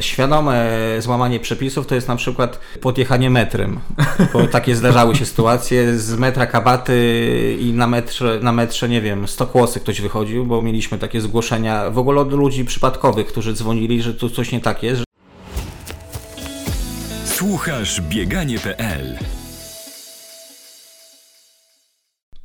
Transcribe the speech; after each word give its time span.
Świadome 0.00 0.70
złamanie 0.98 1.40
przepisów 1.40 1.86
to 1.86 1.94
jest 1.94 2.08
na 2.08 2.16
przykład 2.16 2.60
podjechanie 2.80 3.30
metrem, 3.30 3.80
bo 4.32 4.46
takie 4.46 4.76
zdarzały 4.76 5.16
się 5.16 5.26
sytuacje 5.26 5.98
z 5.98 6.18
metra 6.18 6.46
kabaty 6.46 7.56
i 7.60 7.72
na 7.72 7.86
metrze, 7.86 8.40
na 8.42 8.52
metrze 8.52 8.88
nie 8.88 9.00
wiem, 9.00 9.28
100 9.28 9.46
kłosy 9.46 9.80
ktoś 9.80 10.00
wychodził, 10.00 10.46
bo 10.46 10.62
mieliśmy 10.62 10.98
takie 10.98 11.20
zgłoszenia 11.20 11.90
w 11.90 11.98
ogóle 11.98 12.20
od 12.20 12.32
ludzi 12.32 12.64
przypadkowych, 12.64 13.26
którzy 13.26 13.54
dzwonili, 13.54 14.02
że 14.02 14.14
tu 14.14 14.30
coś 14.30 14.52
nie 14.52 14.60
tak 14.60 14.82
jest. 14.82 15.04
Słuchasz 17.24 18.00
bieganie.pl 18.00 19.18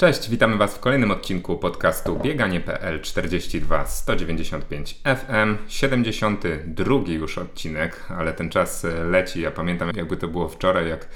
Cześć, 0.01 0.29
witamy 0.29 0.57
Was 0.57 0.75
w 0.75 0.79
kolejnym 0.79 1.11
odcinku 1.11 1.57
podcastu 1.57 2.19
bieganie.pl 2.19 3.01
42 3.01 3.85
195 3.85 4.99
FM, 5.03 5.57
72 5.67 6.95
już 7.07 7.37
odcinek, 7.37 8.05
ale 8.09 8.33
ten 8.33 8.49
czas 8.49 8.85
leci. 9.09 9.41
Ja 9.41 9.51
pamiętam, 9.51 9.91
jakby 9.95 10.17
to 10.17 10.27
było 10.27 10.49
wczoraj, 10.49 10.89
jak 10.89 11.07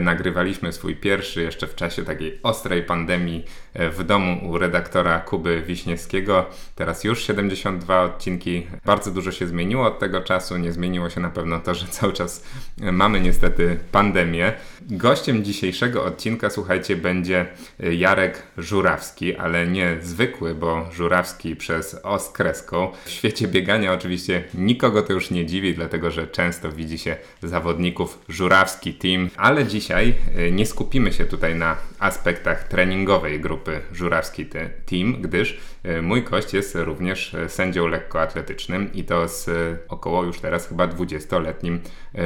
nagrywaliśmy 0.00 0.72
swój 0.72 0.96
pierwszy 0.96 1.42
jeszcze 1.42 1.66
w 1.66 1.74
czasie 1.74 2.04
takiej 2.04 2.38
ostrej 2.42 2.82
pandemii 2.82 3.44
e, 3.74 3.90
w 3.90 4.04
domu 4.04 4.50
u 4.50 4.58
redaktora 4.58 5.20
Kuby 5.20 5.62
Wiśniewskiego. 5.66 6.46
Teraz 6.74 7.04
już 7.04 7.26
72 7.26 8.02
odcinki. 8.02 8.66
Bardzo 8.84 9.10
dużo 9.10 9.32
się 9.32 9.46
zmieniło 9.46 9.86
od 9.86 9.98
tego 9.98 10.20
czasu. 10.20 10.56
Nie 10.56 10.72
zmieniło 10.72 11.10
się 11.10 11.20
na 11.20 11.30
pewno 11.30 11.60
to, 11.60 11.74
że 11.74 11.86
cały 11.86 12.12
czas 12.12 12.44
e, 12.82 12.92
mamy 12.92 13.20
niestety 13.20 13.78
pandemię. 13.92 14.52
Gościem 14.80 15.44
dzisiejszego 15.44 16.04
odcinka, 16.04 16.50
słuchajcie, 16.50 16.96
będzie 16.96 17.46
Jarek 17.78 18.42
Żurawski, 18.58 19.36
ale 19.36 19.66
nie 19.66 19.96
zwykły, 20.02 20.54
bo 20.54 20.88
Żurawski 20.92 21.56
przez 21.56 22.00
O 22.02 22.18
z 22.18 22.28
kreską. 22.28 22.92
W 23.04 23.10
świecie 23.10 23.48
biegania 23.48 23.92
oczywiście 23.92 24.44
nikogo 24.54 25.02
to 25.02 25.12
już 25.12 25.30
nie 25.30 25.46
dziwi, 25.46 25.74
dlatego 25.74 26.10
że 26.10 26.26
często 26.26 26.72
widzi 26.72 26.98
się 26.98 27.16
zawodników 27.42 28.18
Żurawski 28.28 28.94
Team, 28.94 29.30
ale 29.36 29.64
dzisiaj 29.72 30.14
e, 30.36 30.50
nie 30.50 30.66
skupimy 30.66 31.12
się 31.12 31.24
tutaj 31.24 31.54
na 31.54 31.76
aspektach 31.98 32.68
treningowej 32.68 33.40
grupy 33.40 33.80
Żurawski 33.92 34.46
Team, 34.86 35.22
gdyż 35.22 35.60
e, 35.82 36.02
mój 36.02 36.22
gość 36.22 36.54
jest 36.54 36.74
również 36.74 37.34
e, 37.34 37.48
sędzią 37.48 37.86
lekkoatletycznym 37.86 38.92
i 38.92 39.04
to 39.04 39.28
z 39.28 39.50
około 39.88 40.24
już 40.24 40.40
teraz 40.40 40.68
chyba 40.68 40.88
20-letnim 40.88 41.78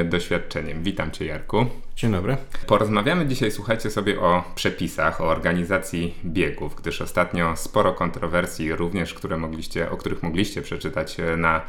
doświadczeniem. 0.04 0.82
Witam 0.82 1.10
Cię 1.10 1.26
Jarku. 1.26 1.66
Dzień 1.96 2.12
dobry. 2.12 2.36
Porozmawiamy 2.66 3.26
dzisiaj, 3.26 3.50
słuchajcie 3.50 3.90
sobie 3.90 4.20
o 4.20 4.44
przepisach, 4.54 5.20
o 5.20 5.24
organizacji 5.24 6.14
biegów, 6.24 6.74
gdyż 6.74 7.02
ostatnio 7.02 7.56
sporo 7.56 7.92
kontrowersji 7.92 8.72
również, 8.72 9.14
które 9.14 9.36
mogliście, 9.36 9.90
o 9.90 9.96
których 9.96 10.22
mogliście 10.22 10.62
przeczytać 10.62 11.16
na 11.36 11.62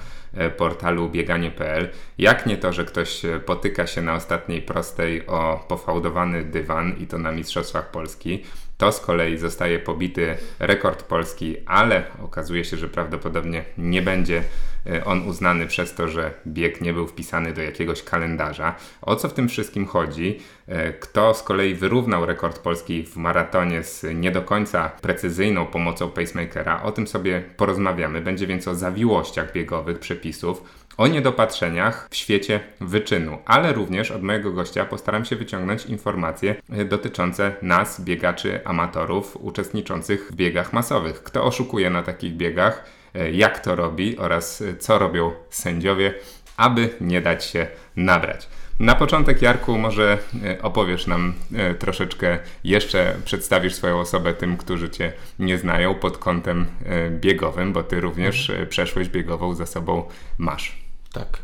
portalu 0.57 1.09
bieganie.pl. 1.09 1.89
Jak 2.17 2.45
nie 2.45 2.57
to, 2.57 2.73
że 2.73 2.85
ktoś 2.85 3.21
potyka 3.45 3.87
się 3.87 4.01
na 4.01 4.13
ostatniej 4.13 4.61
prostej 4.61 5.27
o 5.27 5.65
pofałdowany 5.67 6.43
dywan 6.43 6.95
i 6.99 7.07
to 7.07 7.17
na 7.17 7.31
Mistrzostwach 7.31 7.91
Polski. 7.91 8.43
To 8.77 8.91
z 8.91 8.99
kolei 8.99 9.37
zostaje 9.37 9.79
pobity 9.79 10.37
rekord 10.59 11.03
polski, 11.03 11.57
ale 11.65 12.03
okazuje 12.23 12.65
się, 12.65 12.77
że 12.77 12.89
prawdopodobnie 12.89 13.63
nie 13.77 14.01
będzie 14.01 14.43
e, 14.85 15.05
on 15.05 15.27
uznany 15.27 15.67
przez 15.67 15.95
to, 15.95 16.07
że 16.07 16.33
bieg 16.47 16.81
nie 16.81 16.93
był 16.93 17.07
wpisany 17.07 17.53
do 17.53 17.61
jakiegoś 17.61 18.03
kalendarza. 18.03 18.75
O 19.01 19.15
co 19.15 19.29
w 19.29 19.33
tym 19.33 19.49
wszystkim 19.49 19.85
chodzi? 19.85 20.39
E, 20.67 20.93
kto 20.93 21.33
z 21.33 21.43
kolei 21.43 21.75
wyrównał 21.75 22.25
rekord 22.25 22.59
polski 22.59 23.03
w 23.03 23.15
maratonie 23.15 23.83
z 23.83 24.05
nie 24.13 24.31
do 24.31 24.41
końca 24.41 24.89
precyzyjną 24.89 25.65
pomocą 25.65 26.09
pacemakera? 26.09 26.83
O 26.83 26.91
tym 26.91 27.07
sobie 27.07 27.43
porozmawiamy. 27.57 28.21
Będzie 28.21 28.47
więc 28.47 28.67
o 28.67 28.75
zawiłościach 28.75 29.53
biegowych 29.53 29.99
przepisów 29.99 30.63
o 30.97 31.07
niedopatrzeniach 31.07 32.07
w 32.11 32.15
świecie 32.15 32.59
wyczynu, 32.81 33.37
ale 33.45 33.73
również 33.73 34.11
od 34.11 34.23
mojego 34.23 34.51
gościa 34.51 34.85
postaram 34.85 35.25
się 35.25 35.35
wyciągnąć 35.35 35.85
informacje 35.85 36.55
e, 36.69 36.85
dotyczące 36.85 37.55
nas, 37.61 38.01
biegaczy 38.01 38.65
amatorów 38.65 39.37
uczestniczących 39.41 40.27
w 40.31 40.35
biegach 40.35 40.73
masowych. 40.73 41.23
Kto 41.23 41.43
oszukuje 41.43 41.89
na 41.89 42.03
takich 42.03 42.33
biegach, 42.33 42.85
e, 43.13 43.31
jak 43.31 43.59
to 43.59 43.75
robi 43.75 44.17
oraz 44.17 44.61
e, 44.61 44.75
co 44.75 44.99
robią 44.99 45.31
sędziowie, 45.49 46.13
aby 46.57 46.89
nie 47.01 47.21
dać 47.21 47.45
się 47.45 47.67
nabrać. 47.95 48.47
Na 48.79 48.95
początek, 48.95 49.41
Jarku, 49.41 49.77
może 49.77 50.17
opowiesz 50.61 51.07
nam 51.07 51.33
troszeczkę, 51.79 52.39
jeszcze 52.63 53.15
przedstawisz 53.25 53.75
swoją 53.75 53.99
osobę 53.99 54.33
tym, 54.33 54.57
którzy 54.57 54.89
Cię 54.89 55.13
nie 55.39 55.57
znają 55.57 55.95
pod 55.95 56.17
kątem 56.17 56.65
biegowym, 57.09 57.73
bo 57.73 57.83
Ty 57.83 58.01
również 58.01 58.51
przeszłość 58.69 59.09
biegową 59.09 59.55
za 59.55 59.65
sobą 59.65 60.03
masz. 60.37 60.86
Tak. 61.17 61.39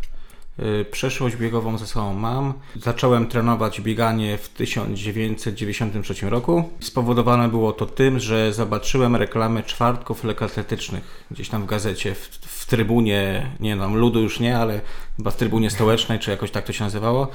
Y, 0.59 0.85
przeszłość 0.91 1.35
biegową 1.35 1.77
ze 1.77 1.87
sobą 1.87 2.13
mam. 2.13 2.53
Zacząłem 2.75 3.27
trenować 3.27 3.81
bieganie 3.81 4.37
w 4.37 4.49
1993 4.49 6.29
roku. 6.29 6.69
Spowodowane 6.79 7.49
było 7.49 7.71
to 7.71 7.85
tym, 7.85 8.19
że 8.19 8.53
zobaczyłem 8.53 9.15
reklamę 9.15 9.63
czwartków 9.63 10.23
lekkoatletycznych 10.23 11.25
gdzieś 11.31 11.49
tam 11.49 11.63
w 11.63 11.65
gazecie, 11.65 12.15
w, 12.15 12.27
w 12.41 12.65
trybunie, 12.65 13.51
nie 13.59 13.75
wiem, 13.75 13.95
ludu 13.95 14.21
już 14.21 14.39
nie, 14.39 14.57
ale 14.57 14.81
chyba 15.17 15.31
w 15.31 15.35
trybunie 15.35 15.69
stołecznej, 15.69 16.19
czy 16.19 16.31
jakoś 16.31 16.51
tak 16.51 16.65
to 16.65 16.73
się 16.73 16.83
nazywało. 16.83 17.27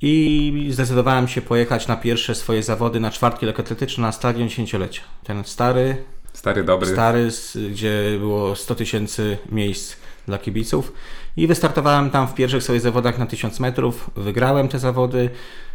I 0.00 0.68
zdecydowałem 0.70 1.28
się 1.28 1.42
pojechać 1.42 1.88
na 1.88 1.96
pierwsze 1.96 2.34
swoje 2.34 2.62
zawody 2.62 3.00
na 3.00 3.10
czwartki 3.10 3.46
lekkoatletyczne 3.46 4.02
na 4.02 4.12
stadion 4.12 4.48
dziesięciolecia. 4.48 5.02
Ten 5.24 5.44
stary, 5.44 6.04
stary 6.32 6.64
dobry, 6.64 6.92
stary, 6.92 7.28
gdzie 7.70 8.02
było 8.18 8.56
100 8.56 8.74
tysięcy 8.74 9.38
miejsc 9.52 9.96
dla 10.26 10.38
kibiców 10.38 10.92
i 11.38 11.46
wystartowałem 11.46 12.10
tam 12.10 12.28
w 12.28 12.34
pierwszych 12.34 12.62
swoich 12.62 12.80
zawodach 12.80 13.18
na 13.18 13.26
1000 13.26 13.60
metrów. 13.60 14.10
Wygrałem 14.16 14.68
te 14.68 14.78
zawody. 14.78 15.30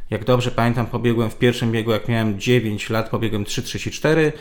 Jak 0.10 0.24
dobrze 0.24 0.52
pamiętam, 0.52 0.86
pobiegłem 0.86 1.30
w 1.30 1.36
pierwszym 1.36 1.72
biegu, 1.72 1.92
jak 1.92 2.08
miałem 2.08 2.40
9 2.40 2.90
lat, 2.90 3.10
pobiegłem 3.10 3.44
3,34 3.44 4.32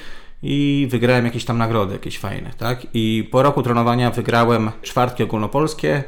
i 0.42 0.86
wygrałem 0.90 1.24
jakieś 1.24 1.44
tam 1.44 1.58
nagrody, 1.58 1.92
jakieś 1.92 2.18
fajne, 2.18 2.50
tak? 2.58 2.86
I 2.94 3.28
po 3.30 3.42
roku 3.42 3.62
trenowania 3.62 4.10
wygrałem 4.10 4.70
czwartki 4.82 5.22
ogólnopolskie 5.22 6.04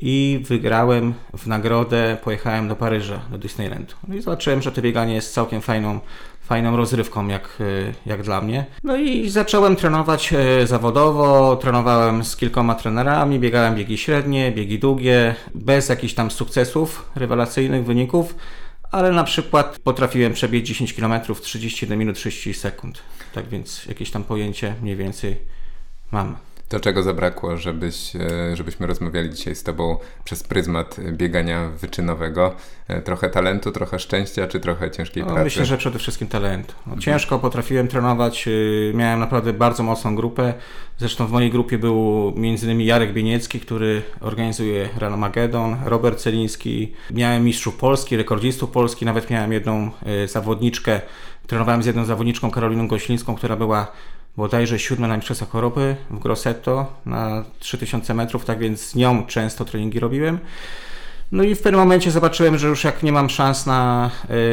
i 0.00 0.40
wygrałem 0.44 1.14
w 1.36 1.46
nagrodę, 1.46 2.16
pojechałem 2.24 2.68
do 2.68 2.76
Paryża, 2.76 3.20
do 3.30 3.38
Disneylandu. 3.38 3.94
No 4.08 4.14
i 4.14 4.22
zobaczyłem, 4.22 4.62
że 4.62 4.72
to 4.72 4.82
bieganie 4.82 5.14
jest 5.14 5.34
całkiem 5.34 5.60
fajną 5.60 6.00
fajną 6.50 6.76
rozrywką 6.76 7.28
jak, 7.28 7.58
e, 7.60 7.92
jak 8.06 8.22
dla 8.22 8.40
mnie. 8.40 8.66
No 8.84 8.96
i 8.96 9.30
zacząłem 9.30 9.76
trenować 9.76 10.32
e, 10.32 10.66
zawodowo, 10.66 11.56
trenowałem 11.56 12.24
z 12.24 12.36
kilkoma 12.36 12.74
trenerami, 12.74 13.38
biegałem 13.38 13.74
biegi 13.74 13.98
średnie, 13.98 14.52
biegi 14.52 14.78
długie, 14.78 15.34
bez 15.54 15.88
jakichś 15.88 16.14
tam 16.14 16.30
sukcesów, 16.30 17.10
rewelacyjnych 17.14 17.84
wyników, 17.84 18.34
ale 18.90 19.12
na 19.12 19.24
przykład 19.24 19.78
potrafiłem 19.84 20.32
przebiec 20.32 20.66
10 20.66 20.94
km 20.94 21.20
w 21.34 21.40
31 21.40 21.98
minut 21.98 22.16
30 22.16 22.54
sekund. 22.54 23.02
Tak 23.34 23.48
więc 23.48 23.86
jakieś 23.86 24.10
tam 24.10 24.24
pojęcie 24.24 24.74
mniej 24.82 24.96
więcej 24.96 25.36
mam. 26.10 26.36
To 26.70 26.80
czego 26.80 27.02
zabrakło, 27.02 27.56
żebyś, 27.56 28.16
e, 28.16 28.56
żebyśmy 28.56 28.86
rozmawiali 28.86 29.30
dzisiaj 29.30 29.54
z 29.54 29.62
Tobą 29.62 29.98
przez 30.24 30.42
pryzmat 30.42 30.96
biegania 31.12 31.68
wyczynowego? 31.68 32.54
E, 32.88 33.02
trochę 33.02 33.30
talentu, 33.30 33.72
trochę 33.72 33.98
szczęścia, 33.98 34.46
czy 34.46 34.60
trochę 34.60 34.90
ciężkiej 34.90 35.22
no, 35.22 35.28
pracy? 35.28 35.44
Myślę, 35.44 35.64
że 35.64 35.78
przede 35.78 35.98
wszystkim 35.98 36.28
talentu. 36.28 36.74
No, 36.78 36.92
mhm. 36.92 37.00
Ciężko 37.00 37.38
potrafiłem 37.38 37.88
trenować, 37.88 38.48
y, 38.48 38.92
miałem 38.94 39.20
naprawdę 39.20 39.52
bardzo 39.52 39.82
mocną 39.82 40.16
grupę. 40.16 40.54
Zresztą 40.98 41.26
w 41.26 41.30
mojej 41.30 41.50
grupie 41.50 41.78
był 41.78 42.28
m.in. 42.36 42.80
Jarek 42.80 43.12
Bieniecki, 43.12 43.60
który 43.60 44.02
organizuje 44.20 44.88
Run 45.00 45.16
Magedon, 45.16 45.76
Robert 45.84 46.20
Celiński. 46.20 46.92
Miałem 47.10 47.44
mistrzów 47.44 47.76
Polski, 47.76 48.16
rekordzistów 48.16 48.70
Polski, 48.70 49.04
nawet 49.04 49.30
miałem 49.30 49.52
jedną 49.52 49.90
y, 50.24 50.28
zawodniczkę, 50.28 51.00
trenowałem 51.46 51.82
z 51.82 51.86
jedną 51.86 52.04
zawodniczką 52.04 52.50
Karoliną 52.50 52.88
Goślińską, 52.88 53.36
która 53.36 53.56
była 53.56 53.92
bodajże 54.36 54.78
siódme 54.78 55.08
na 55.08 55.16
Mistrzostwach 55.16 55.50
w 56.10 56.18
Grosseto 56.18 56.86
na 57.06 57.44
3000 57.58 58.14
metrów, 58.14 58.44
tak 58.44 58.58
więc 58.58 58.80
z 58.80 58.94
nią 58.94 59.26
często 59.26 59.64
treningi 59.64 60.00
robiłem. 60.00 60.38
No 61.32 61.42
i 61.42 61.54
w 61.54 61.62
pewnym 61.62 61.80
momencie 61.80 62.10
zobaczyłem, 62.10 62.58
że 62.58 62.68
już 62.68 62.84
jak 62.84 63.02
nie 63.02 63.12
mam 63.12 63.30
szans 63.30 63.66
na, 63.66 64.10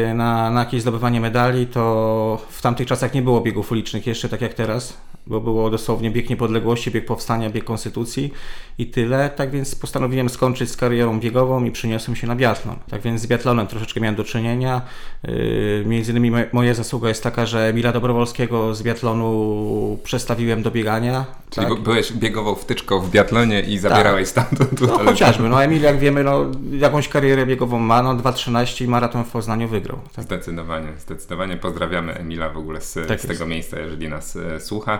y, 0.09 0.13
na, 0.13 0.49
na 0.49 0.59
jakieś 0.59 0.81
zdobywanie 0.81 1.21
medali, 1.21 1.67
to 1.67 2.45
w 2.49 2.61
tamtych 2.61 2.87
czasach 2.87 3.13
nie 3.13 3.21
było 3.21 3.41
biegów 3.41 3.71
ulicznych 3.71 4.07
jeszcze 4.07 4.29
tak 4.29 4.41
jak 4.41 4.53
teraz 4.53 4.97
bo 5.27 5.41
było 5.41 5.69
dosłownie 5.69 6.11
bieg 6.11 6.29
niepodległości, 6.29 6.91
bieg 6.91 7.05
powstania, 7.05 7.49
bieg 7.49 7.63
konstytucji 7.63 8.33
i 8.77 8.87
tyle. 8.87 9.29
Tak 9.29 9.51
więc 9.51 9.75
postanowiłem 9.75 10.29
skończyć 10.29 10.71
z 10.71 10.77
karierą 10.77 11.19
biegową 11.19 11.65
i 11.65 11.71
przyniosłem 11.71 12.15
się 12.15 12.27
na 12.27 12.35
biatlon. 12.35 12.75
Tak 12.89 13.01
więc 13.01 13.21
z 13.21 13.27
biatlonem 13.27 13.67
troszeczkę 13.67 13.99
miałem 14.01 14.15
do 14.15 14.23
czynienia. 14.23 14.81
Yy, 15.23 15.83
między 15.85 16.11
innymi 16.11 16.31
moja 16.51 16.73
zasługa 16.73 17.09
jest 17.09 17.23
taka, 17.23 17.45
że 17.45 17.67
Emila 17.67 17.91
Dobrowolskiego 17.91 18.75
z 18.75 18.83
biatlonu 18.83 19.99
przestawiłem 20.03 20.63
do 20.63 20.71
biegania. 20.71 21.25
Czyli 21.49 21.67
tak? 21.67 21.79
byłeś 21.79 22.13
biegową 22.13 22.55
wtyczką 22.55 22.99
w 22.99 23.09
biatlonie 23.09 23.61
i 23.61 23.77
zabierałeś 23.77 24.31
tak. 24.31 24.47
stamtąd. 24.47 24.81
No 24.81 24.97
chociażby. 25.05 25.49
No 25.49 25.63
Emil, 25.63 25.81
jak 25.81 25.99
wiemy, 25.99 26.23
no, 26.23 26.45
jakąś 26.71 27.09
karierę 27.09 27.45
biegową 27.45 27.79
ma. 27.79 28.03
No 28.03 28.15
2.13 28.15 28.85
i 28.85 28.87
maraton 28.87 29.23
w 29.23 29.31
Poznaniu 29.31 29.67
wygrał. 29.67 29.99
Tak? 30.15 30.25
Zdecydowanie, 30.25 30.89
zdecydowanie. 30.97 31.57
Pozdrawiamy 31.57 32.13
Emila 32.13 32.49
w 32.49 32.57
ogóle 32.57 32.81
z, 32.81 33.07
tak 33.07 33.21
z 33.21 33.27
tego 33.27 33.45
miejsca, 33.45 33.79
jeżeli 33.79 34.09
nas 34.09 34.35
e, 34.35 34.59
słucha. 34.59 34.99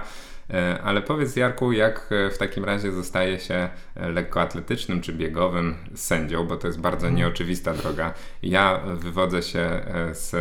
E, 0.53 0.81
ale 0.81 1.01
powiedz 1.01 1.35
Jarku, 1.35 1.71
jak 1.71 2.09
e, 2.11 2.29
w 2.29 2.37
takim 2.37 2.65
razie 2.65 2.91
zostaje 2.91 3.39
się 3.39 3.69
lekkoatletycznym 3.95 5.01
czy 5.01 5.13
biegowym 5.13 5.75
sędzią, 5.95 6.47
bo 6.47 6.57
to 6.57 6.67
jest 6.67 6.79
bardzo 6.79 7.09
nieoczywista 7.09 7.73
droga. 7.73 8.13
Ja 8.43 8.79
wywodzę 8.95 9.43
się 9.43 9.81
z 10.11 10.33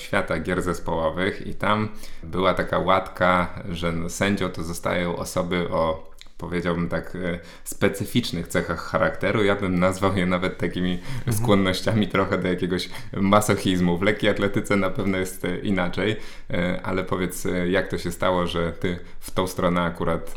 świata 0.00 0.38
gier 0.38 0.62
zespołowych 0.62 1.46
i 1.46 1.54
tam 1.54 1.88
była 2.22 2.54
taka 2.54 2.78
łatka, 2.78 3.62
że 3.68 4.10
sędzią 4.10 4.48
to 4.48 4.62
zostają 4.62 5.16
osoby 5.16 5.68
o 5.70 6.13
powiedziałbym 6.38 6.88
tak, 6.88 7.16
e, 7.16 7.38
specyficznych 7.64 8.48
cechach 8.48 8.80
charakteru. 8.80 9.44
Ja 9.44 9.56
bym 9.56 9.78
nazwał 9.78 10.16
je 10.16 10.26
nawet 10.26 10.58
takimi 10.58 10.92
mhm. 10.92 11.36
skłonnościami 11.36 12.08
trochę 12.08 12.38
do 12.38 12.48
jakiegoś 12.48 12.88
masochizmu. 13.12 13.98
W 13.98 14.02
lekkiej 14.02 14.30
atletyce 14.30 14.76
na 14.76 14.90
pewno 14.90 15.18
jest 15.18 15.44
e, 15.44 15.58
inaczej, 15.58 16.16
e, 16.50 16.80
ale 16.82 17.04
powiedz, 17.04 17.46
jak 17.68 17.88
to 17.88 17.98
się 17.98 18.12
stało, 18.12 18.46
że 18.46 18.72
ty 18.72 18.98
w 19.20 19.30
tą 19.30 19.46
stronę 19.46 19.82
akurat 19.82 20.34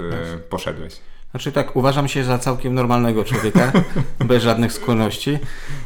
poszedłeś? 0.49 0.99
Znaczy 1.31 1.51
tak, 1.51 1.75
uważam 1.75 2.07
się 2.07 2.23
za 2.23 2.37
całkiem 2.39 2.73
normalnego 2.73 3.23
człowieka, 3.23 3.71
bez 4.25 4.43
żadnych 4.43 4.73
skłonności. 4.73 5.37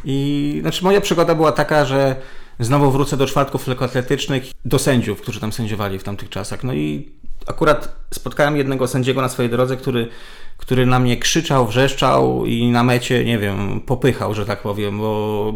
I 0.06 0.58
znaczy 0.62 0.84
moja 0.84 1.02
przygoda 1.02 1.36
była 1.36 1.52
taka, 1.52 1.86
że 1.86 2.16
znowu 2.60 2.92
wrócę 2.92 3.18
do 3.18 3.28
czwartków 3.28 3.68
lekkoatletycznych, 3.68 4.44
do 4.66 4.80
sędziów, 4.80 5.22
którzy 5.22 5.40
tam 5.40 5.54
sędziowali 5.54 6.00
w 6.00 6.04
tamtych 6.04 6.30
czasach. 6.30 6.64
No 6.64 6.74
i 6.74 7.12
akurat 7.48 7.96
spotkałem 8.14 8.58
jednego 8.58 8.88
sędziego 8.88 9.22
na 9.22 9.30
swojej 9.30 9.52
drodze, 9.52 9.78
który, 9.78 10.08
który 10.58 10.86
na 10.86 11.00
mnie 11.00 11.18
krzyczał, 11.18 11.68
wrzeszczał 11.68 12.46
i 12.46 12.72
na 12.72 12.84
mecie, 12.84 13.26
nie 13.26 13.38
wiem, 13.38 13.82
popychał, 13.82 14.34
że 14.34 14.46
tak 14.46 14.62
powiem, 14.62 14.98
bo 14.98 15.54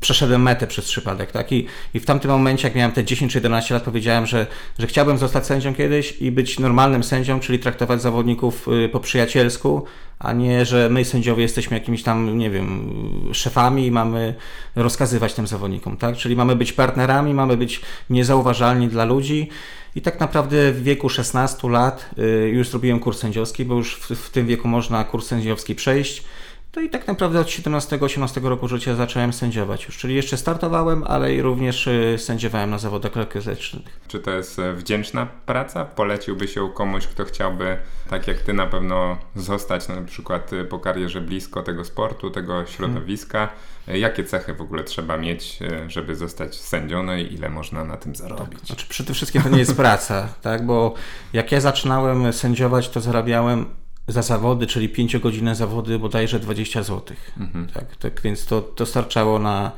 przeszedłem 0.00 0.42
metę 0.42 0.66
przez 0.66 0.84
przypadek, 0.84 1.32
tak? 1.32 1.52
I, 1.52 1.66
I 1.94 2.00
w 2.00 2.06
tamtym 2.06 2.30
momencie, 2.30 2.68
jak 2.68 2.74
miałem 2.74 2.92
te 2.92 3.04
10 3.04 3.32
czy 3.32 3.38
11 3.38 3.74
lat, 3.74 3.82
powiedziałem, 3.82 4.26
że, 4.26 4.46
że 4.78 4.86
chciałbym 4.86 5.18
zostać 5.18 5.46
sędzią 5.46 5.74
kiedyś 5.74 6.22
i 6.22 6.32
być 6.32 6.58
normalnym 6.58 7.04
sędzią, 7.04 7.40
czyli 7.40 7.58
traktować 7.58 8.02
zawodników 8.02 8.68
y, 8.68 8.88
po 8.88 9.00
przyjacielsku, 9.00 9.84
a 10.18 10.32
nie, 10.32 10.64
że 10.64 10.88
my 10.88 11.04
sędziowie 11.04 11.42
jesteśmy 11.42 11.78
jakimiś 11.78 12.02
tam, 12.02 12.38
nie 12.38 12.50
wiem, 12.50 12.90
szefami 13.32 13.86
i 13.86 13.90
mamy 13.90 14.34
rozkazywać 14.76 15.34
tym 15.34 15.46
zawodnikom, 15.46 15.96
tak? 15.96 16.16
Czyli 16.16 16.36
mamy 16.36 16.56
być 16.56 16.72
partnerami, 16.72 17.34
mamy 17.34 17.56
być 17.56 17.80
niezauważalni 18.10 18.88
dla 18.88 19.04
ludzi 19.04 19.48
i 19.94 20.00
tak 20.02 20.20
naprawdę 20.20 20.72
w 20.72 20.82
wieku 20.82 21.08
16 21.08 21.68
lat 21.68 22.10
y, 22.18 22.48
już 22.48 22.68
zrobiłem 22.68 23.00
kurs 23.00 23.18
sędziowski, 23.18 23.64
bo 23.64 23.74
już 23.74 23.96
w, 23.96 24.10
w 24.10 24.30
tym 24.30 24.46
wieku 24.46 24.68
można 24.68 25.04
kurs 25.04 25.26
sędziowski 25.26 25.74
przejść. 25.74 26.24
To 26.72 26.80
i 26.80 26.90
tak 26.90 27.06
naprawdę 27.06 27.40
od 27.40 27.46
17-18 27.46 28.44
roku 28.44 28.68
życia 28.68 28.94
zacząłem 28.94 29.32
sędziować 29.32 29.84
już, 29.84 29.98
czyli 29.98 30.14
jeszcze 30.14 30.36
startowałem, 30.36 31.04
ale 31.04 31.42
również 31.42 31.86
y, 31.86 32.16
sędziowałem 32.18 32.70
na 32.70 32.78
zawodach 32.78 33.16
lekkoatletycznych. 33.16 34.00
Czy 34.08 34.18
to 34.18 34.30
jest 34.30 34.58
e, 34.58 34.72
wdzięczna 34.72 35.26
praca? 35.46 35.84
Poleciłbyś 35.84 36.56
ją 36.56 36.70
komuś, 36.70 37.06
kto 37.06 37.24
chciałby, 37.24 37.76
tak 38.10 38.28
jak 38.28 38.38
ty 38.38 38.52
na 38.52 38.66
pewno, 38.66 39.18
zostać 39.36 39.88
na 39.88 40.02
przykład 40.02 40.52
y, 40.52 40.64
po 40.64 40.78
karierze 40.78 41.20
blisko 41.20 41.62
tego 41.62 41.84
sportu, 41.84 42.30
tego 42.30 42.66
środowiska? 42.66 43.38
Hmm. 43.38 44.02
Jakie 44.02 44.24
cechy 44.24 44.54
w 44.54 44.60
ogóle 44.60 44.84
trzeba 44.84 45.16
mieć, 45.16 45.58
e, 45.62 45.90
żeby 45.90 46.16
zostać 46.16 46.60
sędzią, 46.60 47.02
no 47.02 47.16
i 47.16 47.34
ile 47.34 47.48
można 47.48 47.84
na 47.84 47.96
tym 47.96 48.14
zarobić? 48.14 48.58
Tak. 48.58 48.66
Znaczy 48.66 48.86
przede 48.88 49.14
wszystkim 49.14 49.42
to 49.42 49.48
nie 49.48 49.58
jest 49.58 49.76
praca, 49.76 50.28
tak? 50.42 50.66
bo 50.66 50.94
jak 51.32 51.52
ja 51.52 51.60
zaczynałem 51.60 52.32
sędziować, 52.32 52.88
to 52.88 53.00
zarabiałem 53.00 53.79
za 54.12 54.22
zawody, 54.22 54.66
czyli 54.66 54.88
5-godzinne 54.88 55.54
zawody, 55.54 55.98
bodajże 55.98 56.40
20 56.40 56.82
zł. 56.82 57.16
Mhm. 57.40 57.66
Tak, 57.66 57.96
tak, 57.96 58.20
więc 58.22 58.46
to, 58.46 58.62
to 58.62 58.86
starczało 58.86 59.38
na, 59.38 59.72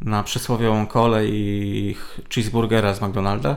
na 0.00 0.22
przysłowiową 0.22 0.86
kolę 0.86 1.26
i 1.26 1.96
cheeseburgera 2.34 2.94
z 2.94 3.00
McDonalda. 3.00 3.56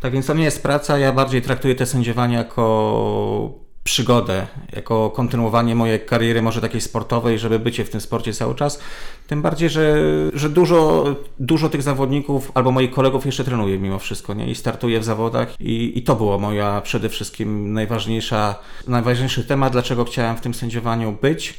Tak 0.00 0.12
więc 0.12 0.26
to 0.26 0.34
nie 0.34 0.44
jest 0.44 0.62
praca, 0.62 0.98
ja 0.98 1.12
bardziej 1.12 1.42
traktuję 1.42 1.74
te 1.74 1.86
sędziowanie 1.86 2.36
jako 2.36 3.61
przygodę, 3.84 4.46
jako 4.72 5.10
kontynuowanie 5.10 5.74
mojej 5.74 6.00
kariery 6.00 6.42
może 6.42 6.60
takiej 6.60 6.80
sportowej, 6.80 7.38
żeby 7.38 7.58
bycie 7.58 7.84
w 7.84 7.90
tym 7.90 8.00
sporcie 8.00 8.32
cały 8.32 8.54
czas. 8.54 8.80
Tym 9.26 9.42
bardziej, 9.42 9.70
że, 9.70 9.96
że 10.34 10.48
dużo, 10.48 11.04
dużo 11.38 11.68
tych 11.68 11.82
zawodników 11.82 12.52
albo 12.54 12.70
moich 12.70 12.90
kolegów 12.90 13.26
jeszcze 13.26 13.44
trenuje 13.44 13.78
mimo 13.78 13.98
wszystko 13.98 14.34
nie? 14.34 14.50
i 14.50 14.54
startuje 14.54 15.00
w 15.00 15.04
zawodach 15.04 15.60
i, 15.60 15.98
i 15.98 16.02
to 16.02 16.16
było 16.16 16.38
moja 16.38 16.80
przede 16.80 17.08
wszystkim 17.08 17.72
najważniejsza, 17.72 18.54
najważniejszy 18.88 19.44
temat, 19.44 19.72
dlaczego 19.72 20.04
chciałem 20.04 20.36
w 20.36 20.40
tym 20.40 20.54
sędziowaniu 20.54 21.16
być. 21.22 21.54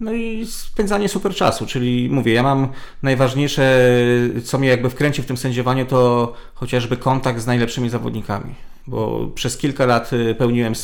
No 0.00 0.12
i 0.12 0.46
spędzanie 0.46 1.08
super 1.08 1.34
czasu, 1.34 1.66
czyli 1.66 2.08
mówię, 2.10 2.32
ja 2.32 2.42
mam 2.42 2.68
najważniejsze, 3.02 3.90
co 4.44 4.58
mnie 4.58 4.68
jakby 4.68 4.90
wkręci 4.90 5.22
w 5.22 5.26
tym 5.26 5.36
sędziowaniu, 5.36 5.86
to 5.86 6.32
chociażby 6.54 6.96
kontakt 6.96 7.40
z 7.40 7.46
najlepszymi 7.46 7.90
zawodnikami 7.90 8.54
bo 8.86 9.30
przez 9.34 9.56
kilka 9.56 9.86
lat 9.86 10.12
y, 10.12 10.34
pełniłem 10.34 10.74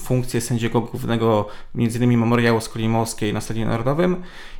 funkcję 0.00 0.40
sędziego 0.40 0.80
głównego 0.80 1.46
m.in. 1.74 2.18
Memoriału 2.18 2.60
Skolimowskiej 2.60 3.32
na 3.32 3.40
Stadionie 3.40 3.70
Narodowym 3.70 4.16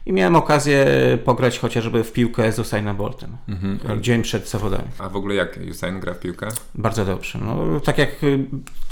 i 0.07 0.13
miałem 0.13 0.37
okazję 0.37 0.87
pograć 1.25 1.59
chociażby 1.59 2.05
w 2.05 2.13
piłkę 2.13 2.53
z 2.53 2.59
Usainem 2.59 2.97
Boltem 2.97 3.37
mhm. 3.49 4.03
dzień 4.03 4.23
przed 4.23 4.49
zawodami. 4.49 4.85
A 4.99 5.09
w 5.09 5.17
ogóle 5.17 5.35
jak 5.35 5.59
Usain 5.71 6.01
gra 6.01 6.15
w 6.15 6.19
piłkę? 6.19 6.49
Bardzo 6.75 7.05
dobrze. 7.05 7.39
No, 7.39 7.81
tak 7.81 7.99
jak 7.99 8.25
y, 8.25 8.39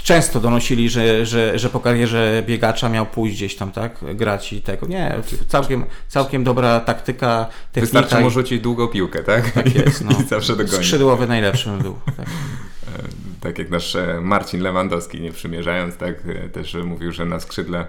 często 0.03 0.39
donosili, 0.39 0.89
że, 0.89 1.25
że, 1.25 1.59
że 1.59 1.69
po 1.69 1.79
karierze 1.79 2.43
biegacza 2.47 2.89
miał 2.89 3.05
pójść 3.05 3.35
gdzieś 3.35 3.55
tam, 3.55 3.71
tak, 3.71 4.15
grać 4.15 4.53
i 4.53 4.61
tego. 4.61 4.87
Nie, 4.87 5.15
całkiem, 5.47 5.85
całkiem 6.07 6.43
dobra 6.43 6.79
taktyka, 6.79 7.47
technika. 7.71 8.01
Wystarczy 8.01 8.23
mu 8.23 8.29
rzucić 8.29 8.61
długą 8.61 8.87
piłkę, 8.87 9.23
tak? 9.23 9.51
Tak 9.51 9.75
jest. 9.75 10.05
No. 10.05 10.11
I 10.21 10.27
zawsze 10.27 10.55
dogoni. 10.55 10.77
Skrzydłowy 10.77 11.27
najlepszym 11.27 11.79
był. 11.79 11.95
Tak. 12.17 12.25
Tak 13.41 13.59
jak 13.59 13.69
nasz 13.69 13.95
e, 13.95 14.21
Marcin 14.21 14.61
Lewandowski, 14.61 15.21
nie 15.21 15.31
przymierzając, 15.31 15.97
tak 15.97 16.15
e, 16.25 16.49
też 16.49 16.73
mówił, 16.73 17.11
że 17.11 17.25
na 17.25 17.39
skrzydle 17.39 17.85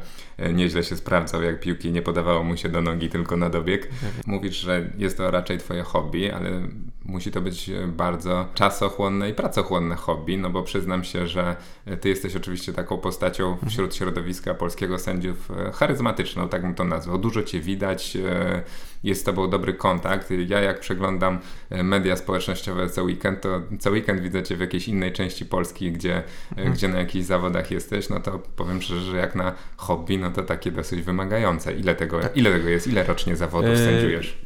nieźle 0.53 0.85
się 0.85 0.97
sprawdzał, 0.97 1.43
jak 1.43 1.61
piłki 1.61 1.93
nie 1.93 2.03
podawało 2.03 2.45
mu 2.45 2.57
się 2.57 2.69
do 2.69 2.83
nogi, 2.83 3.09
tylko 3.09 3.37
na 3.37 3.51
dobieg. 3.51 3.89
Mówisz, 4.27 4.57
że 4.57 4.91
jest 4.99 5.17
to 5.17 5.31
raczej 5.31 5.59
twoje 5.59 5.83
hobby, 5.83 6.33
ale 6.33 6.51
musi 7.05 7.31
to 7.31 7.41
być 7.41 7.71
bardzo 7.87 8.49
czasochłonne 8.55 9.31
i 9.31 9.35
pracochłonne 9.35 9.97
hobby, 9.97 10.39
no 10.39 10.51
bo 10.51 10.63
przyznam 10.63 11.05
się, 11.05 11.27
że 11.27 11.57
ty 12.01 12.09
jesteś 12.09 12.37
oczywiście 12.37 12.73
taką 12.73 12.99
postacią 12.99 13.57
wśród 13.69 13.95
środowiska 13.95 14.55
polskiego 14.55 14.99
sędziów 14.99 15.49
charyzmatyczną, 15.75 16.49
tak 16.49 16.63
bym 16.63 16.75
to 16.75 16.85
nazwał. 16.85 17.19
Dużo 17.19 17.43
cię 17.43 17.61
widać, 17.61 18.17
jest 19.05 19.21
z 19.21 19.25
tobą 19.25 19.51
dobry 19.51 19.75
kontakt. 19.75 20.31
Ja 20.31 20.61
jak 20.61 20.81
przeglądam 20.81 21.39
media 21.71 22.17
społecznościowe 22.17 22.91
co 22.91 23.03
weekend, 23.03 23.41
to 23.41 23.63
co 23.79 23.91
weekend 23.91 24.21
widzę 24.21 24.43
cię 24.43 24.57
w 24.57 24.61
jakiejś 24.61 24.89
innej 24.89 25.13
części 25.13 25.47
Polski, 25.47 25.93
gdzie, 25.93 26.23
mhm. 26.51 26.73
gdzie 26.73 26.89
na 26.89 26.99
jakichś 26.99 27.25
zawodach 27.25 27.71
jesteś, 27.71 28.09
no 28.09 28.21
to 28.21 28.39
powiem 28.57 28.83
szczerze, 28.83 29.01
że 29.01 29.17
jak 29.17 29.35
na 29.35 29.53
hobby, 29.77 30.19
no 30.19 30.30
to 30.31 30.43
takie 30.43 30.71
dosyć 30.71 31.03
wymagające. 31.03 31.73
Ile 31.73 31.95
tego, 31.95 32.21
tak. 32.21 32.37
ile 32.37 32.53
tego 32.53 32.69
jest? 32.69 32.87
Ile 32.87 33.05
rocznie 33.05 33.37
zawodów 33.37 33.71
e, 33.71 33.77
sędziujesz? 33.77 34.39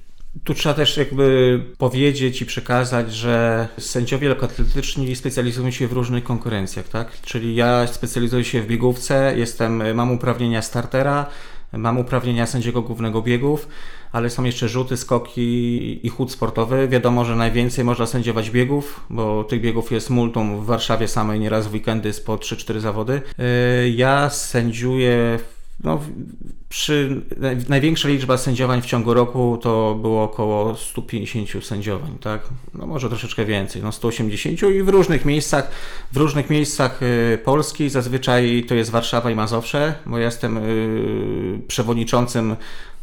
Tu 0.44 0.54
trzeba 0.54 0.74
też 0.74 0.96
jakby 0.96 1.60
powiedzieć 1.78 2.42
i 2.42 2.46
przekazać, 2.46 3.12
że 3.12 3.68
sędziowie 3.78 4.28
lekkoatletyczni 4.28 5.16
specjalizują 5.16 5.70
się 5.70 5.88
w 5.88 5.92
różnych 5.92 6.24
konkurencjach, 6.24 6.88
tak? 6.88 7.20
Czyli 7.20 7.54
ja 7.54 7.86
specjalizuję 7.86 8.44
się 8.44 8.62
w 8.62 8.66
biegówce, 8.66 9.34
jestem, 9.36 9.94
mam 9.94 10.12
uprawnienia 10.12 10.62
startera, 10.62 11.26
mam 11.72 11.98
uprawnienia 11.98 12.46
sędziego 12.46 12.82
głównego 12.82 13.22
biegów, 13.22 13.68
ale 14.12 14.30
są 14.30 14.44
jeszcze 14.44 14.68
rzuty, 14.68 14.96
skoki 14.96 16.06
i 16.06 16.08
chód 16.08 16.32
sportowy. 16.32 16.88
Wiadomo, 16.88 17.24
że 17.24 17.36
najwięcej 17.36 17.84
można 17.84 18.06
sędziować 18.06 18.50
biegów, 18.50 19.00
bo 19.10 19.44
tych 19.44 19.60
biegów 19.60 19.92
jest 19.92 20.10
multum 20.10 20.60
w 20.60 20.64
Warszawie 20.64 21.08
samej, 21.08 21.40
nieraz 21.40 21.66
w 21.66 21.74
weekendy 21.74 22.08
jest 22.08 22.26
po 22.26 22.36
3-4 22.36 22.80
zawody. 22.80 23.20
E, 23.38 23.88
ja 23.88 24.30
sędziuję 24.30 25.38
no, 25.84 26.00
przy 26.68 27.22
największa 27.68 28.08
liczba 28.08 28.36
sędziowań 28.38 28.82
w 28.82 28.86
ciągu 28.86 29.14
roku 29.14 29.58
to 29.62 29.98
było 30.00 30.22
około 30.22 30.76
150 30.76 31.64
sędziowań, 31.64 32.18
tak? 32.20 32.40
No 32.74 32.86
może 32.86 33.08
troszeczkę 33.08 33.44
więcej, 33.44 33.82
no 33.82 33.92
180 33.92 34.62
i 34.62 34.82
w 34.82 34.88
różnych 34.88 35.24
miejscach, 35.24 35.70
w 36.12 36.16
różnych 36.16 36.50
miejscach 36.50 37.00
e, 37.02 37.38
Polski, 37.38 37.90
zazwyczaj 37.90 38.64
to 38.68 38.74
jest 38.74 38.90
Warszawa 38.90 39.30
i 39.30 39.34
Mazowsze, 39.34 39.94
bo 40.06 40.18
ja 40.18 40.24
jestem 40.24 40.58
e, 40.58 40.62
przewodniczącym 41.68 42.56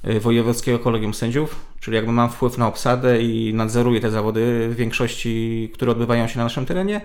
Y, 0.08 0.20
Wojewódzkiego 0.20 0.80
Kolegium 0.80 1.14
Sędziów, 1.14 1.56
czyli 1.80 1.96
jakby 1.96 2.12
mam 2.12 2.30
wpływ 2.30 2.58
na 2.58 2.68
obsadę 2.68 3.22
i 3.22 3.54
nadzoruję 3.54 4.02
te 4.02 4.12
zawody 4.12 4.70
w 4.70 4.76
większości, 4.76 5.72
które 5.74 5.92
odbywają 5.92 6.28
się 6.28 6.38
na 6.38 6.44
naszym 6.44 6.66
terenie, 6.66 7.02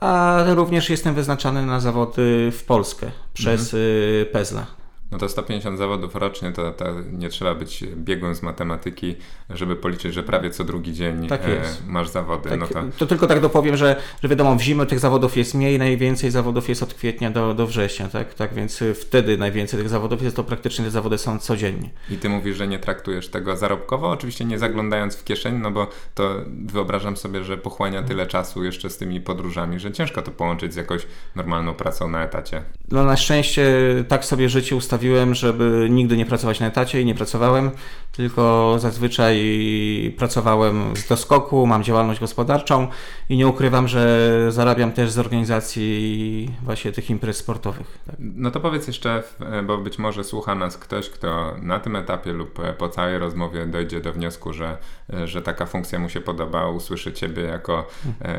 a 0.00 0.44
również 0.48 0.90
jestem 0.90 1.14
wyznaczany 1.14 1.66
na 1.66 1.80
zawody 1.80 2.50
w 2.52 2.64
Polskę 2.64 3.10
przez 3.34 3.60
mhm. 3.60 3.82
Y, 3.82 4.26
PEZLA. 4.32 4.66
No 5.12 5.18
to 5.18 5.28
150 5.28 5.78
zawodów 5.78 6.14
rocznie, 6.14 6.52
to, 6.52 6.72
to 6.72 6.84
nie 7.12 7.28
trzeba 7.28 7.54
być 7.54 7.84
biegłym 7.96 8.34
z 8.34 8.42
matematyki, 8.42 9.16
żeby 9.50 9.76
policzyć, 9.76 10.14
że 10.14 10.22
prawie 10.22 10.50
co 10.50 10.64
drugi 10.64 10.92
dzień 10.92 11.28
Tak 11.28 11.44
e, 11.44 11.62
masz 11.86 12.08
zawody. 12.08 12.48
Tak, 12.48 12.60
no 12.60 12.66
to, 12.66 12.82
to 12.98 13.06
tylko 13.06 13.26
tak 13.26 13.40
dopowiem, 13.40 13.76
że, 13.76 13.96
że 14.22 14.28
wiadomo, 14.28 14.56
w 14.56 14.60
zimę 14.60 14.86
tych 14.86 14.98
zawodów 14.98 15.36
jest 15.36 15.54
mniej, 15.54 15.78
najwięcej 15.78 16.30
zawodów 16.30 16.68
jest 16.68 16.82
od 16.82 16.94
kwietnia 16.94 17.30
do, 17.30 17.54
do 17.54 17.66
września, 17.66 18.08
tak? 18.08 18.34
tak? 18.34 18.54
Więc 18.54 18.82
y, 18.82 18.94
wtedy 18.94 19.38
najwięcej 19.38 19.80
tych 19.80 19.88
zawodów 19.88 20.22
jest, 20.22 20.36
to 20.36 20.44
praktycznie 20.44 20.84
te 20.84 20.90
zawody 20.90 21.18
są 21.18 21.38
codziennie. 21.38 21.90
I 22.10 22.16
ty 22.16 22.28
mówisz, 22.28 22.56
że 22.56 22.68
nie 22.68 22.78
traktujesz 22.78 23.28
tego 23.28 23.56
zarobkowo, 23.56 24.10
oczywiście 24.10 24.44
nie 24.44 24.58
zaglądając 24.58 25.16
w 25.16 25.24
kieszeń, 25.24 25.58
no 25.58 25.70
bo 25.70 25.86
to 26.14 26.34
wyobrażam 26.66 27.16
sobie, 27.16 27.44
że 27.44 27.58
pochłania 27.58 28.02
tyle 28.02 28.26
czasu 28.26 28.64
jeszcze 28.64 28.90
z 28.90 28.96
tymi 28.96 29.20
podróżami, 29.20 29.80
że 29.80 29.92
ciężko 29.92 30.22
to 30.22 30.30
połączyć 30.30 30.72
z 30.72 30.76
jakąś 30.76 31.06
normalną 31.36 31.74
pracą 31.74 32.08
na 32.08 32.24
etacie. 32.24 32.62
No 32.90 33.04
na 33.04 33.16
szczęście 33.16 33.64
tak 34.08 34.24
sobie 34.24 34.48
życie 34.48 34.76
ustawiłem, 35.00 35.34
żeby 35.34 35.88
nigdy 35.90 36.16
nie 36.16 36.26
pracować 36.26 36.60
na 36.60 36.66
etacie 36.66 37.00
i 37.00 37.04
nie 37.04 37.14
pracowałem, 37.14 37.70
tylko 38.12 38.74
zazwyczaj 38.78 40.14
pracowałem 40.18 40.96
z 40.96 41.08
doskoku, 41.08 41.66
mam 41.66 41.84
działalność 41.84 42.20
gospodarczą 42.20 42.88
i 43.28 43.36
nie 43.36 43.48
ukrywam, 43.48 43.88
że 43.88 44.28
zarabiam 44.52 44.92
też 44.92 45.10
z 45.10 45.18
organizacji 45.18 46.50
właśnie 46.62 46.92
tych 46.92 47.10
imprez 47.10 47.36
sportowych. 47.36 47.98
Tak. 48.06 48.16
No 48.18 48.50
to 48.50 48.60
powiedz 48.60 48.86
jeszcze, 48.86 49.22
e, 49.40 49.62
bo 49.62 49.78
być 49.78 49.98
może 49.98 50.24
słucha 50.24 50.54
nas 50.54 50.78
ktoś, 50.78 51.10
kto 51.10 51.54
na 51.62 51.80
tym 51.80 51.96
etapie 51.96 52.32
lub 52.32 52.58
e, 52.58 52.72
po 52.72 52.88
całej 52.88 53.18
rozmowie 53.18 53.66
dojdzie 53.66 54.00
do 54.00 54.12
wniosku, 54.12 54.52
że, 54.52 54.76
e, 55.12 55.26
że 55.26 55.42
taka 55.42 55.66
funkcja 55.66 55.98
mu 55.98 56.08
się 56.08 56.20
podoba, 56.20 56.68
usłyszy 56.68 57.12
Ciebie 57.12 57.42
jako, 57.42 57.88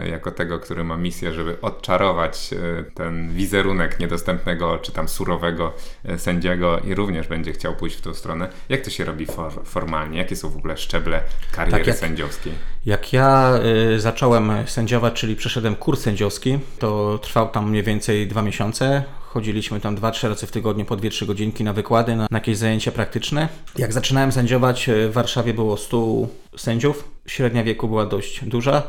jako 0.06 0.32
tego, 0.32 0.60
który 0.60 0.84
ma 0.84 0.98
misję, 0.98 1.34
żeby 1.34 1.62
odczarować 1.62 2.50
ten 2.94 3.34
wizerunek 3.34 4.00
niedostępnego 4.00 4.78
czy 4.78 4.92
tam 4.92 5.10
surowego 5.10 5.74
sędziego 6.18 6.51
i 6.84 6.96
również 6.96 7.28
będzie 7.28 7.52
chciał 7.54 7.76
pójść 7.76 7.96
w 7.96 8.02
tą 8.02 8.14
stronę. 8.14 8.50
Jak 8.70 8.82
to 8.82 8.90
się 8.90 9.06
robi 9.06 9.26
for, 9.26 9.52
formalnie? 9.66 10.18
Jakie 10.18 10.36
są 10.36 10.50
w 10.50 10.58
ogóle 10.58 10.78
szczeble 10.78 11.22
kariery 11.52 11.78
Tak 11.78 11.88
jak- 11.88 11.98
sędziowskiej? 11.98 12.54
Jak 12.86 13.14
ja 13.14 13.54
y, 13.96 14.00
zacząłem 14.00 14.52
sędziować, 14.66 15.14
czyli 15.14 15.36
przeszedłem 15.36 15.76
kurs 15.76 16.02
sędziowski, 16.02 16.60
to 16.80 17.20
trwał 17.22 17.50
tam 17.50 17.70
mniej 17.70 17.84
więcej 17.84 18.28
dwa 18.28 18.42
miesiące. 18.42 19.04
Chodziliśmy 19.20 19.80
tam 19.80 19.96
dwa, 19.96 20.12
trzy 20.12 20.30
razy 20.30 20.48
w 20.48 20.52
tygodniu 20.52 20.86
po 20.86 20.98
2-3 20.98 21.26
godzinki 21.26 21.64
na 21.64 21.74
wykłady, 21.74 22.16
na, 22.16 22.28
na 22.32 22.38
jakieś 22.38 22.58
zajęcia 22.58 22.92
praktyczne. 22.92 23.48
Jak 23.78 23.94
zaczynałem 23.94 24.32
sędziować, 24.32 24.90
y, 24.90 25.10
w 25.10 25.14
Warszawie 25.14 25.54
było 25.54 25.78
100 25.78 26.28
sędziów, 26.58 27.10
średnia 27.28 27.64
wieku 27.64 27.88
była 27.88 28.06
dość 28.06 28.46
duża. 28.46 28.84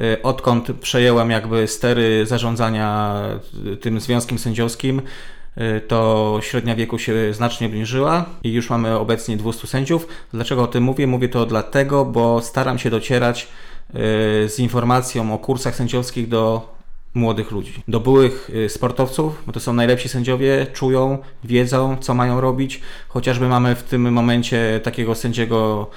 Y, 0.00 0.22
Odkąd 0.22 0.68
przejąłem 0.80 1.30
jakby 1.30 1.68
stery 1.68 2.26
zarządzania 2.26 3.14
y, 3.72 3.76
tym 3.76 4.00
związkiem 4.00 4.38
sędziowskim, 4.38 5.02
to 5.88 6.38
średnia 6.42 6.76
wieku 6.76 6.98
się 6.98 7.34
znacznie 7.34 7.66
obniżyła 7.66 8.24
i 8.42 8.52
już 8.52 8.70
mamy 8.70 8.98
obecnie 8.98 9.36
200 9.36 9.66
sędziów. 9.66 10.08
Dlaczego 10.32 10.62
o 10.62 10.66
tym 10.66 10.84
mówię? 10.84 11.06
Mówię 11.06 11.28
to 11.28 11.46
dlatego, 11.46 12.04
bo 12.04 12.40
staram 12.42 12.78
się 12.78 12.90
docierać 12.90 13.48
y, 13.90 13.94
z 14.48 14.58
informacją 14.58 15.34
o 15.34 15.38
kursach 15.38 15.76
sędziowskich 15.76 16.28
do 16.28 16.74
młodych 17.14 17.50
ludzi, 17.50 17.82
do 17.88 18.00
byłych 18.00 18.50
y, 18.50 18.68
sportowców, 18.68 19.42
bo 19.46 19.52
to 19.52 19.60
są 19.60 19.72
najlepsi 19.72 20.08
sędziowie, 20.08 20.66
czują, 20.72 21.18
wiedzą, 21.44 21.96
co 22.00 22.14
mają 22.14 22.40
robić. 22.40 22.80
Chociażby 23.08 23.48
mamy 23.48 23.74
w 23.74 23.82
tym 23.82 24.12
momencie 24.12 24.80
takiego 24.82 25.14
sędziego 25.14 25.90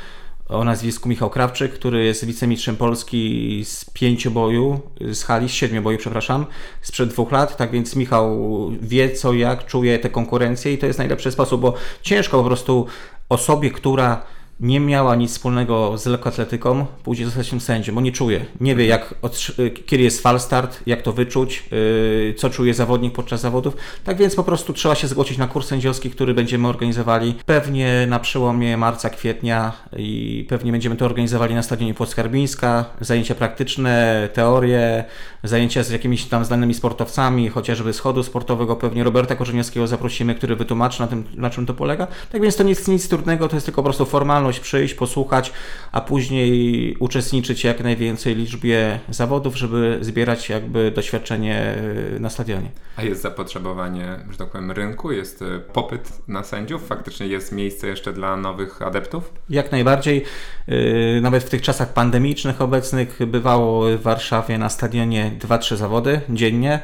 o 0.49 0.63
nazwisku 0.63 1.09
Michał 1.09 1.29
Krawczyk, 1.29 1.73
który 1.73 2.05
jest 2.05 2.25
wicemistrzem 2.25 2.75
Polski 2.75 3.61
z 3.65 3.85
pięcioboju, 3.85 4.79
z 5.11 5.23
hali, 5.23 5.49
z 5.49 5.51
siedmioboju, 5.51 5.97
przepraszam, 5.97 6.45
sprzed 6.81 7.09
dwóch 7.09 7.31
lat. 7.31 7.57
Tak 7.57 7.71
więc 7.71 7.95
Michał 7.95 8.37
wie, 8.81 9.11
co 9.11 9.33
jak, 9.33 9.65
czuje 9.65 9.99
te 9.99 10.09
konkurencje 10.09 10.73
i 10.73 10.77
to 10.77 10.85
jest 10.85 10.99
najlepszy 10.99 11.31
sposób, 11.31 11.61
bo 11.61 11.73
ciężko 12.01 12.37
po 12.37 12.43
prostu 12.43 12.85
osobie, 13.29 13.71
która 13.71 14.21
nie 14.59 14.79
miała 14.79 15.15
nic 15.15 15.31
wspólnego 15.31 15.97
z 15.97 16.05
lekkoatletyką, 16.05 16.85
pójdzie 17.03 17.25
zostać 17.25 17.49
tym 17.49 17.61
sędzią, 17.61 17.95
bo 17.95 18.01
nie 18.01 18.11
czuje. 18.11 18.45
Nie 18.61 18.75
wie, 18.75 18.85
jak 18.85 19.15
y, 19.59 19.69
kiedy 19.69 20.03
jest 20.03 20.21
fal 20.21 20.39
start, 20.39 20.79
jak 20.85 21.01
to 21.01 21.13
wyczuć, 21.13 21.63
yy, 21.71 22.33
co 22.37 22.49
czuje 22.49 22.73
zawodnik 22.73 23.13
podczas 23.13 23.41
zawodów. 23.41 23.77
Tak 24.03 24.17
więc 24.17 24.35
po 24.35 24.43
prostu 24.43 24.73
trzeba 24.73 24.95
się 24.95 25.07
zgłosić 25.07 25.37
na 25.37 25.47
kurs 25.47 25.67
sędziowski, 25.67 26.09
który 26.09 26.33
będziemy 26.33 26.67
organizowali 26.67 27.35
pewnie 27.45 28.07
na 28.07 28.19
przełomie 28.19 28.77
marca, 28.77 29.09
kwietnia 29.09 29.71
i 29.97 30.45
pewnie 30.49 30.71
będziemy 30.71 30.95
to 30.95 31.05
organizowali 31.05 31.55
na 31.55 31.63
stadionie 31.63 31.93
Płockarbińska. 31.93 32.85
Zajęcia 33.01 33.35
praktyczne, 33.35 34.29
teorie, 34.33 35.03
zajęcia 35.43 35.83
z 35.83 35.89
jakimiś 35.89 36.25
tam 36.25 36.45
znanymi 36.45 36.73
sportowcami, 36.73 37.49
chociażby 37.49 37.93
z 37.93 37.99
chodu 37.99 38.23
sportowego. 38.23 38.75
Pewnie 38.75 39.03
Roberta 39.03 39.35
Korzeniowskiego 39.35 39.87
zaprosimy, 39.87 40.35
który 40.35 40.55
wytłumaczy 40.55 41.01
na 41.01 41.07
tym, 41.07 41.23
na 41.35 41.49
czym 41.49 41.65
to 41.65 41.73
polega. 41.73 42.07
Tak 42.31 42.41
więc 42.41 42.55
to 42.55 42.63
nic, 42.63 42.87
nic 42.87 43.09
trudnego, 43.09 43.47
to 43.47 43.55
jest 43.55 43.65
tylko 43.65 43.81
po 43.81 43.85
prostu 43.85 44.05
formalność 44.05 44.48
przyjść, 44.57 44.93
posłuchać, 44.93 45.53
a 45.91 46.01
później 46.01 46.95
uczestniczyć 46.99 47.61
w 47.61 47.63
jak 47.63 47.83
najwięcej 47.83 48.35
liczbie 48.35 48.99
zawodów, 49.09 49.57
żeby 49.57 49.97
zbierać 50.01 50.49
jakby 50.49 50.91
doświadczenie 50.91 51.75
y, 52.15 52.19
na 52.19 52.29
stadionie. 52.29 52.71
A 52.95 53.03
jest 53.03 53.21
zapotrzebowanie, 53.21 54.19
że 54.31 54.37
tak 54.37 54.49
powiem, 54.49 54.71
rynku? 54.71 55.11
Jest 55.11 55.41
e, 55.41 55.59
popyt 55.59 56.27
na 56.27 56.43
sędziów? 56.43 56.87
Faktycznie 56.87 57.27
jest 57.27 57.51
miejsce 57.51 57.87
jeszcze 57.87 58.13
dla 58.13 58.37
nowych 58.37 58.81
adeptów? 58.81 59.33
Jak 59.49 59.71
najbardziej, 59.71 60.25
yy, 60.67 61.21
nawet 61.21 61.43
w 61.43 61.49
tych 61.49 61.61
czasach 61.61 61.93
pandemicznych 61.93 62.61
obecnych 62.61 63.25
bywało 63.27 63.97
w 63.97 64.01
Warszawie 64.01 64.57
na 64.57 64.69
stadionie 64.69 65.31
2-3 65.39 65.75
zawody 65.75 66.21
dziennie. 66.29 66.79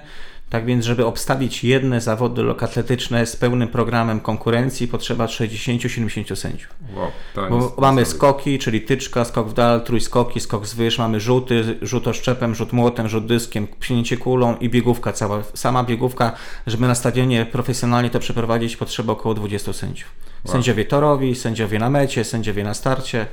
Tak 0.49 0.65
więc, 0.65 0.85
żeby 0.85 1.05
obstawić 1.05 1.63
jedne 1.63 2.01
zawody 2.01 2.43
lokatletyczne 2.43 3.25
z 3.25 3.35
pełnym 3.35 3.67
programem 3.67 4.19
konkurencji, 4.19 4.87
potrzeba 4.87 5.25
60-70 5.25 6.35
sędziów. 6.35 6.69
Wow, 6.95 7.11
Bo 7.35 7.41
mamy 7.41 7.61
niesamowite. 7.69 8.05
skoki, 8.05 8.59
czyli 8.59 8.81
tyczka, 8.81 9.25
skok 9.25 9.49
w 9.49 9.53
dal, 9.53 9.81
trójskoki, 9.81 10.39
skok 10.39 10.67
z 10.67 10.73
wyż, 10.73 10.97
mamy 10.97 11.19
rzuty, 11.19 11.77
rzut 11.81 12.07
oszczepem, 12.07 12.55
rzut 12.55 12.73
młotem, 12.73 13.09
rzut 13.09 13.25
dyskiem, 13.25 13.67
pchnięcie 13.67 14.17
kulą 14.17 14.57
i 14.57 14.69
biegówka 14.69 15.13
cała. 15.13 15.43
Sama 15.53 15.83
biegówka, 15.83 16.35
żeby 16.67 16.87
na 16.87 16.95
stadionie 16.95 17.45
profesjonalnie 17.45 18.09
to 18.09 18.19
przeprowadzić, 18.19 18.77
potrzeba 18.77 19.13
około 19.13 19.35
20 19.35 19.73
sędziów. 19.73 20.09
Wow. 20.45 20.51
Sędziowie 20.51 20.85
torowi, 20.85 21.35
sędziowie 21.35 21.79
na 21.79 21.89
mecie, 21.89 22.23
sędziowie 22.23 22.63
na 22.63 22.73
starcie. 22.73 23.27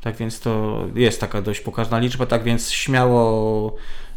Tak 0.00 0.16
więc 0.16 0.40
to 0.40 0.84
jest 0.94 1.20
taka 1.20 1.42
dość 1.42 1.60
pokaźna 1.60 1.98
liczba, 1.98 2.26
tak 2.26 2.42
więc 2.42 2.70
śmiało 2.70 3.76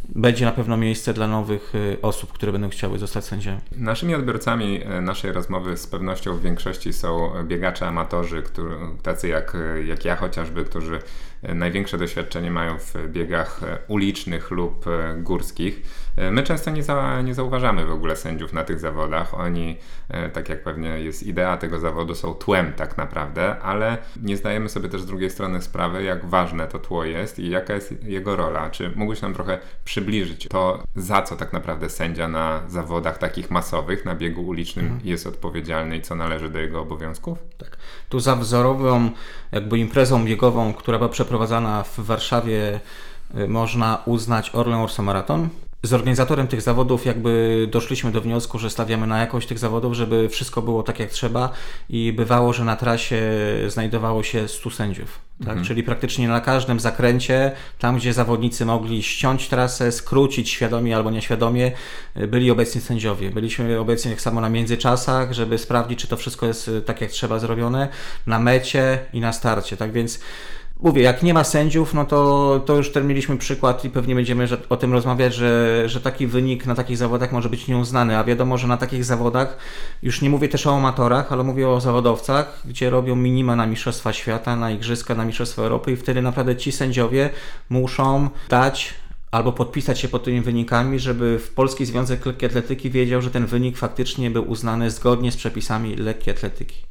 będzie 0.10 0.46
na 0.46 0.52
pewno 0.52 0.78
miejsce 0.78 1.14
dla 1.14 1.28
nowych 1.28 1.76
y, 1.76 1.98
osób, 2.02 2.34
które 2.34 2.52
będą 2.52 2.70
chciały 2.70 3.00
zostać 3.00 3.26
sędziami. 3.26 3.62
Naszymi 3.78 4.16
odbiorcami 4.16 4.84
e, 4.84 5.02
naszej 5.02 5.32
rozmowy 5.32 5.78
z 5.78 5.88
pewnością 5.88 6.38
w 6.38 6.42
większości 6.42 6.94
są 6.94 7.32
biegacze 7.44 7.88
amatorzy, 7.88 8.42
którzy, 8.42 8.76
tacy 9.04 9.28
jak, 9.28 9.56
e, 9.56 9.84
jak 9.84 10.06
ja 10.06 10.16
chociażby, 10.16 10.66
którzy 10.66 11.00
największe 11.44 11.98
doświadczenie 11.98 12.52
mają 12.52 12.80
w 12.80 12.96
biegach 13.08 13.64
e, 13.64 13.78
ulicznych 13.88 14.52
lub 14.52 14.88
e, 14.88 15.16
górskich. 15.18 15.82
E, 16.18 16.32
My 16.32 16.44
często 16.44 16.72
nie, 16.72 16.84
za, 16.84 17.22
nie 17.22 17.34
zauważamy 17.34 17.86
w 17.86 17.92
ogóle 17.92 18.16
sędziów 18.16 18.54
na 18.54 18.64
tych 18.64 18.80
zawodach. 18.80 19.34
Oni, 19.34 19.78
e, 20.10 20.30
tak 20.30 20.50
jak 20.50 20.64
pewnie 20.64 20.90
jest 20.90 21.24
idea 21.24 21.58
tego 21.58 21.80
zawodu, 21.80 22.16
są 22.16 22.34
tłem 22.34 22.74
tak 22.74 22.98
naprawdę, 22.98 23.60
ale 23.60 23.98
nie 24.24 24.38
zdajemy 24.38 24.70
sobie 24.70 24.90
też 24.90 25.02
z 25.02 25.06
drugiej 25.06 25.30
strony 25.30 25.62
sprawy, 25.62 26.04
jak 26.04 26.26
ważne 26.26 26.68
to 26.68 26.80
tło 26.80 27.06
jest 27.06 27.40
i 27.40 27.50
jaka 27.50 27.74
jest 27.74 28.04
jego 28.04 28.36
rola. 28.36 28.70
Czy 28.70 28.92
mógłbyś 28.96 29.22
nam 29.22 29.34
trochę 29.34 29.60
przybliżyć 29.86 30.48
to, 30.48 30.84
za 30.96 31.22
co 31.22 31.36
tak 31.36 31.54
naprawdę 31.54 31.90
sędzia 31.90 32.28
na 32.28 32.62
zawodach 32.68 33.18
takich 33.18 33.52
masowych, 33.52 34.06
na 34.06 34.16
biegu 34.16 34.42
ulicznym 34.42 35.00
jest 35.04 35.28
odpowiedzialny 35.28 35.98
i 35.98 36.02
co 36.02 36.16
należy 36.16 36.50
do 36.50 36.60
jego 36.60 36.82
obowiązków? 36.82 37.38
Tak. 37.58 37.78
Tu 38.10 38.20
za 38.20 38.36
wzorową 38.36 39.10
jakby 39.52 39.78
imprezą 39.78 40.26
biegową, 40.26 40.74
która 40.74 40.98
była 40.98 41.10
przeprowadzana 41.32 41.84
w 41.84 42.00
Warszawie, 42.00 42.80
y, 43.38 43.48
można 43.48 44.02
uznać 44.06 44.50
Orlen 44.54 44.80
Orso 44.80 45.04
Marathon. 45.04 45.50
Z 45.84 45.94
organizatorem 45.94 46.48
tych 46.48 46.62
zawodów 46.62 47.06
jakby 47.06 47.68
doszliśmy 47.72 48.12
do 48.12 48.22
wniosku, 48.22 48.60
że 48.60 48.70
stawiamy 48.70 49.08
na 49.08 49.20
jakość 49.20 49.48
tych 49.48 49.60
zawodów, 49.60 49.94
żeby 49.94 50.30
wszystko 50.30 50.62
było 50.62 50.84
tak 50.84 51.00
jak 51.00 51.10
trzeba 51.10 51.50
i 51.90 52.14
bywało, 52.14 52.54
że 52.54 52.66
na 52.66 52.76
trasie 52.76 53.22
znajdowało 53.68 54.24
się 54.24 54.48
100 54.48 54.70
sędziów. 54.70 55.20
Tak? 55.46 55.62
Czyli 55.62 55.84
praktycznie 55.84 56.28
na 56.28 56.42
każdym 56.42 56.80
zakręcie, 56.80 57.52
tam 57.80 57.98
gdzie 57.98 58.14
zawodnicy 58.14 58.66
mogli 58.66 59.04
ściąć 59.04 59.48
trasę, 59.48 59.92
skrócić 59.92 60.50
świadomie 60.50 60.96
albo 60.96 61.12
nieświadomie, 61.12 61.72
y, 62.18 62.28
byli 62.28 62.52
obecni 62.52 62.82
sędziowie. 62.82 63.30
Byliśmy 63.30 63.80
obecni 63.80 64.12
tak 64.12 64.22
samo 64.22 64.42
na 64.42 64.50
międzyczasach, 64.50 65.34
żeby 65.34 65.58
sprawdzić, 65.58 66.00
czy 66.00 66.08
to 66.08 66.18
wszystko 66.18 66.46
jest 66.46 66.68
y, 66.68 66.82
tak 66.82 67.02
jak 67.02 67.12
trzeba 67.12 67.40
zrobione, 67.40 67.88
na 68.28 68.40
mecie 68.40 69.00
i 69.14 69.20
na 69.20 69.34
starcie. 69.34 69.78
Tak 69.78 69.92
więc 69.92 70.20
Mówię, 70.82 71.02
jak 71.02 71.24
nie 71.24 71.34
ma 71.34 71.44
sędziów, 71.44 71.94
no 71.94 72.06
to, 72.06 72.62
to 72.66 72.76
już 72.76 72.92
ten 72.92 73.08
mieliśmy 73.08 73.38
przykład 73.38 73.86
i 73.86 73.90
pewnie 73.90 74.16
będziemy 74.16 74.48
że- 74.48 74.58
o 74.70 74.78
tym 74.78 74.94
rozmawiać, 74.94 75.34
że, 75.36 75.84
że 75.90 76.02
taki 76.02 76.28
wynik 76.28 76.66
na 76.66 76.76
takich 76.76 76.98
zawodach 76.98 77.32
może 77.32 77.50
być 77.50 77.68
nieuznany, 77.68 78.18
a 78.18 78.24
wiadomo, 78.24 78.58
że 78.58 78.68
na 78.68 78.78
takich 78.78 79.06
zawodach, 79.06 79.58
już 80.04 80.22
nie 80.22 80.30
mówię 80.30 80.50
też 80.50 80.68
o 80.68 80.76
amatorach, 80.78 81.32
ale 81.32 81.44
mówię 81.44 81.70
o 81.70 81.82
zawodowcach, 81.82 82.62
gdzie 82.66 82.90
robią 82.90 83.16
minima 83.16 83.56
na 83.56 83.66
Mistrzostwa 83.68 84.14
Świata, 84.14 84.56
na 84.56 84.72
Igrzyska, 84.72 85.16
na 85.16 85.26
Mistrzostwa 85.26 85.62
Europy 85.62 85.92
i 85.92 85.96
wtedy 85.96 86.22
naprawdę 86.22 86.56
ci 86.56 86.72
sędziowie 86.72 87.30
muszą 87.70 88.30
dać 88.50 88.94
albo 89.32 89.52
podpisać 89.52 90.00
się 90.00 90.08
pod 90.08 90.24
tymi 90.24 90.42
wynikami, 90.42 91.00
żeby 91.00 91.40
w 91.40 91.50
Polski 91.54 91.86
Związek 91.86 92.26
Lekkiej 92.26 92.48
Atletyki 92.48 92.90
wiedział, 92.90 93.22
że 93.22 93.32
ten 93.32 93.46
wynik 93.46 93.78
faktycznie 93.78 94.32
był 94.32 94.50
uznany 94.50 94.92
zgodnie 94.92 95.32
z 95.32 95.38
przepisami 95.38 95.96
lekkiej 95.96 96.34
atletyki. 96.34 96.91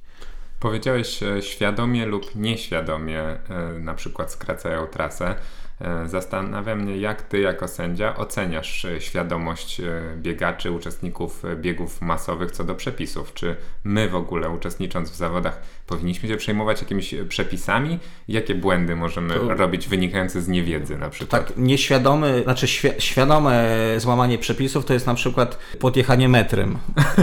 Powiedziałeś 0.61 1.23
e, 1.23 1.43
świadomie 1.43 2.07
lub 2.07 2.35
nieświadomie, 2.35 3.21
e, 3.21 3.38
na 3.79 3.95
przykład 3.95 4.33
skracają 4.33 4.87
trasę. 4.87 5.35
E, 5.81 6.09
zastanawia 6.09 6.77
mnie, 6.77 6.97
jak 6.97 7.23
ty 7.23 7.41
jako 7.41 7.69
sędzia 7.69 8.17
oceniasz 8.17 8.85
e, 8.85 9.01
świadomość 9.01 9.81
e, 9.81 10.03
biegaczy, 10.17 10.71
uczestników 10.71 11.43
biegów 11.57 12.03
masowych 12.03 12.51
co 12.51 12.65
do 12.65 12.75
przepisów. 12.75 13.35
Czy 13.35 13.57
my 13.85 14.09
w 14.09 14.15
ogóle 14.15 14.51
uczestnicząc 14.51 15.11
w 15.11 15.17
zawodach 15.17 15.61
powinniśmy 15.87 16.29
się 16.29 16.37
przejmować 16.37 16.81
jakimiś 16.81 17.15
przepisami? 17.29 17.99
Jakie 18.29 18.55
błędy 18.55 18.97
możemy 18.97 19.35
to... 19.35 19.55
robić 19.55 19.89
wynikające 19.89 20.43
z 20.43 20.49
niewiedzy 20.49 20.99
na 20.99 21.11
przykład? 21.11 21.47
Tak, 21.47 21.57
nieświadomy, 21.57 22.43
znaczy 22.45 22.67
świadome 22.99 23.77
złamanie 23.97 24.39
przepisów 24.39 24.85
to 24.85 24.95
jest 24.95 25.07
na 25.07 25.15
przykład 25.15 25.59
podjechanie 25.79 26.29
metrem. 26.29 26.79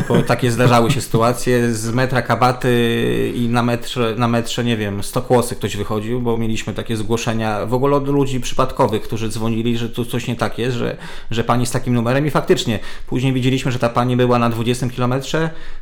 Bo 0.08 0.22
takie 0.34 0.52
zdarzały 0.52 0.92
się 0.92 1.02
sytuacje 1.02 1.74
z 1.74 1.92
metra 1.94 2.22
kabaty 2.22 3.32
i 3.36 3.50
na 3.50 3.64
metrze, 3.64 4.16
na 4.18 4.28
metrze 4.28 4.64
nie 4.64 4.78
wiem, 4.78 5.04
100 5.04 5.22
kłosy 5.22 5.56
ktoś 5.56 5.78
wychodził, 5.78 6.22
bo 6.22 6.38
mieliśmy 6.38 6.74
takie 6.74 6.96
zgłoszenia 6.96 7.66
w 7.66 7.74
ogóle 7.74 7.96
od 7.96 8.08
ludzi 8.08 8.40
przypadkowych, 8.48 9.02
którzy 9.02 9.30
dzwonili, 9.30 9.78
że 9.78 9.90
tu 9.90 10.06
coś 10.06 10.28
nie 10.28 10.36
tak 10.36 10.58
jest, 10.58 10.78
że, 10.78 10.98
że 11.32 11.44
pani 11.44 11.66
z 11.66 11.72
takim 11.72 11.94
numerem 11.94 12.28
i 12.28 12.30
faktycznie 12.30 12.80
później 13.08 13.34
widzieliśmy, 13.34 13.72
że 13.72 13.80
ta 13.80 13.90
pani 13.90 14.18
była 14.18 14.40
na 14.40 14.50
20 14.50 14.88
km, 14.98 15.14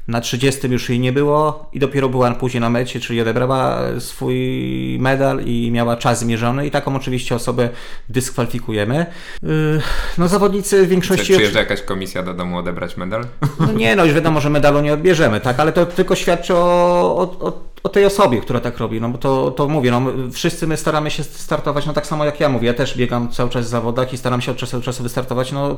na 0.07 0.21
30 0.21 0.67
już 0.67 0.89
jej 0.89 0.99
nie 0.99 1.11
było 1.11 1.69
i 1.73 1.79
dopiero 1.79 2.09
była 2.09 2.31
później 2.31 2.61
na 2.61 2.69
mecie, 2.69 2.99
czyli 2.99 3.21
odebrała 3.21 3.79
swój 3.99 4.37
medal 4.99 5.41
i 5.45 5.71
miała 5.71 5.97
czas 5.97 6.19
zmierzony 6.19 6.67
i 6.67 6.71
taką 6.71 6.95
oczywiście 6.95 7.35
osobę 7.35 7.69
dyskwalifikujemy. 8.09 9.05
Yy, 9.43 9.81
no 10.17 10.27
zawodnicy 10.27 10.85
w 10.85 10.89
większości... 10.89 11.25
Czy 11.25 11.33
przyjeżdża 11.33 11.59
jakaś 11.59 11.81
komisja 11.81 12.23
do 12.23 12.33
domu 12.33 12.57
odebrać 12.57 12.97
medal? 12.97 13.25
No 13.59 13.71
nie, 13.71 13.95
no 13.95 14.05
już 14.05 14.13
wiadomo, 14.13 14.41
że 14.41 14.49
medalu 14.49 14.81
nie 14.81 14.93
odbierzemy, 14.93 15.41
tak, 15.41 15.59
ale 15.59 15.71
to 15.71 15.85
tylko 15.85 16.15
świadczy 16.15 16.55
o, 16.55 16.57
o, 17.17 17.47
o 17.47 17.74
o 17.85 17.89
tej 17.89 18.05
osobie, 18.05 18.41
która 18.41 18.59
tak 18.59 18.77
robi, 18.77 19.01
no 19.01 19.09
bo 19.09 19.17
to, 19.17 19.51
to 19.51 19.67
mówię, 19.67 19.91
no 19.91 20.01
wszyscy 20.31 20.67
my 20.67 20.77
staramy 20.77 21.11
się 21.11 21.23
startować, 21.23 21.85
no 21.85 21.93
tak 21.93 22.07
samo 22.07 22.25
jak 22.25 22.39
ja 22.39 22.49
mówię, 22.49 22.67
ja 22.67 22.73
też 22.73 22.97
biegam 22.97 23.31
cały 23.31 23.49
czas 23.49 23.65
w 23.65 23.69
zawodach 23.69 24.13
i 24.13 24.17
staram 24.17 24.41
się 24.41 24.51
od 24.51 24.57
czasu 24.57 24.77
do 24.77 24.83
czasu 24.83 25.03
wystartować, 25.03 25.51
no 25.51 25.77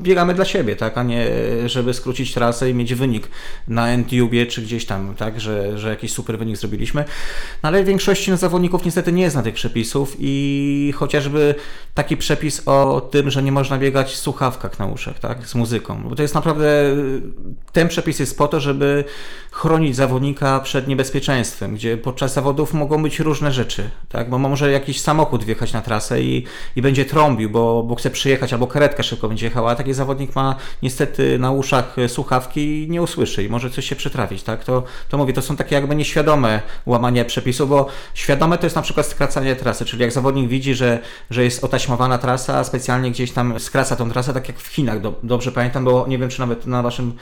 biegamy 0.00 0.34
dla 0.34 0.44
siebie, 0.44 0.76
tak, 0.76 0.98
a 0.98 1.02
nie 1.02 1.26
żeby 1.66 1.94
skrócić 1.94 2.34
trasę 2.34 2.70
i 2.70 2.74
mieć 2.74 2.94
wynik 2.94 3.28
na 3.68 3.96
NTUbie 3.96 4.46
czy 4.46 4.62
gdzieś 4.62 4.86
tam, 4.86 5.14
tak, 5.14 5.40
że, 5.40 5.78
że 5.78 5.88
jakiś 5.88 6.12
super 6.12 6.38
wynik 6.38 6.56
zrobiliśmy. 6.56 7.04
No 7.62 7.68
ale 7.68 7.84
większości 7.84 8.30
no, 8.30 8.36
zawodników 8.36 8.84
niestety 8.84 9.12
nie 9.12 9.30
zna 9.30 9.42
tych 9.42 9.54
przepisów 9.54 10.16
i 10.18 10.92
chociażby 10.96 11.54
taki 11.94 12.16
przepis 12.16 12.62
o 12.66 13.08
tym, 13.10 13.30
że 13.30 13.42
nie 13.42 13.52
można 13.52 13.78
biegać 13.78 14.12
w 14.12 14.16
słuchawkach 14.16 14.78
na 14.78 14.86
uszach, 14.86 15.18
tak, 15.18 15.46
z 15.46 15.54
muzyką, 15.54 16.02
bo 16.08 16.14
to 16.14 16.22
jest 16.22 16.34
naprawdę, 16.34 16.96
ten 17.72 17.88
przepis 17.88 18.18
jest 18.18 18.38
po 18.38 18.48
to, 18.48 18.60
żeby 18.60 19.04
chronić 19.50 19.96
zawodnika 19.96 20.60
przed 20.60 20.88
niebezpieczeństwem, 20.88 21.74
gdzie 21.74 21.96
podczas 21.96 22.34
zawodów 22.34 22.74
mogą 22.74 23.02
być 23.02 23.20
różne 23.20 23.52
rzeczy, 23.52 23.90
tak, 24.08 24.30
bo 24.30 24.38
może 24.38 24.70
jakiś 24.72 25.00
samochód 25.00 25.44
wjechać 25.44 25.72
na 25.72 25.82
trasę 25.82 26.22
i, 26.22 26.44
i 26.76 26.82
będzie 26.82 27.04
trąbił, 27.04 27.50
bo, 27.50 27.82
bo 27.82 27.94
chce 27.94 28.10
przyjechać, 28.10 28.52
albo 28.52 28.66
karetka 28.66 29.02
szybko 29.02 29.28
będzie 29.28 29.46
jechała, 29.46 29.74
tak 29.74 29.85
taki 29.86 29.94
zawodnik 29.94 30.34
ma 30.36 30.56
niestety 30.82 31.38
na 31.38 31.50
uszach 31.50 31.98
e, 31.98 32.08
słuchawki 32.08 32.82
i 32.82 32.90
nie 32.90 33.02
usłyszy 33.02 33.44
i 33.44 33.48
może 33.48 33.70
coś 33.70 33.88
się 33.88 33.96
przytrafić, 33.96 34.42
tak? 34.42 34.64
To, 34.64 34.82
to 35.08 35.18
mówię, 35.18 35.32
to 35.32 35.42
są 35.42 35.56
takie 35.56 35.74
jakby 35.74 35.96
nieświadome 35.96 36.62
łamanie 36.86 37.24
przepisów, 37.24 37.68
bo 37.68 37.88
świadome 38.14 38.58
to 38.58 38.66
jest 38.66 38.76
na 38.76 38.82
przykład 38.82 39.06
skracanie 39.06 39.56
trasy, 39.56 39.84
czyli 39.84 40.02
jak 40.02 40.12
zawodnik 40.12 40.48
widzi, 40.48 40.74
że, 40.74 40.98
że 41.30 41.44
jest 41.44 41.64
otaśmowana 41.64 42.18
trasa, 42.18 42.64
specjalnie 42.64 43.10
gdzieś 43.10 43.32
tam 43.32 43.60
skraca 43.60 43.96
tą 43.96 44.10
trasę, 44.10 44.34
tak 44.34 44.48
jak 44.48 44.58
w 44.58 44.66
Chinach, 44.66 45.00
do, 45.00 45.14
dobrze 45.22 45.52
pamiętam, 45.52 45.84
bo 45.84 46.04
nie 46.08 46.18
wiem, 46.18 46.28
czy 46.28 46.40
nawet 46.40 46.66
na 46.66 46.82
waszym, 46.82 47.12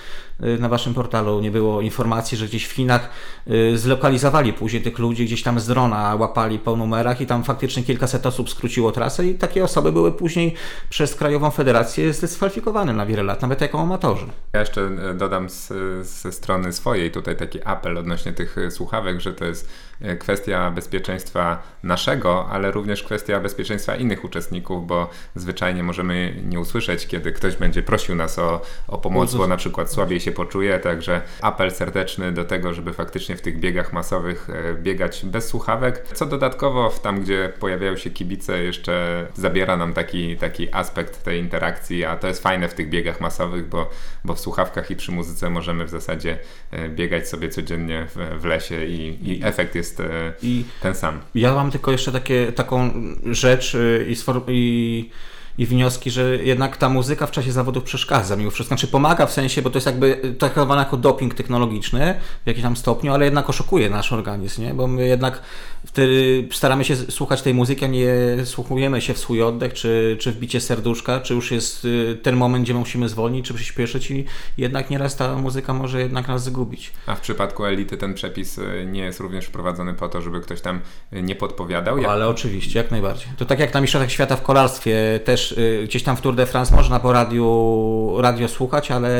e, 0.40 0.58
na 0.58 0.68
waszym 0.68 0.94
portalu 0.94 1.40
nie 1.40 1.50
było 1.50 1.80
informacji, 1.80 2.38
że 2.38 2.46
gdzieś 2.46 2.64
w 2.64 2.72
Chinach 2.72 3.10
y, 3.50 3.78
zlokalizowali 3.78 4.52
później 4.52 4.82
tych 4.82 4.98
ludzi, 4.98 5.24
gdzieś 5.24 5.42
tam 5.42 5.60
z 5.60 5.66
drona 5.66 6.14
łapali 6.14 6.58
po 6.58 6.76
numerach 6.76 7.20
i 7.20 7.26
tam 7.26 7.44
faktycznie 7.44 7.82
kilkaset 7.82 8.26
osób 8.26 8.50
skróciło 8.50 8.92
trasę 8.92 9.26
i 9.26 9.34
takie 9.34 9.64
osoby 9.64 9.92
były 9.92 10.12
później 10.12 10.54
przez 10.90 11.14
Krajową 11.14 11.50
Federację 11.50 12.12
zdyskwalifikowane 12.12 12.43
kwalifikowany 12.44 12.92
na 12.92 13.06
wiele 13.06 13.22
lat, 13.22 13.42
nawet 13.42 13.60
jako 13.60 13.80
amatorzy. 13.80 14.26
Ja 14.52 14.60
jeszcze 14.60 14.80
e, 14.80 15.14
dodam 15.14 15.50
z, 15.50 15.72
ze 16.06 16.32
strony 16.32 16.72
swojej 16.72 17.10
tutaj 17.10 17.36
taki 17.36 17.62
apel 17.64 17.98
odnośnie 17.98 18.32
tych 18.32 18.58
e, 18.58 18.70
słuchawek, 18.70 19.20
że 19.20 19.32
to 19.32 19.44
jest 19.44 19.68
e, 20.00 20.16
kwestia 20.16 20.70
bezpieczeństwa 20.70 21.62
naszego, 21.82 22.46
ale 22.50 22.70
również 22.70 23.02
kwestia 23.02 23.40
bezpieczeństwa 23.40 23.96
innych 23.96 24.24
uczestników, 24.24 24.86
bo 24.86 25.10
zwyczajnie 25.34 25.82
możemy 25.82 26.42
nie 26.44 26.60
usłyszeć, 26.60 27.06
kiedy 27.06 27.32
ktoś 27.32 27.56
będzie 27.56 27.82
prosił 27.82 28.14
nas 28.14 28.38
o, 28.38 28.60
o 28.88 28.98
pomoc, 28.98 29.34
bo 29.34 29.46
na 29.46 29.56
przykład 29.56 29.92
słabiej 29.92 30.20
się 30.20 30.32
poczuje, 30.32 30.78
także 30.78 31.20
apel 31.40 31.70
serdeczny 31.70 32.32
do 32.32 32.44
tego, 32.44 32.74
żeby 32.74 32.92
faktycznie 32.92 33.36
w 33.36 33.40
tych 33.40 33.60
biegach 33.60 33.92
masowych 33.92 34.48
biegać 34.82 35.24
bez 35.24 35.48
słuchawek, 35.48 36.08
co 36.14 36.26
dodatkowo 36.26 36.90
w 36.90 37.00
tam, 37.00 37.20
gdzie 37.20 37.52
pojawiają 37.60 37.96
się 37.96 38.10
kibice, 38.10 38.62
jeszcze 38.62 39.26
zabiera 39.34 39.76
nam 39.76 39.92
taki, 39.92 40.36
taki 40.36 40.74
aspekt 40.74 41.22
tej 41.22 41.40
interakcji, 41.40 42.04
a 42.04 42.16
to 42.16 42.26
jest 42.26 42.33
fajne 42.42 42.68
w 42.68 42.74
tych 42.74 42.88
biegach 42.88 43.20
masowych, 43.20 43.68
bo, 43.68 43.90
bo 44.24 44.34
w 44.34 44.40
słuchawkach 44.40 44.90
i 44.90 44.96
przy 44.96 45.12
muzyce 45.12 45.50
możemy 45.50 45.84
w 45.84 45.90
zasadzie 45.90 46.38
e, 46.70 46.88
biegać 46.88 47.28
sobie 47.28 47.48
codziennie 47.48 48.06
w, 48.14 48.40
w 48.40 48.44
lesie 48.44 48.84
i, 48.84 49.30
i, 49.30 49.44
efekt 49.44 49.74
jest 49.74 50.00
e, 50.00 50.32
I 50.42 50.64
ten 50.80 50.94
sam. 50.94 51.20
Ja 51.34 51.54
mam 51.54 51.70
tylko 51.70 51.92
jeszcze 51.92 52.12
takie, 52.12 52.52
taką 52.52 52.90
rzecz 53.24 53.74
e, 53.74 54.04
i, 54.04 54.16
i 54.48 55.10
i 55.58 55.66
wnioski, 55.66 56.10
że 56.10 56.36
jednak 56.36 56.76
ta 56.76 56.88
muzyka 56.88 57.26
w 57.26 57.30
czasie 57.30 57.52
zawodów 57.52 57.84
przeszkadza 57.84 58.36
mimo 58.36 58.50
wszystko. 58.50 58.76
Znaczy 58.76 58.86
pomaga 58.86 59.26
w 59.26 59.32
sensie, 59.32 59.62
bo 59.62 59.70
to 59.70 59.76
jest 59.76 59.86
jakby 59.86 60.34
traktowane 60.38 60.82
jako 60.82 60.96
doping 60.96 61.34
technologiczny 61.34 62.20
w 62.44 62.46
jakimś 62.46 62.62
tam 62.62 62.76
stopniu, 62.76 63.14
ale 63.14 63.24
jednak 63.24 63.50
oszukuje 63.50 63.90
nasz 63.90 64.12
organizm, 64.12 64.62
nie? 64.62 64.74
Bo 64.74 64.86
my 64.86 65.06
jednak 65.06 65.42
wtedy 65.86 66.48
staramy 66.52 66.84
się 66.84 66.96
słuchać 66.96 67.42
tej 67.42 67.54
muzyki, 67.54 67.84
a 67.84 67.88
nie 67.88 68.06
słuchujemy 68.44 69.00
się 69.00 69.14
w 69.14 69.18
swój 69.18 69.42
oddech, 69.42 69.72
czy, 69.72 70.16
czy 70.20 70.32
w 70.32 70.36
bicie 70.36 70.60
serduszka, 70.60 71.20
czy 71.20 71.34
już 71.34 71.50
jest 71.50 71.84
y, 71.84 72.18
ten 72.22 72.36
moment, 72.36 72.64
gdzie 72.64 72.74
musimy 72.74 73.08
zwolnić, 73.08 73.46
czy 73.46 73.54
przyspieszyć 73.54 74.10
i 74.10 74.24
jednak 74.58 74.90
nieraz 74.90 75.16
ta 75.16 75.36
muzyka 75.36 75.74
może 75.74 76.00
jednak 76.00 76.28
nas 76.28 76.44
zgubić. 76.44 76.92
A 77.06 77.14
w 77.14 77.20
przypadku 77.20 77.64
elity 77.64 77.96
ten 77.96 78.14
przepis 78.14 78.58
y, 78.58 78.86
nie 78.86 79.00
jest 79.00 79.20
również 79.20 79.46
wprowadzony 79.46 79.94
po 79.94 80.08
to, 80.08 80.22
żeby 80.22 80.40
ktoś 80.40 80.60
tam 80.60 80.80
y, 81.12 81.22
nie 81.22 81.34
podpowiadał? 81.34 81.98
Jak... 81.98 82.10
Ale 82.10 82.28
oczywiście, 82.28 82.78
jak 82.78 82.90
najbardziej. 82.90 83.28
To 83.36 83.44
tak 83.44 83.58
jak 83.58 83.74
na 83.74 83.80
Mistrzostwach 83.80 84.12
Świata 84.12 84.36
w 84.36 84.42
kolarstwie 84.42 85.20
też 85.24 85.60
gdzieś 85.84 86.02
tam 86.02 86.16
w 86.16 86.20
Tour 86.20 86.34
de 86.34 86.46
France 86.46 86.76
można 86.76 87.00
po 87.00 87.12
radiu, 87.12 88.14
radio 88.18 88.48
słuchać, 88.48 88.90
ale 88.90 89.10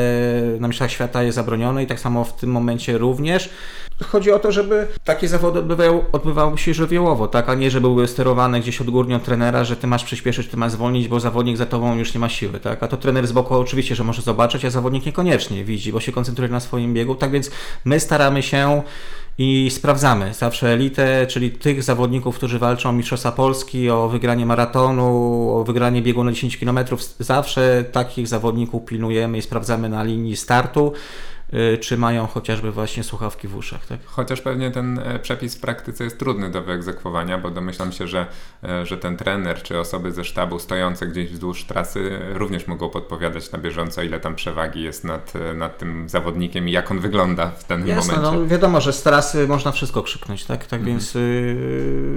na 0.59 0.67
Mistrzostwach 0.67 0.91
Świata 0.91 1.23
jest 1.23 1.35
zabronione 1.35 1.83
i 1.83 1.87
tak 1.87 1.99
samo 1.99 2.23
w 2.23 2.35
tym 2.35 2.51
momencie 2.51 2.97
również. 2.97 3.49
Chodzi 4.03 4.31
o 4.31 4.39
to, 4.39 4.51
żeby 4.51 4.87
takie 5.03 5.27
zawody 5.27 5.59
odbywały, 5.59 6.01
odbywały 6.11 6.57
się 6.57 6.73
żywiołowo, 6.73 7.27
tak? 7.27 7.49
a 7.49 7.53
nie, 7.53 7.71
żeby 7.71 7.87
były 7.87 8.07
sterowane 8.07 8.59
gdzieś 8.59 8.81
odgórnie 8.81 9.15
od 9.15 9.23
trenera, 9.23 9.63
że 9.63 9.75
ty 9.75 9.87
masz 9.87 10.03
przyspieszyć, 10.03 10.47
ty 10.47 10.57
masz 10.57 10.71
zwolnić, 10.71 11.07
bo 11.07 11.19
zawodnik 11.19 11.57
za 11.57 11.65
tobą 11.65 11.95
już 11.97 12.13
nie 12.13 12.19
ma 12.19 12.29
siły. 12.29 12.59
Tak? 12.59 12.83
A 12.83 12.87
to 12.87 12.97
trener 12.97 13.27
z 13.27 13.31
boku 13.31 13.55
oczywiście, 13.55 13.95
że 13.95 14.03
może 14.03 14.21
zobaczyć, 14.21 14.65
a 14.65 14.69
zawodnik 14.69 15.05
niekoniecznie 15.05 15.63
widzi, 15.63 15.91
bo 15.91 15.99
się 15.99 16.11
koncentruje 16.11 16.51
na 16.51 16.59
swoim 16.59 16.93
biegu. 16.93 17.15
Tak 17.15 17.31
więc 17.31 17.51
my 17.85 17.99
staramy 17.99 18.43
się 18.43 18.81
i 19.37 19.69
sprawdzamy 19.71 20.33
zawsze 20.33 20.73
elitę, 20.73 21.27
czyli 21.27 21.51
tych 21.51 21.83
zawodników, 21.83 22.35
którzy 22.35 22.59
walczą 22.59 22.89
o 22.89 22.93
Mistrzostwa 22.93 23.31
Polski, 23.31 23.89
o 23.89 24.09
wygranie 24.09 24.45
maratonu, 24.45 25.49
o 25.53 25.63
wygranie 25.63 26.01
biegu 26.01 26.23
na 26.23 26.31
10 26.31 26.57
km. 26.57 26.79
Zawsze 27.19 27.83
takich 27.91 28.27
zawodników 28.27 28.85
pilnujemy 28.85 29.37
i 29.37 29.41
sprawdzamy 29.41 29.89
na 29.89 30.03
linii 30.03 30.35
startu. 30.35 30.93
Y, 31.53 31.77
czy 31.77 31.97
mają 31.97 32.27
chociażby 32.27 32.71
właśnie 32.71 33.03
słuchawki 33.03 33.47
w 33.47 33.55
uszach. 33.55 33.85
Tak? 33.85 33.99
Chociaż 34.05 34.41
pewnie 34.41 34.71
ten 34.71 34.99
e, 34.99 35.19
przepis 35.19 35.55
w 35.55 35.59
praktyce 35.59 36.03
jest 36.03 36.19
trudny 36.19 36.49
do 36.49 36.61
wyegzekwowania, 36.61 37.37
bo 37.37 37.51
domyślam 37.51 37.91
się, 37.91 38.07
że, 38.07 38.25
e, 38.63 38.85
że 38.85 38.97
ten 38.97 39.17
trener 39.17 39.63
czy 39.63 39.79
osoby 39.79 40.11
ze 40.11 40.23
sztabu 40.23 40.59
stojące 40.59 41.07
gdzieś 41.07 41.31
wzdłuż 41.31 41.65
trasy 41.65 42.19
również 42.33 42.67
mogą 42.67 42.89
podpowiadać 42.89 43.51
na 43.51 43.59
bieżąco, 43.59 44.03
ile 44.03 44.19
tam 44.19 44.35
przewagi 44.35 44.81
jest 44.81 45.03
nad, 45.03 45.33
e, 45.35 45.53
nad 45.53 45.77
tym 45.77 46.09
zawodnikiem 46.09 46.69
i 46.69 46.71
jak 46.71 46.91
on 46.91 46.99
wygląda 46.99 47.47
w 47.47 47.67
danym 47.67 47.87
Jasne, 47.87 48.15
momencie. 48.15 48.39
No, 48.39 48.47
wiadomo, 48.47 48.81
że 48.81 48.93
z 48.93 49.03
trasy 49.03 49.47
można 49.47 49.71
wszystko 49.71 50.03
krzyknąć, 50.03 50.45
tak, 50.45 50.65
tak 50.65 50.79
mhm. 50.79 50.85
więc 50.85 51.15
y, 51.15 51.19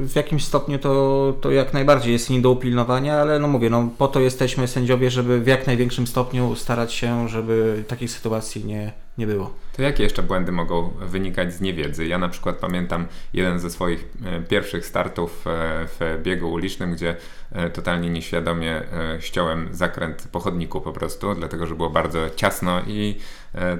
w 0.03 0.13
jakimś 0.15 0.45
stopniu 0.45 0.79
to, 0.79 1.35
to 1.41 1.51
jak 1.51 1.73
najbardziej 1.75 2.13
jest 2.13 2.31
nie 2.31 2.41
do 2.41 2.51
upilnowania, 2.51 3.21
ale 3.21 3.39
no 3.39 3.49
mówię, 3.49 3.71
no 3.71 3.89
po 3.99 4.09
to 4.09 4.21
jesteśmy 4.21 4.69
sędziowie, 4.69 5.11
żeby 5.11 5.41
w 5.41 5.47
jak 5.47 5.67
największym 5.67 6.07
stopniu 6.07 6.57
starać 6.57 6.93
się, 6.93 7.29
żeby 7.29 7.85
takich 7.89 8.11
sytuacji 8.11 8.65
nie 8.65 9.08
nie 9.19 9.27
było. 9.27 9.55
To 9.77 9.83
jakie 9.83 10.03
jeszcze 10.03 10.23
błędy 10.23 10.53
mogą 10.53 10.91
wynikać 11.01 11.55
z 11.55 11.61
niewiedzy? 11.61 12.07
Ja 12.07 12.19
na 12.19 12.29
przykład 12.29 12.57
pamiętam 12.57 13.07
jeden 13.33 13.59
ze 13.59 13.71
swoich 13.71 14.05
e, 14.25 14.41
pierwszych 14.41 14.87
startów 14.87 15.47
e, 15.47 15.51
w 15.87 16.21
biegu 16.23 16.53
ulicznym, 16.53 16.93
gdzie 16.93 17.17
e, 17.53 17.71
totalnie 17.71 18.11
nieświadomie 18.11 18.83
ściąłem 19.21 19.69
zakręt 19.73 20.29
po 20.33 20.41
chodniku 20.41 20.81
po 20.81 20.93
prostu, 20.93 21.35
dlatego 21.35 21.67
że 21.67 21.75
było 21.75 21.91
bardzo 21.91 22.31
ciasno 22.37 22.81
i 22.87 23.19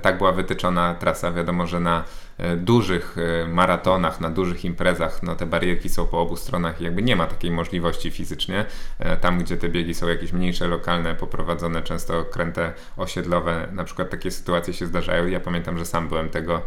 tak 0.03 0.19
była 0.19 0.33
wytyczona 0.33 0.95
trasa. 0.95 1.33
Wiadomo, 1.33 1.67
że 1.67 1.81
na 1.81 2.05
dużych 2.57 3.17
e, 3.19 3.49
maratonach, 3.49 4.21
na 4.21 4.31
dużych 4.31 4.65
imprezach, 4.65 5.23
no 5.23 5.35
te 5.35 5.47
barierki 5.47 5.89
są 5.89 6.07
po 6.07 6.21
obu 6.21 6.37
stronach 6.37 6.81
i 6.81 6.85
jakby 6.85 7.03
nie 7.03 7.17
ma 7.17 7.27
takiej 7.27 7.51
możliwości 7.51 8.11
fizycznie. 8.11 8.65
Tam, 9.21 9.39
gdzie 9.39 9.57
te 9.57 9.69
biegi 9.69 9.95
są 9.95 10.09
jakieś 10.09 10.33
mniejsze, 10.33 10.69
lokalne, 10.69 11.15
poprowadzone, 11.15 11.83
często 11.83 12.25
kręte 12.25 12.73
osiedlowe, 12.97 13.69
na 13.73 13.85
przykład 13.85 14.11
takie 14.11 14.31
sytuacje 14.31 14.75
się 14.75 14.87
zdarzają. 14.87 15.27
Ja 15.27 15.41
pamiętam, 15.41 15.79
że 15.79 15.87
sam 15.87 16.09
byłem 16.09 16.29
tego 16.29 16.63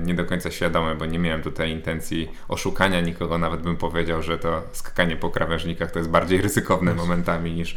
nie 0.00 0.14
do 0.14 0.24
końca 0.24 0.50
świadomy, 0.50 0.94
bo 0.94 1.06
nie 1.06 1.18
miałem 1.18 1.42
tutaj 1.42 1.70
intencji 1.70 2.30
oszukania 2.48 3.00
nikogo, 3.00 3.38
nawet 3.38 3.62
bym 3.62 3.76
powiedział, 3.76 4.22
że 4.22 4.38
to 4.38 4.62
skakanie 4.72 5.16
po 5.16 5.30
krawężnikach 5.30 5.90
to 5.90 5.98
jest 5.98 6.10
bardziej 6.10 6.40
ryzykowne 6.40 6.94
momentami 6.94 7.52
niż, 7.52 7.76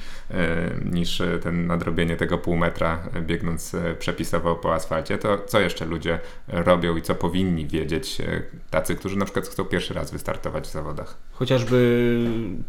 niż 0.85 1.21
ten 1.43 1.67
nadrobienie 1.67 2.15
tego 2.15 2.37
pół 2.37 2.55
metra 2.55 2.99
biegnąc 3.21 3.75
przepisowo 3.99 4.55
po 4.55 4.73
asfalcie. 4.73 5.17
To 5.17 5.37
co 5.37 5.59
jeszcze 5.59 5.85
ludzie 5.85 6.19
robią 6.47 6.97
i 6.97 7.01
co 7.01 7.15
powinni 7.23 7.67
wiedzieć 7.67 8.21
e, 8.21 8.41
tacy, 8.69 8.95
którzy 8.95 9.17
na 9.17 9.25
przykład 9.25 9.47
chcą 9.47 9.65
pierwszy 9.65 9.93
raz 9.93 10.11
wystartować 10.11 10.67
w 10.67 10.71
zawodach? 10.71 11.17
Chociażby 11.31 12.17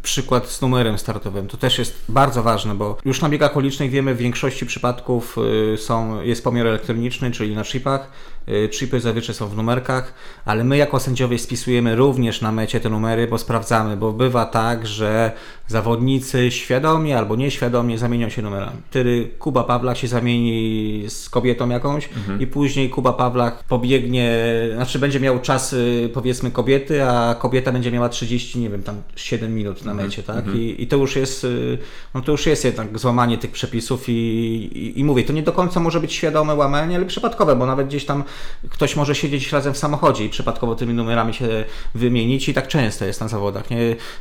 przykład 0.03 0.49
z 0.49 0.61
numerem 0.61 0.97
startowym. 0.97 1.47
To 1.47 1.57
też 1.57 1.79
jest 1.79 2.03
bardzo 2.09 2.43
ważne, 2.43 2.75
bo 2.75 2.97
już 3.05 3.21
na 3.21 3.29
biegach 3.29 3.55
ulicznych 3.55 3.91
wiemy 3.91 4.15
w 4.15 4.17
większości 4.17 4.65
przypadków 4.65 5.37
e, 5.73 5.77
są, 5.77 6.21
jest 6.21 6.43
pomiar 6.43 6.67
elektroniczny, 6.67 7.31
czyli 7.31 7.55
na 7.55 7.63
chipach. 7.63 8.09
Chipy 8.71 8.99
zazwyczaj 8.99 9.35
są 9.35 9.47
w 9.47 9.57
numerkach, 9.57 10.13
ale 10.45 10.63
my 10.63 10.77
jako 10.77 10.99
sędziowie 10.99 11.39
spisujemy 11.39 11.95
również 11.95 12.41
na 12.41 12.51
mecie 12.51 12.79
te 12.79 12.89
numery, 12.89 13.27
bo 13.27 13.37
sprawdzamy, 13.37 13.97
bo 13.97 14.13
bywa 14.13 14.45
tak, 14.45 14.87
że 14.87 15.31
zawodnicy 15.67 16.51
świadomie 16.51 17.17
albo 17.17 17.35
nieświadomie 17.35 17.97
zamienią 17.97 18.29
się 18.29 18.41
numerami. 18.41 18.77
Wtedy 18.89 19.29
Kuba 19.39 19.63
Pawlak 19.63 19.97
się 19.97 20.07
zamieni 20.07 21.03
z 21.07 21.29
kobietą 21.29 21.69
jakąś 21.69 22.09
mhm. 22.17 22.41
i 22.41 22.47
później 22.47 22.89
Kuba 22.89 23.13
Pawlak 23.13 23.63
pobiegnie, 23.63 24.39
znaczy 24.75 24.99
będzie 24.99 25.19
miał 25.19 25.39
czas 25.39 25.73
y, 25.73 26.09
powiedzmy 26.13 26.51
kobiety, 26.51 27.03
a 27.03 27.35
kobieta 27.35 27.71
będzie 27.71 27.91
miała 27.91 28.09
30, 28.09 28.59
nie 28.59 28.69
wiem, 28.69 28.83
tam 28.83 29.01
7 29.15 29.55
minut 29.55 29.85
na 29.85 29.91
mhm. 29.91 30.09
mecie, 30.09 30.23
tak? 30.23 30.37
Mhm. 30.37 30.61
I, 30.61 30.75
I, 30.79 30.87
to 30.87 30.97
już 30.97 31.15
jest, 31.15 31.43
y, 31.43 31.77
no 32.13 32.21
to 32.21 32.31
już 32.31 32.45
jest 32.45 32.65
jednak 32.65 32.99
złamanie 32.99 33.37
tych 33.37 33.51
przepisów 33.51 34.09
i, 34.09 34.11
i, 34.11 34.99
i 34.99 35.03
mówię, 35.03 35.23
to 35.23 35.33
nie 35.33 35.43
do 35.43 35.51
końca 35.51 35.79
może 35.79 35.99
być 35.99 36.13
świadome 36.13 36.55
łamanie, 36.55 36.95
ale 36.95 37.05
przypadkowe, 37.05 37.55
bo 37.55 37.65
nawet 37.65 37.87
gdzieś 37.87 38.05
tam 38.05 38.23
ktoś 38.69 38.95
może 38.95 39.15
siedzieć 39.15 39.51
razem 39.51 39.73
w 39.73 39.77
samochodzie 39.77 40.25
i 40.25 40.29
przypadkowo 40.29 40.75
tymi 40.75 40.93
numerami 40.93 41.33
się 41.33 41.65
wymienić 41.95 42.49
i 42.49 42.53
tak 42.53 42.67
często 42.67 43.05
jest 43.05 43.21
na 43.21 43.27
zawodach. 43.27 43.69
Nie? 43.69 43.77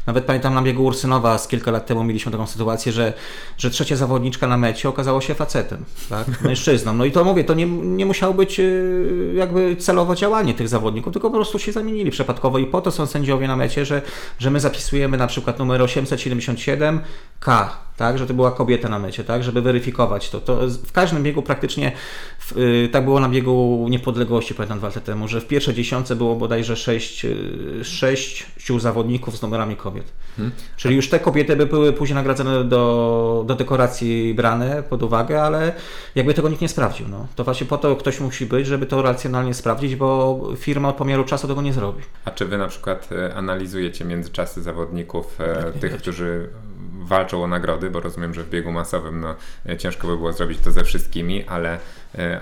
Nawet 0.06 0.24
pamiętam 0.24 0.54
na 0.54 0.62
biegu 0.62 0.84
Ursynowa 0.84 1.38
z 1.38 1.48
kilka 1.48 1.70
lat 1.70 1.86
temu 1.86 2.04
mieliśmy 2.04 2.32
taką 2.32 2.46
sytuację, 2.46 2.92
że, 2.92 3.12
że 3.58 3.70
trzecia 3.70 3.96
zawodniczka 3.96 4.46
na 4.46 4.56
mecie 4.56 4.88
okazało 4.88 5.20
się 5.20 5.34
facetem, 5.34 5.84
tak? 6.08 6.26
mężczyzną. 6.42 6.94
No 6.94 7.04
i 7.04 7.12
to 7.12 7.24
mówię, 7.24 7.44
to 7.44 7.54
nie, 7.54 7.66
nie 7.66 8.06
musiało 8.06 8.34
być 8.34 8.60
y, 8.60 9.32
jakby 9.36 9.76
celowo 9.76 10.14
działanie 10.14 10.54
tych 10.54 10.68
zawodników, 10.68 11.12
tylko 11.12 11.30
po 11.30 11.36
prostu 11.36 11.58
się 11.58 11.72
zamienili 11.72 12.10
przypadkowo 12.10 12.58
i 12.58 12.66
po 12.66 12.80
to 12.80 12.90
są 12.90 13.06
sędziowie 13.06 13.48
na 13.48 13.56
mecie, 13.56 13.84
że, 13.84 14.02
że 14.38 14.50
my 14.50 14.60
zapisujemy 14.60 15.16
na 15.16 15.26
przykład 15.26 15.58
numer 15.58 15.80
877K, 15.80 17.68
tak, 17.96 18.18
że 18.18 18.26
to 18.26 18.34
była 18.34 18.52
kobieta 18.52 18.88
na 18.88 18.98
mecie, 18.98 19.24
tak, 19.24 19.44
żeby 19.44 19.62
weryfikować 19.62 20.30
to. 20.30 20.40
to 20.40 20.68
w 20.68 20.92
każdym 20.92 21.22
biegu 21.22 21.42
praktycznie, 21.42 21.92
w, 22.38 22.56
y, 22.56 22.88
tak 22.92 23.04
było 23.04 23.20
na 23.20 23.28
biegu 23.28 23.86
niepodległości, 23.90 24.54
pamiętam 24.54 24.78
dwa 24.78 24.88
lata 24.88 25.00
temu, 25.00 25.28
że 25.28 25.40
w 25.40 25.46
pierwszej 25.46 25.74
dziesiątce 25.74 26.16
było 26.16 26.36
bodajże 26.36 26.76
sześć, 26.76 27.24
y, 27.24 27.84
sześciu 27.84 28.78
zawodników 28.78 29.36
z 29.36 29.42
numerami 29.42 29.76
kobiet. 29.76 30.12
Hmm. 30.36 30.54
Czyli 30.76 30.96
już 30.96 31.08
te 31.08 31.20
kobiety 31.20 31.56
by 31.56 31.66
były 31.66 31.92
później 31.92 32.14
nagradzane 32.14 32.64
do, 32.64 33.44
do 33.46 33.54
dekoracji 33.54 34.34
brane 34.34 34.82
pod 34.82 35.02
uwagę, 35.02 35.42
ale 35.42 35.72
jakby 36.14 36.34
tego 36.34 36.48
nikt 36.48 36.62
nie 36.62 36.68
sprawdził. 36.68 37.08
No. 37.08 37.26
To 37.36 37.44
właśnie 37.44 37.66
po 37.66 37.78
to 37.78 37.96
ktoś 37.96 38.20
musi 38.20 38.46
być, 38.46 38.66
żeby 38.66 38.86
to 38.86 39.02
racjonalnie 39.02 39.54
sprawdzić, 39.54 39.96
bo 39.96 40.40
firma 40.56 40.88
od 40.88 40.96
pomiaru 40.96 41.24
czasu 41.24 41.48
tego 41.48 41.62
nie 41.62 41.72
zrobi. 41.72 42.02
A 42.24 42.30
czy 42.30 42.44
wy 42.46 42.58
na 42.58 42.68
przykład 42.68 43.08
e, 43.12 43.34
analizujecie 43.34 44.04
międzyczasy 44.04 44.62
zawodników, 44.62 45.40
e, 45.40 45.62
tak, 45.62 45.74
tych, 45.74 45.96
którzy 45.96 46.48
walczą 47.04 47.44
o 47.44 47.46
nagrody, 47.46 47.90
bo 47.90 48.00
rozumiem, 48.00 48.34
że 48.34 48.44
w 48.44 48.50
biegu 48.50 48.72
masowym 48.72 49.20
no, 49.20 49.34
e, 49.68 49.76
ciężko 49.76 50.06
by 50.06 50.16
było 50.16 50.32
zrobić 50.32 50.58
to 50.58 50.72
ze 50.72 50.84
wszystkimi, 50.84 51.44
ale, 51.44 51.78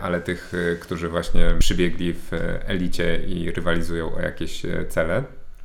ale 0.03 0.20
tych, 0.20 0.53
którzy 0.81 1.09
właśnie 1.09 1.55
przybiegli 1.59 2.12
w 2.12 2.31
elicie 2.66 3.25
i 3.27 3.51
rywalizują 3.51 4.14
o 4.14 4.20
jakieś 4.20 4.62
cele? 4.88 5.25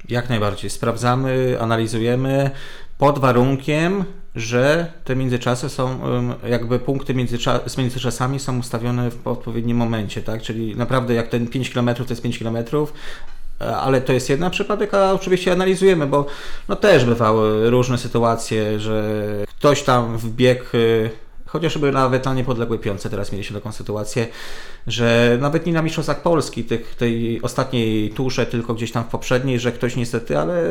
Jak 0.10 0.30
najbardziej. 0.30 0.70
Sprawdzamy, 0.70 1.58
analizujemy 1.60 2.52
pod 2.98 3.20
warunkiem, 3.20 4.06
że 4.36 4.92
te 5.04 5.16
międzyczasy 5.16 5.70
są, 5.70 6.00
jakby 6.48 6.80
punkty 6.80 7.14
międzycza 7.14 7.60
z 7.66 7.78
międzyczasami 7.78 8.40
są 8.40 8.60
ustawione 8.60 9.12
w 9.12 9.28
odpowiednim 9.28 9.78
momencie, 9.78 10.22
tak? 10.22 10.42
Czyli 10.42 10.76
naprawdę 10.76 11.14
jak 11.14 11.28
ten 11.28 11.48
5 11.48 11.70
km 11.70 11.96
to 11.96 12.06
jest 12.10 12.22
5 12.22 12.40
km, 12.40 12.58
ale 13.60 14.02
to 14.02 14.13
jest 14.13 14.30
jedna 14.30 14.50
przypadek, 14.50 14.93
a 14.93 15.13
oczywiście 15.13 15.52
analizujemy, 15.52 16.08
bo 16.08 16.26
no 16.70 16.76
też 16.76 17.06
bywały 17.06 17.70
różne 17.70 17.98
sytuacje, 17.98 18.80
że 18.80 19.24
ktoś 19.48 19.84
tam 19.84 20.17
wbiegł 20.17 20.65
chociażby 21.46 21.91
nawet 21.91 22.26
na 22.26 22.34
niepodległej 22.34 22.80
piące 22.80 23.10
teraz 23.10 23.32
mieliśmy 23.32 23.60
taką 23.60 23.72
sytuację, 23.72 24.28
że 24.88 25.38
nawet 25.41 25.65
nie 25.65 25.73
na 25.73 25.82
Mistrzostwach 25.82 26.21
Polski, 26.21 26.63
tych, 26.63 26.95
tej 26.95 27.41
ostatniej 27.41 28.10
tusze, 28.10 28.45
tylko 28.45 28.73
gdzieś 28.73 28.91
tam 28.91 29.04
w 29.04 29.08
poprzedniej, 29.08 29.60
że 29.60 29.71
ktoś 29.71 29.95
niestety, 29.95 30.38
ale 30.38 30.63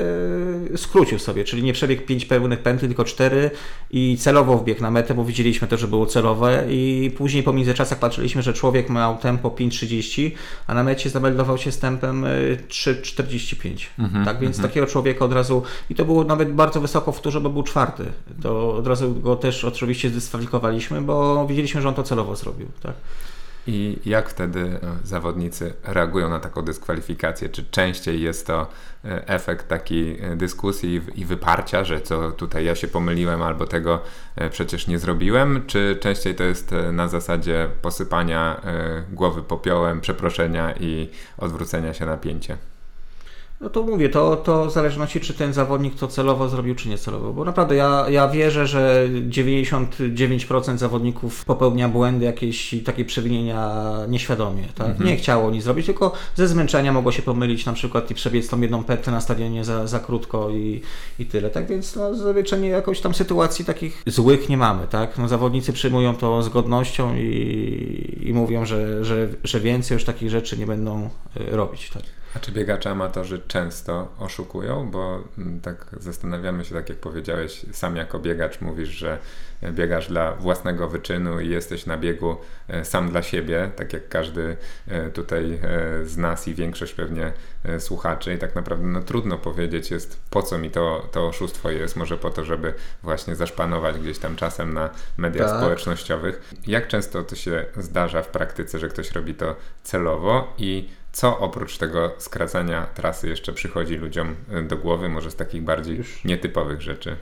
skrócił 0.77 1.19
sobie, 1.19 1.45
czyli 1.45 1.63
nie 1.63 1.73
przebiegł 1.73 2.03
5 2.03 2.25
pełnych 2.25 2.59
pętli, 2.59 2.89
tylko 2.89 3.05
4 3.05 3.51
i 3.91 4.17
celowo 4.21 4.59
wbiegł 4.59 4.83
na 4.83 4.91
metę, 4.91 5.15
bo 5.15 5.25
widzieliśmy 5.25 5.69
to, 5.69 5.77
że 5.77 5.89
było 5.89 6.07
celowe 6.07 6.65
i 6.71 7.13
później 7.17 7.43
po 7.43 7.53
międzyczasach 7.53 7.99
patrzyliśmy, 7.99 8.43
że 8.43 8.53
człowiek 8.53 8.91
miał 8.91 9.19
tempo 9.19 9.51
5.30, 9.51 10.31
a 10.67 10.75
na 10.75 10.85
mecie 10.85 11.11
zameldował 11.11 11.59
się 11.59 11.73
z 11.73 11.79
tempem 11.79 12.25
3.45. 12.69 13.87
E, 13.99 14.03
mhm, 14.03 14.25
tak 14.25 14.41
więc 14.41 14.57
mhm. 14.57 14.69
takiego 14.69 14.87
człowieka 14.87 15.25
od 15.25 15.33
razu, 15.33 15.63
i 15.91 15.95
to 15.95 16.05
było 16.05 16.25
nawet 16.25 16.53
bardzo 16.53 16.81
wysoko 16.81 17.13
w 17.13 17.21
turze, 17.21 17.41
bo 17.41 17.51
był 17.51 17.63
czwarty, 17.63 18.05
to 18.43 18.77
od 18.77 18.87
razu 18.87 19.15
go 19.15 19.37
też 19.37 19.65
oczywiście 19.65 20.11
zdyskwalifikowaliśmy, 20.11 21.03
bo 21.03 21.47
widzieliśmy, 21.47 21.83
że 21.83 21.89
on 21.89 21.95
to 21.95 22.03
celowo 22.03 22.37
zrobił. 22.37 22.67
Tak? 22.83 22.95
I 23.67 23.99
jak 24.05 24.29
wtedy 24.29 24.61
e, 24.61 24.79
zawodnicy 25.05 25.75
reagują 25.85 26.29
na 26.29 26.41
taką 26.41 26.63
dyskwalifikację? 26.63 27.49
Czy 27.49 27.65
częściej 27.71 28.23
jest 28.23 28.47
to 28.47 28.67
e, 29.05 29.29
efekt 29.29 29.69
takiej 29.69 30.21
e, 30.21 30.37
dyskusji 30.37 31.01
i 31.15 31.25
wyparcia, 31.25 31.85
że 31.85 32.01
co 32.01 32.31
tutaj 32.31 32.65
ja 32.65 32.75
się 32.75 32.89
pomyliłem 32.89 33.43
albo 33.43 33.67
tego 33.67 34.03
przecież 34.51 34.87
nie 34.87 34.99
zrobiłem? 34.99 35.63
Czy 35.67 35.99
częściej 36.01 36.35
to 36.35 36.45
jest 36.45 36.75
na 36.93 37.09
zasadzie 37.09 37.69
posypania 37.83 38.61
głowy 39.13 39.43
popiołem, 39.43 40.01
przeproszenia 40.01 40.75
i 40.81 41.09
odwrócenia 41.39 41.95
się 41.95 42.07
na 42.07 42.17
pięcie? 42.17 42.57
No 43.61 43.71
to 43.71 43.83
mówię, 43.83 44.09
to, 44.09 44.37
to 44.37 44.67
w 44.67 44.73
zależności 44.73 45.21
czy 45.21 45.35
ten 45.35 45.53
zawodnik 45.53 45.95
to 45.95 46.09
celowo 46.09 46.49
zrobił, 46.49 46.75
czy 46.75 46.89
nie 46.89 46.99
celowo. 46.99 47.33
Bo 47.33 47.45
naprawdę 47.45 47.75
ja, 47.75 48.07
ja 48.09 48.29
wierzę, 48.29 48.67
że 48.67 49.09
99% 49.29 50.77
zawodników 50.77 51.45
popełnia 51.45 51.89
błędy, 51.89 52.25
jakieś 52.25 52.75
takie 52.85 53.05
przewinienia 53.05 53.93
nieświadomie. 54.09 54.65
Tak? 54.75 54.87
Mhm. 54.87 55.07
Nie 55.07 55.17
chciało 55.17 55.51
nic 55.51 55.65
zrobić, 55.65 55.87
tylko 55.87 56.13
ze 56.35 56.49
zmęczenia 56.49 56.93
mogło 56.93 57.13
się 57.13 57.23
pomylić 57.23 57.67
na 57.67 57.73
przykład 57.73 58.11
i 58.11 58.15
przebiec 58.15 58.49
tą 58.49 58.61
jedną 58.61 58.85
petę 58.85 59.11
na 59.11 59.21
stadionie 59.21 59.65
za, 59.65 59.87
za 59.87 60.01
krótko 60.01 60.51
i, 60.51 60.83
i 61.19 61.27
tyle. 61.27 61.51
Tak 61.51 61.67
więc 61.67 61.97
no, 61.97 62.15
zwyczajnie 62.15 62.69
jakoś 62.69 63.01
tam 63.01 63.15
sytuacji 63.15 63.65
takich 63.65 64.03
złych 64.07 64.49
nie 64.49 64.57
mamy. 64.57 64.87
Tak? 64.87 65.19
No, 65.19 65.29
zawodnicy 65.29 65.73
przyjmują 65.73 66.15
to 66.15 66.43
z 66.43 66.49
godnością 66.49 67.17
i, 67.17 68.23
i 68.23 68.35
mówią, 68.35 68.67
że, 68.67 69.05
że, 69.05 69.29
że 69.45 69.61
więcej 69.61 69.95
już 69.95 70.05
takich 70.05 70.31
rzeczy 70.31 70.59
nie 70.59 70.67
będą 70.67 71.11
e, 71.37 71.57
robić. 71.57 71.91
Tak? 71.91 72.03
A 72.37 72.39
czy 72.39 72.53
biegacze 72.53 72.91
amatorzy 72.91 73.43
często 73.49 74.09
oszukują? 74.19 74.91
Bo 74.91 75.25
mm, 75.39 75.61
tak 75.61 75.87
zastanawiamy 76.01 76.65
się, 76.65 76.75
tak 76.75 76.89
jak 76.89 76.99
powiedziałeś, 76.99 77.67
sam 77.73 77.97
jako 77.97 78.19
biegacz 78.19 78.61
mówisz, 78.61 78.89
że 78.89 79.19
biegasz 79.73 80.09
dla 80.09 80.33
własnego 80.33 80.89
wyczynu 80.89 81.41
i 81.41 81.49
jesteś 81.49 81.87
na 81.87 81.99
biegu 81.99 82.37
e, 82.69 82.85
sam 82.85 83.11
dla 83.11 83.23
siebie, 83.23 83.71
tak 83.77 83.93
jak 83.93 84.09
każdy 84.09 84.57
e, 84.89 85.11
tutaj 85.11 85.55
e, 85.55 85.59
z 86.05 86.17
nas 86.17 86.49
i 86.49 86.55
większość 86.55 86.95
pewnie 86.95 87.33
słuchaczy 87.79 88.35
i 88.35 88.39
tak 88.39 88.55
naprawdę 88.55 88.87
no, 88.87 89.03
trudno 89.03 89.39
powiedzieć 89.39 89.91
jest 89.91 90.21
po 90.31 90.43
co 90.43 90.59
mi 90.59 90.71
to, 90.71 91.09
to 91.13 91.27
oszustwo 91.27 91.71
jest, 91.71 91.97
może 91.97 92.19
po 92.19 92.31
to, 92.31 92.45
żeby 92.45 92.75
właśnie 93.03 93.37
zaszpanować 93.37 93.99
gdzieś 93.99 94.19
tam 94.19 94.37
czasem 94.37 94.75
na 94.75 94.91
mediach 95.17 95.51
tak. 95.51 95.59
społecznościowych. 95.59 96.55
Jak 96.67 96.89
często 96.89 97.23
to 97.23 97.37
się 97.37 97.65
zdarza 97.77 98.23
w 98.23 98.29
praktyce, 98.29 98.79
że 98.79 98.89
ktoś 98.89 99.13
robi 99.13 99.35
to 99.35 99.57
celowo 99.83 100.55
i 100.59 100.89
co 101.17 101.39
oprócz 101.39 101.79
tego 101.79 102.13
skracania 102.19 102.87
trasy 102.95 103.29
jeszcze 103.29 103.53
przychodzi 103.53 103.97
ludziom 103.97 104.35
y, 104.59 104.63
do 104.63 104.77
głowy, 104.77 105.09
może 105.09 105.31
z 105.31 105.37
takich 105.37 105.63
bardziej 105.63 105.97
Już. 105.97 106.25
nietypowych 106.25 106.83
rzeczy? 106.83 107.17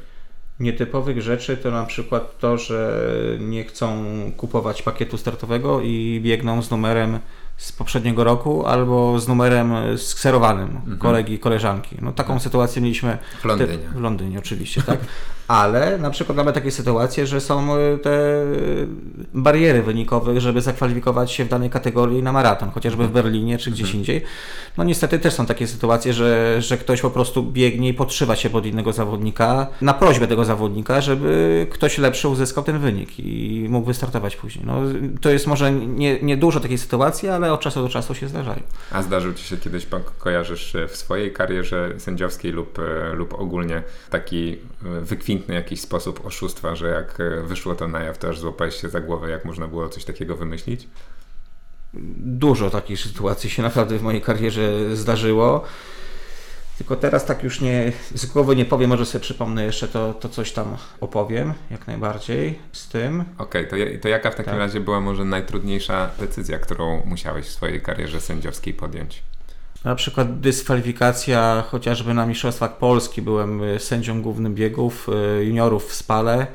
Nietypowych 0.61 1.23
rzeczy 1.23 1.57
to 1.57 1.71
na 1.71 1.85
przykład 1.85 2.39
to, 2.39 2.59
że 2.59 3.09
nie 3.39 3.65
chcą 3.65 4.05
kupować 4.37 4.83
pakietu 4.83 5.19
startowego 5.19 5.81
i 5.81 6.21
biegną 6.25 6.63
z 6.63 6.71
numerem 6.71 7.19
z 7.57 7.73
poprzedniego 7.73 8.25
roku 8.25 8.67
albo 8.67 9.19
z 9.19 9.29
numerem 9.29 9.99
skserowanym 9.99 10.69
mhm. 10.69 10.99
kolegi, 10.99 11.39
koleżanki. 11.39 11.97
No 12.03 12.13
taką 12.13 12.35
tak. 12.35 12.43
sytuację 12.43 12.83
mieliśmy 12.83 13.19
w 13.41 13.45
Londynie. 13.45 13.79
w 13.79 14.01
Londynie 14.01 14.39
oczywiście, 14.39 14.83
tak? 14.83 14.99
ale 15.49 15.99
na 15.99 16.11
przykład 16.11 16.37
mamy 16.37 16.53
takie 16.53 16.71
sytuacje, 16.71 17.27
że 17.27 17.41
są 17.41 17.77
y, 17.77 17.99
te 17.99 18.45
bariery 19.35 19.83
wynikowe, 19.83 20.41
żeby 20.41 20.61
zakwalifikować 20.61 21.33
się 21.33 21.45
w 21.45 21.49
danej 21.49 21.71
kategorii 21.71 22.23
na 22.23 22.33
maraton, 22.33 22.71
chociażby 22.71 23.07
w 23.07 23.11
Berlinie 23.11 23.59
czy 23.59 23.71
gdzieś 23.71 23.95
indziej. 23.95 24.23
No 24.79 24.85
niestety 24.85 25.19
też 25.19 25.35
są 25.35 25.47
takie 25.47 25.67
sytuacje, 25.67 26.13
że, 26.13 26.63
że 26.63 26.79
ktoś 26.79 27.01
po 27.01 27.11
prostu 27.11 27.43
biegnie 27.43 27.89
i 27.89 27.95
podszywa 27.95 28.37
się 28.37 28.51
pod 28.51 28.67
innego 28.67 28.93
zawodnika 28.93 29.67
na 29.81 29.95
prośbę 29.95 30.27
tego 30.27 30.45
zawodnika, 30.45 31.01
żeby 31.01 31.67
ktoś 31.71 31.99
lepszy 31.99 32.29
uzyskał 32.29 32.65
ten 32.65 32.79
wynik 32.79 33.19
i 33.19 33.67
mógł 33.69 33.87
wystartować 33.87 34.37
później. 34.37 34.67
No, 34.67 34.81
to 35.21 35.31
jest 35.31 35.47
może 35.47 35.73
nie, 35.73 36.23
nie 36.23 36.37
dużo 36.37 36.61
takiej 36.61 36.79
sytuacji, 36.79 37.29
ale 37.29 37.53
od 37.53 37.61
czasu 37.61 37.83
do 37.83 37.89
czasu 37.89 38.15
się 38.15 38.29
zdarzają. 38.29 38.61
A 38.93 39.03
zdarzył 39.03 39.35
Ci 39.35 39.45
się 39.45 39.57
kiedyś, 39.57 39.87
pan 39.87 40.01
kojarzysz 40.19 40.77
w 40.89 40.97
swojej 40.97 41.33
karierze 41.33 41.95
sędziowskiej 41.99 42.53
lub, 42.53 42.79
e, 42.79 43.15
lub 43.15 43.35
ogólnie 43.35 43.83
taki 44.11 44.53
e, 44.53 45.01
wykwintny 45.35 45.55
jakiś 45.55 45.81
sposób 45.81 46.27
oszustwa, 46.27 46.77
że 46.77 46.89
jak 46.89 47.21
e, 47.21 47.43
wyszło 47.43 47.75
to 47.75 47.89
na 47.89 48.03
jaw, 48.03 48.19
to 48.19 48.29
aż 48.29 48.39
złapałeś 48.39 48.81
się 48.81 48.89
za 48.89 49.01
głowę, 49.01 49.31
jak 49.31 49.45
można 49.45 49.69
było 49.69 49.89
coś 49.89 50.05
takiego 50.05 50.37
wymyślić? 50.37 50.89
Dużo 52.19 52.71
takich 52.71 53.01
sytuacji 53.01 53.51
się 53.51 53.63
naprawdę 53.63 53.99
w 53.99 54.03
mojej 54.03 54.23
karierze 54.23 54.97
zdarzyło. 54.97 55.65
Tylko 56.79 56.97
teraz 56.97 57.25
tak 57.25 57.43
już 57.43 57.61
nie, 57.61 57.93
z 58.15 58.27
głowy 58.27 58.57
nie 58.57 58.65
powiem, 58.65 58.91
może 58.91 59.07
sobie 59.07 59.23
przypomnę 59.23 59.65
jeszcze, 59.65 59.89
to, 59.89 60.15
to 60.15 60.29
coś 60.29 60.53
tam 60.53 60.77
opowiem, 61.01 61.55
jak 61.71 61.87
najbardziej 61.87 62.59
z 62.73 62.89
tym. 62.89 63.25
Okej, 63.39 63.69
okay, 63.69 63.87
to, 63.87 64.03
to 64.03 64.09
jaka 64.09 64.31
w 64.31 64.35
takim 64.35 64.53
tak. 64.53 64.59
razie 64.59 64.81
była 64.81 65.01
może 65.01 65.25
najtrudniejsza 65.25 66.11
decyzja, 66.19 66.59
którą 66.59 67.03
musiałeś 67.05 67.47
w 67.47 67.53
swojej 67.53 67.81
karierze 67.81 68.21
sędziowskiej 68.21 68.75
podjąć? 68.75 69.23
Na 69.85 69.95
przykład 69.95 70.41
dyskwalifikacja 70.41 71.65
chociażby 71.69 72.15
na 72.15 72.27
Mistrzostwach 72.27 72.79
Polski. 72.79 73.23
Byłem 73.23 73.63
y, 73.63 73.79
sędzią 73.79 74.23
głównym 74.23 74.55
biegów 74.55 75.09
y, 75.41 75.45
juniorów 75.45 75.89
w 75.89 75.95
Spale. 75.95 76.47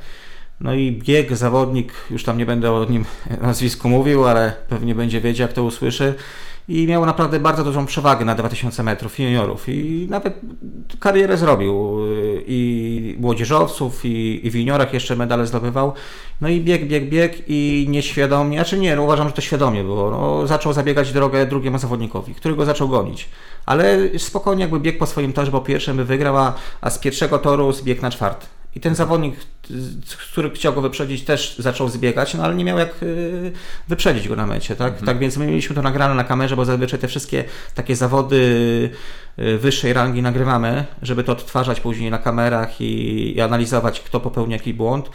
No 0.59 0.73
i 0.73 0.91
bieg, 0.91 1.35
zawodnik, 1.35 1.93
już 2.11 2.23
tam 2.23 2.37
nie 2.37 2.45
będę 2.45 2.71
o 2.71 2.85
nim 2.85 3.05
nazwisku 3.41 3.89
mówił, 3.89 4.27
ale 4.27 4.53
pewnie 4.69 4.95
będzie 4.95 5.21
wiedział, 5.21 5.47
jak 5.47 5.55
to 5.55 5.63
usłyszy 5.63 6.15
i 6.69 6.87
miał 6.87 7.05
naprawdę 7.05 7.39
bardzo 7.39 7.63
dużą 7.63 7.85
przewagę 7.85 8.25
na 8.25 8.35
2000 8.35 8.83
metrów 8.83 9.19
juniorów 9.19 9.69
i 9.69 10.07
nawet 10.09 10.39
karierę 10.99 11.37
zrobił 11.37 11.99
i 12.47 13.15
młodzieżowców 13.19 14.05
i, 14.05 14.47
i 14.47 14.51
w 14.51 14.55
juniorach 14.55 14.93
jeszcze 14.93 15.15
medale 15.15 15.47
zdobywał. 15.47 15.93
No 16.41 16.49
i 16.49 16.61
bieg, 16.61 16.87
bieg, 16.87 17.09
bieg 17.09 17.43
i 17.47 17.85
nieświadomie, 17.89 18.57
znaczy 18.57 18.79
nie, 18.79 18.95
no 18.95 19.03
uważam, 19.03 19.27
że 19.27 19.33
to 19.33 19.41
świadomie 19.41 19.83
było. 19.83 20.11
No, 20.11 20.47
zaczął 20.47 20.73
zabiegać 20.73 21.13
drogę 21.13 21.45
drugiemu 21.45 21.77
zawodnikowi, 21.77 22.35
który 22.35 22.55
go 22.55 22.65
zaczął 22.65 22.89
gonić. 22.89 23.29
Ale 23.65 23.97
spokojnie 24.17 24.61
jakby 24.61 24.79
biegł 24.79 24.99
po 24.99 25.05
swoim 25.05 25.33
torze, 25.33 25.51
bo 25.51 25.61
pierwszy 25.61 25.93
by 25.93 26.05
wygrał, 26.05 26.37
a, 26.37 26.53
a 26.81 26.89
z 26.89 26.99
pierwszego 26.99 27.39
toru 27.39 27.71
zbiegł 27.71 28.01
na 28.01 28.11
czwarty. 28.11 28.47
I 28.75 28.79
ten 28.79 28.95
zawodnik, 28.95 29.35
który 30.31 30.49
chciał 30.49 30.73
go 30.73 30.81
wyprzedzić, 30.81 31.23
też 31.23 31.55
zaczął 31.59 31.89
zbiegać, 31.89 32.33
no 32.33 32.43
ale 32.43 32.55
nie 32.55 32.63
miał 32.63 32.79
jak 32.79 33.03
y, 33.03 33.51
wyprzedzić 33.87 34.27
go 34.27 34.35
na 34.35 34.47
mecie, 34.47 34.75
tak? 34.75 34.87
Mhm. 34.87 35.05
Tak 35.05 35.19
więc 35.19 35.37
my 35.37 35.47
mieliśmy 35.47 35.75
to 35.75 35.81
nagrane 35.81 36.15
na 36.15 36.23
kamerze, 36.23 36.55
bo 36.55 36.65
zazwyczaj 36.65 36.99
te 36.99 37.07
wszystkie 37.07 37.43
takie 37.75 37.95
zawody 37.95 38.89
wyższej 39.59 39.93
rangi 39.93 40.21
nagrywamy, 40.21 40.85
żeby 41.01 41.23
to 41.23 41.31
odtwarzać 41.31 41.79
później 41.79 42.11
na 42.11 42.17
kamerach 42.17 42.81
i, 42.81 43.35
i 43.37 43.41
analizować, 43.41 43.99
kto 43.99 44.19
popełni 44.19 44.53
jaki 44.53 44.73
błąd. 44.73 45.09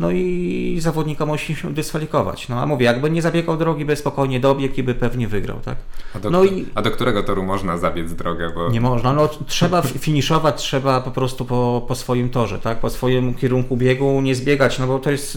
No 0.00 0.10
i 0.10 0.76
zawodnika 0.80 1.26
musimy 1.26 1.72
dyskwalifikować. 1.72 2.48
No 2.48 2.60
a 2.60 2.66
mówię, 2.66 2.86
jakby 2.86 3.10
nie 3.10 3.22
zabiegał 3.22 3.56
drogi, 3.56 3.84
by 3.84 3.96
spokojnie 3.96 4.40
dobiegł 4.40 4.74
i 4.76 4.82
by 4.82 4.94
pewnie 4.94 5.28
wygrał, 5.28 5.60
tak? 5.64 5.76
A 6.14 6.18
do, 6.18 6.30
no 6.30 6.44
i, 6.44 6.66
a 6.74 6.82
do 6.82 6.90
którego 6.90 7.22
toru 7.22 7.42
można 7.42 7.78
zabiec 7.78 8.12
drogę? 8.12 8.50
Bo... 8.54 8.70
Nie 8.70 8.80
można, 8.80 9.12
no 9.12 9.28
trzeba 9.46 9.82
finiszować, 10.08 10.56
trzeba 10.56 11.00
po 11.00 11.10
prostu 11.10 11.44
po, 11.44 11.84
po 11.88 11.94
swoim 11.94 12.30
torze, 12.30 12.58
tak? 12.58 12.78
Po 12.78 12.90
swoim 12.90 13.34
kierunku 13.34 13.76
biegu 13.76 14.20
nie 14.20 14.34
zbiegać, 14.34 14.78
no 14.78 14.86
bo 14.86 14.98
to 14.98 15.10
jest, 15.10 15.36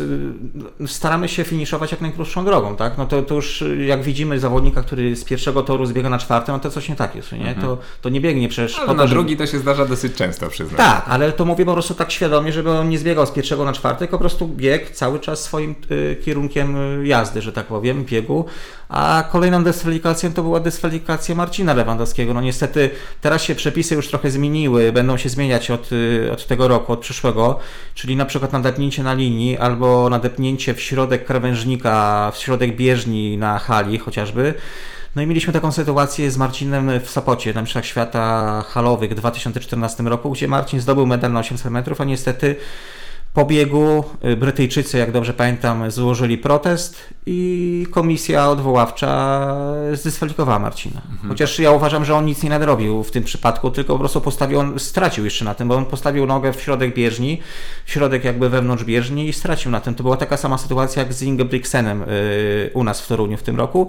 y, 0.80 0.88
staramy 0.88 1.30
się 1.30 1.44
finiszować 1.44 1.92
jak 1.92 2.02
najkrótszą 2.02 2.46
drogą, 2.46 2.76
tak? 2.76 2.98
No 2.98 3.06
to, 3.06 3.22
to 3.22 3.36
już 3.36 3.64
jak 3.88 4.04
widzimy 4.04 4.40
zawodnika, 4.40 4.82
który 4.82 5.16
z 5.16 5.24
pierwszego 5.24 5.64
toru 5.64 5.86
zbiega 5.86 6.10
na 6.10 6.18
czwarty, 6.18 6.52
no 6.52 6.60
to 6.60 6.70
coś 6.70 6.90
nie 6.90 6.96
tak 6.96 7.16
jest, 7.16 7.32
nie? 7.32 7.38
Mhm. 7.38 7.62
To, 7.62 7.78
to 8.02 8.10
nie 8.10 8.22
biegnie 8.34 8.50
przecież... 8.50 8.80
Ale 8.80 8.94
na 8.94 9.08
drugi 9.08 9.38
to 9.38 9.48
się 9.48 9.60
zdarza 9.60 9.86
dosyć 9.86 10.14
często, 10.16 10.50
przyznam. 10.50 10.78
Tak, 10.78 11.06
ale 11.08 11.32
to 11.32 11.46
mówię 11.46 11.66
po 11.66 11.74
prostu 11.74 11.94
tak 11.94 12.12
świadomie, 12.12 12.54
żeby 12.54 12.72
on 12.72 12.90
nie 12.90 12.98
zbiegał 12.98 13.26
z 13.26 13.32
pierwszego 13.32 13.66
na 13.66 13.74
czwarty, 13.74 14.08
po 14.08 14.18
prostu 14.18 14.48
bieg 14.48 14.92
cały 14.92 15.20
czas 15.20 15.44
swoim 15.44 15.76
y, 15.92 16.18
kierunkiem 16.26 16.76
y, 17.02 17.08
jazdy, 17.08 17.42
że 17.42 17.54
tak 17.54 17.66
powiem, 17.66 18.06
biegu, 18.06 18.46
a 18.90 19.24
kolejną 19.32 19.64
dyskwalifikacją 19.64 20.34
to 20.34 20.44
była 20.44 20.60
dyskwalifikacja 20.60 21.36
Marcina 21.36 21.74
Lewandowskiego. 21.74 22.34
No 22.34 22.42
niestety 22.42 22.90
teraz 23.22 23.44
się 23.44 23.56
przepisy 23.56 23.96
już 23.96 24.08
trochę 24.08 24.32
zmieniły, 24.32 24.92
będą 24.92 25.18
się 25.18 25.30
zmieniać 25.30 25.72
od, 25.72 25.92
y, 25.92 26.30
od 26.34 26.48
tego 26.48 26.68
roku, 26.68 26.94
od 26.94 27.00
przyszłego, 27.00 27.60
czyli 27.94 28.16
na 28.16 28.26
przykład 28.26 28.54
nadepnięcie 28.54 29.04
na 29.04 29.14
linii 29.14 29.58
albo 29.58 30.10
nadepnięcie 30.10 30.74
w 30.74 30.82
środek 30.82 31.26
krawężnika, 31.26 32.32
w 32.36 32.38
środek 32.38 32.76
bieżni 32.76 33.38
na 33.38 33.60
hali 33.60 33.98
chociażby. 33.98 34.54
No 35.16 35.22
i 35.22 35.28
mieliśmy 35.28 35.54
taką 35.54 35.72
sytuację 35.72 36.32
z 36.32 36.38
Marcinem 36.38 37.00
w 37.00 37.10
Sopocie, 37.10 37.54
na 37.54 37.62
Mistrzostwach 37.62 37.86
Świata 37.86 38.62
Halowych 38.68 39.12
w 39.12 39.16
2014 39.16 40.04
roku, 40.04 40.32
gdzie 40.32 40.48
Marcin 40.48 40.80
zdobył 40.80 41.06
medal 41.06 41.34
na 41.34 41.40
800 41.40 41.72
metrów, 41.72 42.02
a 42.02 42.04
niestety 42.04 42.56
po 43.34 43.46
biegu 43.46 44.04
y, 44.26 44.36
Brytyjczycy, 44.36 44.98
jak 44.98 45.12
dobrze 45.12 45.34
pamiętam, 45.34 45.92
złożyli 45.92 46.38
protest 46.38 47.14
i 47.26 47.88
komisja 47.92 48.50
odwoławcza 48.50 49.56
zdyskwalifikowała 49.94 50.60
Marcina. 50.60 51.02
Mhm. 51.12 51.30
Chociaż 51.30 51.60
ja 51.60 51.72
uważam, 51.72 52.06
że 52.06 52.16
on 52.16 52.26
nic 52.26 52.44
nie 52.44 52.50
nadrobił 52.50 53.04
w 53.04 53.12
tym 53.12 53.24
przypadku, 53.24 53.72
tylko 53.72 53.94
po 53.94 54.00
prostu 54.00 54.22
postawił, 54.22 54.60
on 54.60 54.80
stracił 54.80 55.26
jeszcze 55.26 55.46
na 55.46 55.54
tym, 55.54 55.68
bo 55.68 55.76
on 55.76 55.86
postawił 55.86 56.26
nogę 56.26 56.54
w 56.54 56.62
środek 56.62 56.96
bieżni, 56.96 57.42
w 57.86 57.92
środek 57.92 58.24
jakby 58.24 58.50
wewnątrz 58.50 58.84
bieżni 58.84 59.28
i 59.28 59.34
stracił 59.34 59.72
na 59.72 59.80
tym. 59.80 59.96
To 59.96 60.04
była 60.04 60.18
taka 60.18 60.38
sama 60.38 60.58
sytuacja 60.58 61.04
jak 61.04 61.14
z 61.14 61.24
Ingebrigtsenem 61.24 62.00
yy, 62.00 62.72
u 62.74 62.84
nas 62.84 63.02
w 63.02 63.08
Toruniu 63.08 63.38
w 63.38 63.44
tym 63.44 63.58
roku, 63.58 63.88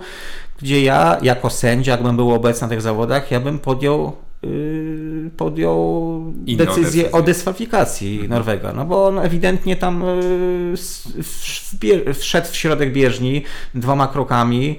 gdzie 0.59 0.83
ja 0.83 1.19
jako 1.23 1.51
sędzia, 1.51 1.93
jakbym 1.93 2.17
był 2.17 2.35
obecny 2.35 2.65
na 2.65 2.69
tych 2.69 2.83
zawodach, 2.83 3.31
ja 3.31 3.41
bym 3.41 3.59
podjął 3.59 4.17
Y, 4.45 5.31
podjął 5.37 6.33
decyzję, 6.57 7.13
o 7.13 7.23
dyskwalifikacji 7.23 8.13
mhm. 8.13 8.31
Norwega, 8.31 8.73
no 8.73 8.85
bo 8.85 9.07
on 9.07 9.19
ewidentnie 9.19 9.77
tam 9.77 10.03
y, 10.03 10.75
wszedł 12.15 12.49
w 12.51 12.57
środek 12.57 12.93
bieżni 12.93 13.43
dwoma 13.75 14.09
krokami 14.09 14.79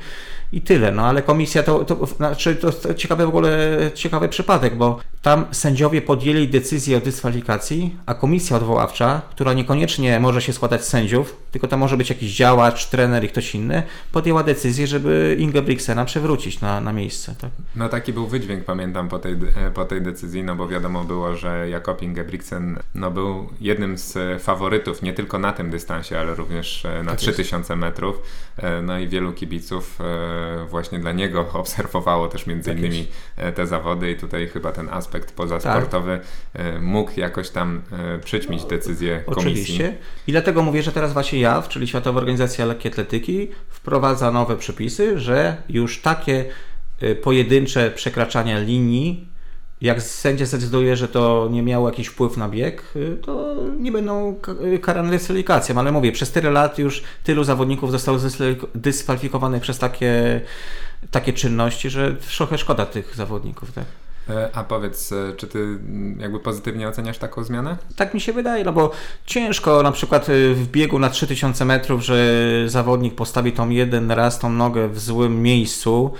i 0.55 0.61
tyle. 0.61 0.91
No 0.91 1.05
ale 1.05 1.21
komisja 1.21 1.63
to, 1.63 1.85
to 1.85 2.05
znaczy 2.05 2.55
to, 2.55 2.93
ciekawy 2.93 3.25
w 3.25 3.29
ogóle 3.29 3.77
ciekawy 3.93 4.29
przypadek, 4.29 4.75
bo 4.75 4.99
tam 5.21 5.45
sędziowie 5.51 6.01
podjęli 6.01 6.47
decyzję 6.47 6.97
o 6.97 6.99
dyskwalifikacji, 6.99 7.95
a 8.05 8.13
komisja 8.13 8.57
odwoławcza, 8.57 9.21
która 9.31 9.53
niekoniecznie 9.53 10.19
może 10.19 10.41
się 10.41 10.53
składać 10.53 10.85
z 10.85 10.87
sędziów, 10.87 11.35
tylko 11.51 11.67
to 11.67 11.77
może 11.77 11.97
być 11.97 12.09
jakiś 12.09 12.35
działacz, 12.35 12.85
trener 12.85 13.23
i 13.23 13.27
ktoś 13.27 13.55
inny, 13.55 13.83
podjęła 14.11 14.43
decyzję, 14.43 14.87
żeby 14.87 15.35
Ingebrigtsena 15.39 16.05
przewrócić 16.05 16.61
na, 16.61 16.81
na 16.81 16.93
miejsce. 16.93 17.35
Tak? 17.41 17.51
No 17.75 17.89
taki 17.89 18.13
był 18.13 18.27
wydźwięk, 18.27 18.63
pamiętam, 18.63 19.09
po 19.09 19.19
tej, 19.19 19.35
po 19.73 19.85
tej 19.85 20.01
decyzji, 20.01 20.43
no 20.43 20.55
bo 20.55 20.67
wiadomo 20.67 21.03
było, 21.03 21.35
że 21.35 21.69
Jakob 21.69 22.01
Ingebrigtsen 22.01 22.79
no, 22.95 23.11
był 23.11 23.49
jednym 23.61 23.97
z 23.97 24.41
faworytów 24.43 25.01
nie 25.01 25.13
tylko 25.13 25.39
na 25.39 25.53
tym 25.53 25.69
dystansie, 25.69 26.19
ale 26.19 26.35
również 26.35 26.85
e, 26.85 27.03
na 27.03 27.11
tak 27.11 27.19
3000 27.19 27.75
metrów. 27.75 28.21
E, 28.57 28.81
no 28.81 28.99
i 28.99 29.07
wielu 29.07 29.33
kibiców 29.33 29.99
e, 30.01 30.44
właśnie 30.69 30.99
dla 30.99 31.11
niego 31.11 31.49
obserwowało 31.53 32.27
też 32.27 32.47
między 32.47 32.69
tak 32.69 32.79
innymi 32.79 33.07
te 33.55 33.67
zawody 33.67 34.11
i 34.11 34.15
tutaj 34.15 34.47
chyba 34.47 34.71
ten 34.71 34.89
aspekt 34.89 35.31
pozasportowy 35.31 36.19
tak. 36.53 36.81
mógł 36.81 37.11
jakoś 37.19 37.49
tam 37.49 37.81
e, 37.91 38.19
przyćmić 38.19 38.65
decyzję 38.65 39.23
komisji. 39.25 39.51
Oczywiście. 39.51 39.95
I 40.27 40.31
dlatego 40.31 40.63
mówię, 40.63 40.83
że 40.83 40.91
teraz 40.91 41.13
właśnie 41.13 41.39
JAW, 41.39 41.67
czyli 41.69 41.87
Światowa 41.87 42.19
Organizacja 42.19 42.65
Lekkiej 42.65 42.91
Atletyki, 42.91 43.51
wprowadza 43.69 44.31
nowe 44.31 44.57
przepisy, 44.57 45.19
że 45.19 45.57
już 45.69 46.01
takie 46.01 46.45
e, 47.01 47.15
pojedyncze 47.15 47.91
przekraczania 47.91 48.59
linii 48.59 49.34
jak 49.81 50.01
sędzia 50.01 50.45
zdecyduje, 50.45 50.95
że 50.95 51.07
to 51.07 51.47
nie 51.51 51.61
miało 51.61 51.89
jakiś 51.89 52.07
wpływ 52.07 52.37
na 52.37 52.49
bieg, 52.49 52.93
to 53.21 53.55
nie 53.79 53.91
będą 53.91 54.35
karane 54.81 55.09
dyskwalifikacją. 55.11 55.77
Ale 55.79 55.91
mówię, 55.91 56.11
przez 56.11 56.31
tyle 56.31 56.51
lat 56.51 56.79
już 56.79 57.03
tylu 57.23 57.43
zawodników 57.43 57.91
zostało 57.91 58.17
dyskwalifikowanych 58.75 59.61
przez 59.61 59.79
takie, 59.79 60.41
takie 61.11 61.33
czynności, 61.33 61.89
że 61.89 62.15
trochę 62.37 62.57
szkoda 62.57 62.85
tych 62.85 63.15
zawodników. 63.15 63.71
Tak? 63.71 63.85
E, 64.29 64.49
a 64.53 64.63
powiedz, 64.63 65.11
e, 65.11 65.33
czy 65.37 65.47
ty 65.47 65.59
mm, 65.59 66.19
jakby 66.19 66.39
pozytywnie 66.39 66.87
oceniasz 66.87 67.17
taką 67.17 67.43
zmianę? 67.43 67.77
Tak 67.95 68.13
mi 68.13 68.21
się 68.21 68.33
wydaje, 68.33 68.63
no 68.63 68.73
bo 68.73 68.91
ciężko 69.25 69.83
na 69.83 69.91
przykład 69.91 70.29
e, 70.29 70.53
w 70.53 70.67
biegu 70.67 70.99
na 70.99 71.09
3000 71.09 71.65
metrów, 71.65 72.01
że 72.01 72.15
zawodnik 72.65 73.15
postawi 73.15 73.51
tą 73.51 73.69
jeden 73.69 74.11
raz 74.11 74.39
tą 74.39 74.49
nogę 74.49 74.87
w 74.87 74.99
złym 74.99 75.41
miejscu 75.41 76.13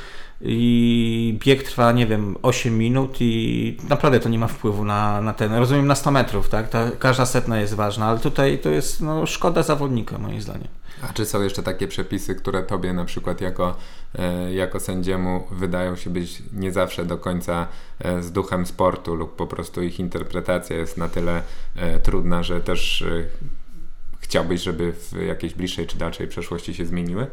i 0.48 1.40
bieg 1.46 1.64
trwa, 1.64 1.92
nie 1.92 2.08
wiem, 2.08 2.36
8 2.42 2.78
minut 2.78 3.18
i 3.20 3.78
naprawdę 3.90 4.20
to 4.20 4.30
nie 4.30 4.40
ma 4.40 4.48
wpływu 4.48 4.86
na, 4.86 5.22
na 5.22 5.34
ten, 5.34 5.54
rozumiem, 5.54 5.88
na 5.88 5.96
100 5.96 6.12
metrów, 6.12 6.50
tak? 6.50 6.70
Ta, 6.70 6.92
każda 7.00 7.26
setna 7.26 7.60
jest 7.60 7.74
ważna, 7.74 8.06
ale 8.06 8.20
tutaj 8.20 8.60
to 8.60 8.70
jest 8.70 9.02
no, 9.02 9.26
szkoda 9.26 9.64
zawodnika, 9.64 10.18
moim 10.18 10.42
zdaniem. 10.42 10.68
A 11.02 11.14
czy 11.14 11.26
są 11.26 11.42
jeszcze 11.42 11.64
takie 11.64 11.88
przepisy, 11.88 12.36
które 12.36 12.64
tobie 12.64 12.94
na 12.94 13.06
przykład 13.06 13.42
jako, 13.42 13.78
e, 14.16 14.54
jako 14.54 14.80
sędziemu 14.80 15.48
wydają 15.52 15.96
się 15.96 16.10
być 16.10 16.44
nie 16.54 16.72
zawsze 16.72 17.06
do 17.06 17.18
końca 17.18 17.68
e, 18.00 18.24
z 18.24 18.32
duchem 18.32 18.66
sportu 18.66 19.16
lub 19.16 19.36
po 19.36 19.48
prostu 19.48 19.84
ich 19.84 20.00
interpretacja 20.00 20.76
jest 20.76 20.98
na 20.98 21.10
tyle 21.10 21.42
e, 21.76 22.00
trudna, 22.00 22.44
że 22.44 22.62
też 22.62 23.04
chciałbyś, 24.20 24.62
żeby 24.62 24.94
w 24.94 25.14
jakiejś 25.28 25.54
bliższej 25.54 25.88
czy 25.88 25.98
dalszej 25.98 26.28
przeszłości 26.28 26.74
się 26.74 26.86
zmieniły? 26.86 27.28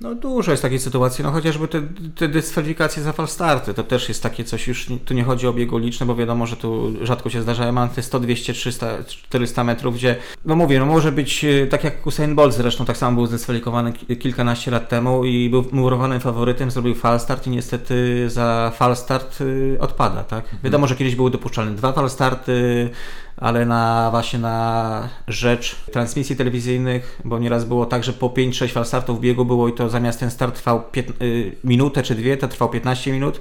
No 0.00 0.14
dużo 0.14 0.50
jest 0.50 0.62
takiej 0.62 0.78
sytuacji, 0.78 1.24
no 1.24 1.32
chociażby 1.32 1.68
te, 1.68 1.82
te 2.14 2.28
dyskwalifikacje 2.28 3.02
za 3.02 3.12
falstarty, 3.12 3.74
to 3.74 3.82
też 3.82 4.08
jest 4.08 4.22
takie 4.22 4.44
coś, 4.44 4.68
już 4.68 4.86
tu 5.04 5.14
nie 5.14 5.24
chodzi 5.24 5.46
o 5.46 5.52
bieg 5.52 5.72
uliczny, 5.72 6.06
bo 6.06 6.14
wiadomo, 6.14 6.46
że 6.46 6.56
tu 6.56 6.92
rzadko 7.02 7.30
się 7.30 7.42
zdarzają, 7.42 7.72
mam 7.72 7.88
te 7.88 8.02
100, 8.02 8.20
200, 8.20 8.52
300, 8.52 9.04
400 9.04 9.64
metrów, 9.64 9.94
gdzie, 9.94 10.16
no 10.44 10.56
mówię, 10.56 10.78
no 10.78 10.86
może 10.86 11.12
być 11.12 11.44
e, 11.44 11.66
tak 11.66 11.84
jak 11.84 12.06
Usain 12.06 12.34
Bolt 12.34 12.54
zresztą, 12.54 12.84
tak 12.84 12.96
samo 12.96 13.16
był 13.16 13.26
zdyskwalifikowany 13.26 13.92
kilkanaście 13.92 14.70
lat 14.70 14.88
temu 14.88 15.24
i 15.24 15.50
był 15.50 15.64
murowanym 15.72 16.20
faworytem, 16.20 16.70
zrobił 16.70 16.94
falstart 16.94 17.46
i 17.46 17.50
niestety 17.50 18.24
za 18.30 18.72
falstart 18.76 19.38
e, 19.76 19.80
odpada, 19.80 20.24
tak? 20.24 20.44
Wiadomo, 20.64 20.86
że 20.86 20.96
kiedyś 20.96 21.16
były 21.16 21.30
dopuszczalne 21.30 21.74
dwa 21.74 21.92
falstarty, 21.92 22.90
ale 23.36 23.66
na 23.66 24.08
właśnie 24.10 24.38
na 24.38 25.08
rzecz 25.28 25.76
transmisji 25.92 26.36
telewizyjnych, 26.36 27.20
bo 27.24 27.38
nieraz 27.38 27.64
było 27.64 27.86
tak, 27.86 28.04
że 28.04 28.12
po 28.12 28.28
5-6 28.28 28.68
fal 28.68 28.84
startów 28.84 29.20
biegu 29.20 29.44
było 29.44 29.68
i 29.68 29.72
to 29.72 29.88
zamiast 29.88 30.20
ten 30.20 30.30
start 30.30 30.54
trwał 30.56 30.82
y, 31.22 31.56
minutę 31.64 32.02
czy 32.02 32.14
dwie, 32.14 32.36
to 32.36 32.48
trwał 32.48 32.68
15 32.68 33.12
minut, 33.12 33.40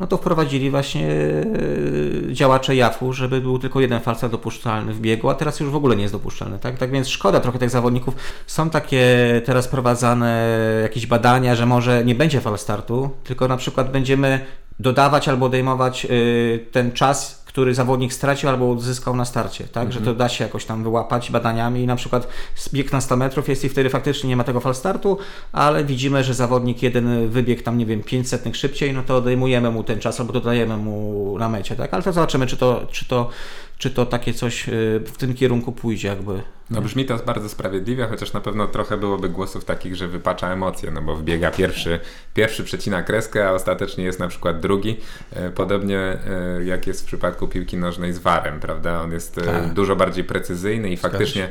no 0.00 0.06
to 0.06 0.16
wprowadzili 0.16 0.70
właśnie 0.70 1.08
y, 1.08 2.28
działacze 2.32 2.76
JAF-u, 2.76 3.12
żeby 3.12 3.40
był 3.40 3.58
tylko 3.58 3.80
jeden 3.80 4.00
falstart 4.00 4.32
dopuszczalny 4.32 4.94
w 4.94 5.00
biegu, 5.00 5.30
a 5.30 5.34
teraz 5.34 5.60
już 5.60 5.70
w 5.70 5.76
ogóle 5.76 5.96
nie 5.96 6.02
jest 6.02 6.14
dopuszczalny, 6.14 6.58
tak? 6.58 6.78
Tak 6.78 6.90
więc 6.90 7.08
szkoda 7.08 7.40
trochę 7.40 7.58
tych 7.58 7.70
zawodników. 7.70 8.14
Są 8.46 8.70
takie 8.70 9.06
teraz 9.44 9.68
prowadzane 9.68 10.48
jakieś 10.82 11.06
badania, 11.06 11.54
że 11.54 11.66
może 11.66 12.04
nie 12.04 12.14
będzie 12.14 12.40
falstartu, 12.40 13.10
tylko 13.24 13.48
na 13.48 13.56
przykład 13.56 13.90
będziemy 13.90 14.40
dodawać 14.80 15.28
albo 15.28 15.46
odejmować 15.46 16.06
y, 16.10 16.66
ten 16.72 16.92
czas 16.92 17.45
który 17.56 17.74
zawodnik 17.74 18.12
stracił 18.12 18.48
albo 18.48 18.66
uzyskał 18.66 19.16
na 19.16 19.24
starcie, 19.24 19.64
tak? 19.64 19.86
Mhm. 19.86 19.92
Że 19.92 20.00
to 20.00 20.14
da 20.14 20.28
się 20.28 20.44
jakoś 20.44 20.64
tam 20.64 20.82
wyłapać 20.82 21.30
badaniami 21.30 21.80
i 21.82 21.86
na 21.86 21.96
przykład 21.96 22.28
bieg 22.72 22.92
na 22.92 23.00
100 23.00 23.16
metrów 23.16 23.48
jest 23.48 23.64
i 23.64 23.68
wtedy 23.68 23.90
faktycznie 23.90 24.28
nie 24.28 24.36
ma 24.36 24.44
tego 24.44 24.60
falstartu, 24.60 25.18
ale 25.52 25.84
widzimy, 25.84 26.24
że 26.24 26.34
zawodnik 26.34 26.82
jeden 26.82 27.28
wybiegł 27.28 27.62
tam, 27.62 27.78
nie 27.78 27.86
wiem, 27.86 28.02
500 28.02 28.56
szybciej, 28.56 28.92
no 28.94 29.02
to 29.02 29.16
odejmujemy 29.16 29.70
mu 29.70 29.82
ten 29.84 30.00
czas 30.00 30.20
albo 30.20 30.32
dodajemy 30.32 30.76
mu 30.76 31.36
na 31.38 31.48
mecie, 31.48 31.76
tak? 31.76 31.94
Ale 31.94 32.02
to 32.02 32.12
zobaczymy, 32.12 32.46
czy 32.46 32.56
to, 32.56 32.86
czy 32.90 33.04
to 33.04 33.28
czy 33.78 33.90
to 33.90 34.06
takie 34.06 34.34
coś 34.34 34.68
y, 34.68 35.02
w 35.06 35.16
tym 35.16 35.34
kierunku 35.34 35.72
pójdzie 35.72 36.08
jakby. 36.08 36.42
No 36.70 36.82
brzmi 36.82 37.04
to 37.04 37.16
bardzo 37.16 37.48
sprawiedliwie, 37.48 38.06
chociaż 38.06 38.32
na 38.32 38.40
pewno 38.40 38.66
trochę 38.66 38.96
byłoby 38.96 39.28
głosów 39.28 39.64
takich, 39.64 39.96
że 39.96 40.08
wypacza 40.08 40.52
emocje, 40.52 40.90
no 40.90 41.02
bo 41.02 41.16
wbiega 41.16 41.50
pierwszy, 41.50 42.00
pierwszy 42.34 42.64
przecina 42.64 43.02
kreskę, 43.02 43.48
a 43.48 43.52
ostatecznie 43.52 44.04
jest 44.04 44.18
na 44.18 44.28
przykład 44.28 44.60
drugi. 44.60 44.96
E, 45.32 45.50
podobnie 45.50 45.98
e, 45.98 46.18
jak 46.64 46.86
jest 46.86 47.02
w 47.02 47.04
przypadku 47.04 47.48
piłki 47.48 47.76
nożnej 47.76 48.12
z 48.12 48.18
warem, 48.18 48.60
prawda? 48.60 49.02
On 49.02 49.12
jest 49.12 49.34
tak. 49.34 49.74
dużo 49.74 49.96
bardziej 49.96 50.24
precyzyjny 50.24 50.90
i 50.90 50.96
faktycznie 50.96 51.50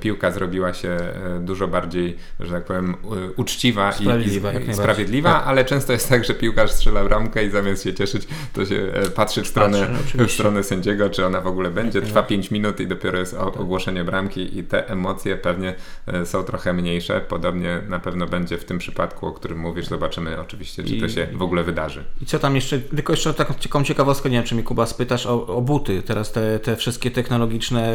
piłka 0.00 0.30
zrobiła 0.30 0.74
się 0.74 0.96
dużo 1.40 1.68
bardziej, 1.68 2.16
że 2.40 2.52
tak 2.52 2.64
powiem, 2.64 2.96
uczciwa 3.36 3.92
sprawiedliwa, 3.92 4.52
i, 4.52 4.70
i 4.70 4.74
sprawiedliwa, 4.74 5.32
tak. 5.32 5.46
ale 5.46 5.64
często 5.64 5.92
jest 5.92 6.08
tak, 6.08 6.24
że 6.24 6.34
piłkarz 6.34 6.70
strzela 6.70 7.04
bramkę 7.04 7.44
i 7.44 7.50
zamiast 7.50 7.84
się 7.84 7.94
cieszyć, 7.94 8.28
to 8.52 8.66
się 8.66 8.92
patrzy 9.14 9.42
w 9.42 9.46
stronę, 9.46 9.86
patrzy, 9.86 10.26
w 10.26 10.32
stronę 10.32 10.62
sędziego, 10.62 11.10
czy 11.10 11.26
ona 11.26 11.40
w 11.40 11.46
ogóle 11.50 11.70
będzie. 11.70 12.02
Trwa 12.02 12.22
5 12.22 12.50
minut 12.50 12.80
i 12.80 12.86
dopiero 12.86 13.18
jest 13.18 13.36
tak. 13.36 13.60
ogłoszenie 13.60 14.04
bramki 14.04 14.58
i 14.58 14.64
te 14.64 14.88
emocje 14.88 15.36
pewnie 15.36 15.74
e, 16.06 16.26
są 16.26 16.42
trochę 16.42 16.72
mniejsze. 16.72 17.20
Podobnie 17.20 17.80
na 17.88 17.98
pewno 17.98 18.26
będzie 18.26 18.58
w 18.58 18.64
tym 18.64 18.78
przypadku, 18.78 19.26
o 19.26 19.32
którym 19.32 19.58
mówisz. 19.58 19.86
Zobaczymy 19.86 20.40
oczywiście, 20.40 20.84
czy 20.84 21.00
to 21.00 21.08
się 21.08 21.26
w 21.32 21.42
ogóle 21.42 21.64
wydarzy. 21.64 22.04
I 22.22 22.26
co 22.26 22.38
tam 22.38 22.54
jeszcze, 22.54 22.78
tylko 22.78 23.12
jeszcze 23.12 23.34
taką 23.34 23.84
ciekawostkę, 23.84 24.30
nie 24.30 24.36
wiem, 24.36 24.46
czy 24.46 24.54
mi 24.54 24.62
Kuba 24.62 24.86
spytasz 24.86 25.26
o, 25.26 25.46
o 25.46 25.60
buty. 25.60 26.02
Teraz 26.02 26.32
te, 26.32 26.58
te 26.58 26.76
wszystkie 26.76 27.10
technologiczne 27.10 27.94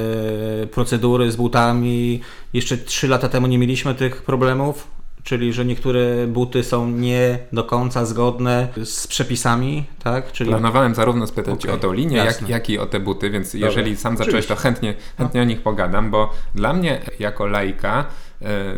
procedury 0.72 1.32
z 1.32 1.36
butami. 1.36 2.22
Jeszcze 2.54 2.78
3 2.78 3.08
lata 3.08 3.30
temu 3.30 3.48
nie 3.48 3.58
mieliśmy 3.58 3.96
tych 3.96 4.22
problemów 4.22 4.95
czyli 5.26 5.54
że 5.54 5.66
niektóre 5.66 6.28
buty 6.28 6.64
są 6.64 6.88
nie 6.88 7.40
do 7.54 7.64
końca 7.64 8.06
zgodne 8.06 8.68
z 8.84 9.08
przepisami, 9.08 9.84
tak? 10.04 10.32
Czyli... 10.32 10.50
Planowałem 10.50 10.96
zarówno 10.96 11.28
spytać 11.28 11.66
okay. 11.66 11.76
o 11.76 11.78
tą 11.78 11.94
linię, 11.94 12.18
jak, 12.18 12.50
jak, 12.50 12.70
i 12.70 12.80
o 12.80 12.86
te 12.86 13.00
buty, 13.00 13.30
więc 13.30 13.54
Dobra. 13.54 13.68
jeżeli 13.68 13.98
sam 13.98 14.18
zacząłeś, 14.18 14.46
to 14.46 14.56
chętnie, 14.56 14.94
chętnie 15.18 15.40
no. 15.40 15.46
o 15.46 15.48
nich 15.48 15.62
pogadam, 15.62 16.12
bo 16.12 16.34
dla 16.56 16.74
mnie 16.74 17.02
jako 17.20 17.48
laika 17.48 18.06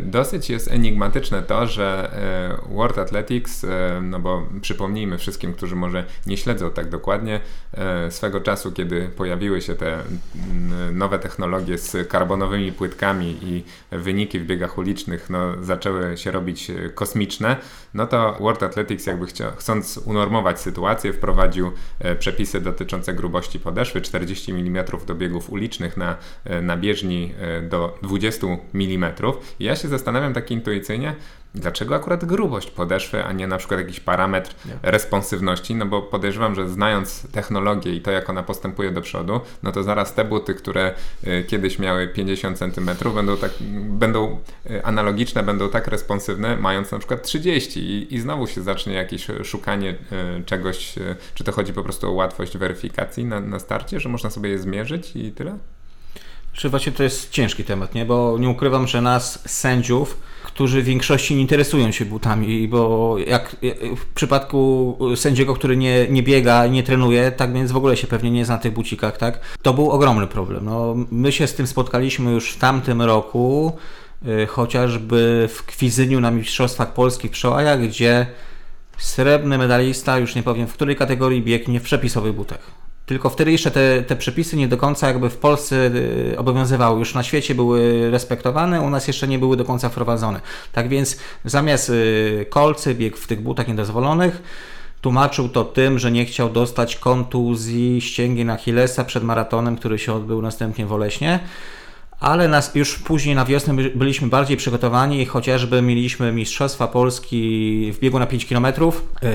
dosyć 0.02 0.50
jest 0.50 0.72
enigmatyczne 0.72 1.42
to, 1.42 1.68
że 1.68 2.12
e, 2.70 2.74
World 2.76 2.98
Athletics, 2.98 3.64
e, 3.64 4.02
no 4.02 4.20
bo 4.20 4.48
przypomnijmy 4.62 5.18
wszystkim, 5.18 5.54
którzy 5.54 5.76
może 5.76 6.06
nie 6.26 6.38
śledzą 6.38 6.72
tak 6.72 6.90
dokładnie, 6.90 7.40
swego 8.10 8.42
czasu, 8.42 8.72
kiedy 8.72 9.10
pojawiły 9.16 9.62
się 9.62 9.76
te 9.76 9.98
nowe 10.92 11.20
technologie 11.20 11.78
z 11.78 12.10
karbonowymi 12.10 12.72
płytkami 12.72 13.38
i 13.42 13.64
wyniki 13.92 14.40
w 14.40 14.46
biegach 14.46 14.78
ulicznych 14.78 15.30
no, 15.30 15.64
zaczęły 15.64 16.18
się 16.18 16.32
robić 16.32 16.72
kosmiczne, 16.96 17.56
no 17.94 18.08
to 18.08 18.38
World 18.40 18.64
Athletics 18.64 19.06
jakby 19.06 19.26
chcąc 19.58 19.98
unormować 19.98 20.62
sytuację, 20.62 21.14
wprowadził 21.14 21.72
przepisy 22.20 22.62
dotyczące 22.62 23.14
grubości 23.14 23.60
podeszwy 23.60 24.02
40 24.02 24.52
mm 24.52 24.86
do 25.08 25.16
biegów 25.16 25.50
ulicznych 25.50 25.98
na, 25.98 26.18
na 26.62 26.78
bieżni 26.78 27.34
do 27.70 27.98
20 28.02 28.48
mm 28.74 29.14
ja 29.60 29.76
się 29.76 29.88
zastanawiam 29.88 30.34
tak 30.34 30.52
intuicyjnie, 30.52 31.16
dlaczego 31.56 31.96
akurat 31.96 32.26
grubość 32.26 32.72
podeszwy, 32.72 33.24
a 33.24 33.32
nie 33.32 33.48
na 33.48 33.58
przykład 33.58 33.80
jakiś 33.80 34.00
parametr 34.00 34.56
nie. 34.66 34.92
responsywności, 34.92 35.76
no 35.76 35.86
bo 35.86 36.02
podejrzewam, 36.02 36.56
że 36.56 36.70
znając 36.70 37.32
technologię 37.32 37.96
i 37.96 38.02
to, 38.02 38.12
jak 38.12 38.30
ona 38.30 38.44
postępuje 38.44 38.92
do 38.92 39.02
przodu, 39.02 39.40
no 39.64 39.72
to 39.72 39.84
zaraz 39.84 40.14
te 40.14 40.26
buty, 40.26 40.56
które 40.56 40.94
y, 41.28 41.44
kiedyś 41.48 41.80
miały 41.80 42.08
50 42.08 42.58
cm, 42.58 42.90
będą 43.16 43.38
tak, 43.38 43.52
będą 43.90 44.40
y, 44.72 44.86
analogiczne, 44.86 45.44
będą 45.44 45.70
tak 45.70 45.88
responsywne, 45.88 46.58
mając 46.58 46.92
na 46.92 47.00
przykład 47.00 47.24
30 47.24 47.80
i, 47.80 48.16
i 48.16 48.20
znowu 48.20 48.48
się 48.48 48.62
zacznie 48.62 48.94
jakieś 48.94 49.28
szukanie 49.44 49.96
y, 50.40 50.44
czegoś, 50.46 50.96
czy 51.34 51.44
to 51.44 51.52
chodzi 51.52 51.74
po 51.74 51.84
prostu 51.84 52.10
o 52.10 52.12
łatwość 52.12 52.58
weryfikacji 52.58 53.26
na, 53.26 53.40
na 53.40 53.60
starcie, 53.60 54.00
że 54.00 54.10
można 54.10 54.30
sobie 54.30 54.50
je 54.50 54.60
zmierzyć 54.60 55.16
i 55.16 55.32
tyle? 55.32 55.58
Czy 56.54 56.70
właśnie 56.70 56.92
to 56.92 57.04
jest 57.04 57.30
ciężki 57.30 57.64
temat, 57.64 57.96
nie? 57.96 58.06
Bo 58.06 58.38
nie 58.40 58.50
ukrywam, 58.50 58.88
że 58.88 59.02
nas, 59.02 59.40
sędziów, 59.46 60.18
którzy 60.44 60.82
w 60.82 60.86
większości 60.86 61.36
nie 61.36 61.42
interesują 61.42 61.92
się 61.92 62.06
butami, 62.06 62.68
bo 62.68 63.16
jak 63.28 63.56
w 63.98 64.06
przypadku 64.14 64.98
sędziego, 65.16 65.54
który 65.54 65.78
nie, 65.78 66.08
nie 66.08 66.24
biega 66.24 66.68
nie 66.68 66.84
trenuje, 66.84 67.32
tak 67.32 67.54
więc 67.54 67.72
w 67.72 67.78
ogóle 67.78 67.98
się 67.98 68.08
pewnie 68.08 68.32
nie 68.32 68.46
zna 68.46 68.56
na 68.56 68.62
tych 68.62 68.74
bucikach, 68.74 69.18
tak? 69.18 69.40
To 69.62 69.74
był 69.74 69.92
ogromny 69.92 70.28
problem. 70.28 70.66
No, 70.66 70.96
my 71.12 71.32
się 71.32 71.48
z 71.48 71.54
tym 71.54 71.68
spotkaliśmy 71.68 72.32
już 72.32 72.52
w 72.52 72.58
tamtym 72.58 73.02
roku, 73.02 73.78
y, 74.28 74.48
chociażby 74.48 75.50
w 75.54 75.64
Kwizyniu 75.64 76.20
na 76.20 76.32
Mistrzostwach 76.32 76.94
Polskich 76.94 77.32
w 77.32 77.38
Szołajach, 77.38 77.82
gdzie 77.82 78.28
srebrny 78.98 79.58
medalista, 79.58 80.20
już 80.20 80.36
nie 80.36 80.44
powiem 80.44 80.68
w 80.68 80.74
której 80.74 80.96
kategorii, 80.96 81.42
biegnie 81.42 81.80
w 81.80 81.84
przepisowych 81.84 82.34
butach. 82.34 82.87
Tylko 83.08 83.30
wtedy 83.30 83.52
jeszcze 83.52 83.72
te, 83.72 84.04
te 84.04 84.16
przepisy 84.16 84.58
nie 84.58 84.68
do 84.68 84.78
końca 84.78 85.08
jakby 85.08 85.30
w 85.30 85.38
Polsce 85.38 85.76
y, 85.76 86.36
obowiązywały. 86.38 87.00
Już 87.00 87.14
na 87.14 87.24
świecie 87.24 87.56
były 87.56 88.12
respektowane, 88.12 88.82
u 88.82 88.90
nas 88.90 89.08
jeszcze 89.08 89.28
nie 89.28 89.40
były 89.40 89.58
do 89.58 89.66
końca 89.66 89.90
wprowadzone. 89.90 90.42
Tak 90.72 90.90
więc 90.90 91.18
zamiast 91.46 91.90
y, 91.90 92.46
kolcy 92.50 92.96
biegł 92.96 93.18
w 93.18 93.28
tych 93.28 93.42
butach 93.42 93.68
niedozwolonych, 93.68 94.42
tłumaczył 95.02 95.50
to 95.50 95.64
tym, 95.66 96.00
że 96.00 96.12
nie 96.12 96.26
chciał 96.26 96.50
dostać 96.50 96.96
kontuzji 96.96 98.02
ścięgien 98.02 98.50
Achillesa 98.50 99.04
przed 99.04 99.24
maratonem, 99.24 99.78
który 99.78 100.00
się 100.00 100.14
odbył 100.14 100.42
następnie 100.42 100.86
w 100.86 100.94
Oleśnie 100.94 101.40
ale 102.20 102.48
nas 102.48 102.76
już 102.76 103.00
później 103.00 103.36
na 103.36 103.46
wiosnę 103.46 103.74
byliśmy 103.74 104.28
bardziej 104.28 104.58
przygotowani, 104.58 105.26
chociażby 105.26 105.82
mieliśmy 105.82 106.32
Mistrzostwa 106.32 106.88
Polski 106.88 107.92
w 107.94 108.00
biegu 108.00 108.20
na 108.20 108.26
5 108.26 108.46
km 108.46 108.66
e, 108.66 108.72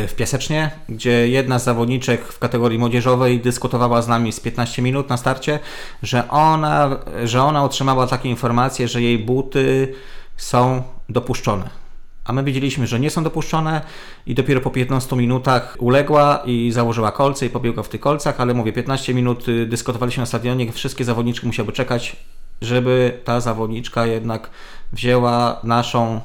w 0.09 0.15
Piasecznie, 0.15 0.71
gdzie 0.89 1.29
jedna 1.29 1.59
z 1.59 1.65
zawodniczek 1.65 2.25
w 2.25 2.39
kategorii 2.39 2.79
młodzieżowej 2.79 3.41
dyskutowała 3.41 4.03
z 4.03 4.09
nami 4.09 4.33
z 4.33 4.41
15 4.41 4.83
minut 4.83 5.09
na 5.09 5.17
starcie, 5.17 5.59
że 6.03 6.29
ona, 6.29 6.99
że 7.25 7.43
ona 7.43 7.65
otrzymała 7.65 8.07
takie 8.07 8.29
informacje, 8.29 8.89
że 8.89 9.03
jej 9.03 9.19
buty 9.19 9.95
są 10.37 10.83
dopuszczone. 11.09 11.83
A 12.25 12.33
my 12.33 12.45
wiedzieliśmy, 12.45 12.87
że 12.87 13.01
nie 13.01 13.11
są 13.11 13.25
dopuszczone 13.25 13.81
i 14.27 14.35
dopiero 14.35 14.61
po 14.61 14.71
15 14.71 15.17
minutach 15.17 15.77
uległa 15.81 16.43
i 16.47 16.73
założyła 16.73 17.13
kolce 17.13 17.47
i 17.47 17.51
pobiegła 17.51 17.83
w 17.83 17.89
tych 17.89 18.01
kolcach, 18.01 18.41
ale 18.41 18.55
mówię, 18.55 18.73
15 18.73 19.15
minut 19.15 19.49
y, 19.49 19.67
dyskutowaliśmy 19.67 20.21
na 20.21 20.27
stadionie, 20.27 20.73
wszystkie 20.73 21.05
zawodniczki 21.05 21.47
musiały 21.47 21.73
czekać 21.73 22.17
żeby 22.63 23.21
ta 23.25 23.41
zawodniczka 23.41 24.07
jednak 24.07 24.51
wzięła 24.93 25.61
naszą, 25.65 26.21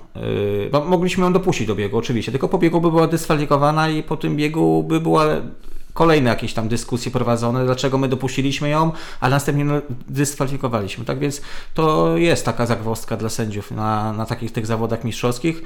yy, 0.73 0.85
mogliśmy 0.85 1.23
ją 1.23 1.33
dopuścić 1.33 1.67
do 1.67 1.75
biegu 1.75 1.97
oczywiście, 1.97 2.31
tylko 2.31 2.49
po 2.49 2.57
biegu 2.57 2.81
by 2.81 2.89
była 2.89 3.07
dyskwalifikowana 3.07 3.89
i 3.89 4.03
po 4.03 4.17
tym 4.17 4.35
biegu 4.35 4.83
by 4.83 4.99
była 4.99 5.25
kolejne 5.97 6.29
jakieś 6.29 6.53
tam 6.53 6.67
dyskusje 6.67 7.11
prowadzone, 7.11 7.65
dlaczego 7.65 7.97
my 7.97 8.07
dopuściliśmy 8.07 8.69
ją, 8.69 8.91
a 9.19 9.29
następnie 9.29 9.65
no, 9.65 9.81
dyskwalifikowaliśmy. 10.07 11.05
Tak 11.05 11.19
więc 11.19 11.41
to 11.73 12.17
jest 12.17 12.45
taka 12.45 12.65
zagwozdka 12.65 13.17
dla 13.17 13.29
sędziów 13.29 13.71
na, 13.71 14.13
na 14.13 14.25
takich 14.25 14.51
tych 14.51 14.65
zawodach 14.65 15.03
mistrzowskich, 15.03 15.61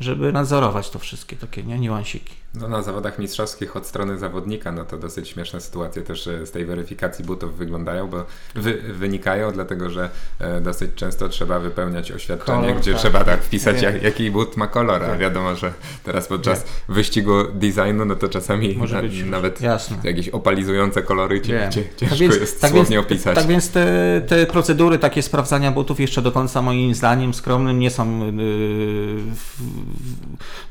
żeby 0.00 0.32
nadzorować 0.32 0.90
to 0.90 0.98
wszystkie 0.98 1.36
takie 1.36 1.62
nie, 1.62 1.78
niuansiki. 1.78 2.34
No, 2.54 2.68
na 2.68 2.82
zawodach 2.82 3.18
mistrzowskich 3.18 3.76
od 3.76 3.86
strony 3.86 4.18
zawodnika, 4.18 4.72
no 4.72 4.84
to 4.84 4.98
dosyć 4.98 5.28
śmieszne 5.28 5.60
sytuacje 5.60 6.02
też 6.02 6.26
e, 6.26 6.46
z 6.46 6.50
tej 6.50 6.64
weryfikacji 6.64 7.24
butów 7.24 7.56
wyglądają, 7.56 8.08
bo 8.08 8.24
wy, 8.54 8.74
wynikają, 8.74 9.52
dlatego 9.52 9.90
że 9.90 10.10
e, 10.38 10.60
dosyć 10.60 10.90
często 10.94 11.28
trzeba 11.28 11.58
wypełniać 11.58 12.12
oświadczenie, 12.12 12.60
Kolor, 12.60 12.76
gdzie 12.76 12.92
tak. 12.92 13.00
trzeba 13.00 13.24
tak 13.24 13.42
wpisać, 13.42 13.82
jak, 13.82 14.02
jaki 14.02 14.30
but 14.30 14.56
ma 14.56 14.66
kolor, 14.66 15.04
a 15.04 15.08
Wiem. 15.08 15.18
wiadomo, 15.18 15.56
że 15.56 15.72
teraz 16.04 16.26
podczas 16.26 16.64
wyścigu 16.88 17.32
designu, 17.54 18.04
no 18.04 18.16
to 18.16 18.28
czasami 18.28 18.74
Może 18.76 18.96
na, 18.96 19.02
być 19.02 19.18
już. 19.18 19.28
Jasne. 19.74 19.96
jakieś 20.04 20.28
opalizujące 20.28 21.02
kolory 21.02 21.40
cie, 21.40 21.52
Wiem. 21.58 21.72
cie, 21.72 21.82
ciężko 21.96 22.06
Tak 22.08 22.18
więc- 22.18 22.36
jest 22.36 22.60
tak 22.60 22.70
słownie 22.70 22.96
więc, 22.96 23.06
opisać. 23.06 23.34
Tak 23.34 23.46
więc 23.46 23.70
te, 23.70 23.86
te 24.28 24.46
procedury 24.46 24.98
takie 24.98 25.22
sprawdzania 25.22 25.72
butów 25.72 26.00
jeszcze 26.00 26.22
do 26.22 26.32
końca 26.32 26.62
moim 26.62 26.94
zdaniem 26.94 27.34
skromnym 27.34 27.78
nie 27.78 27.90
są 27.90 28.26
yy, 28.26 29.16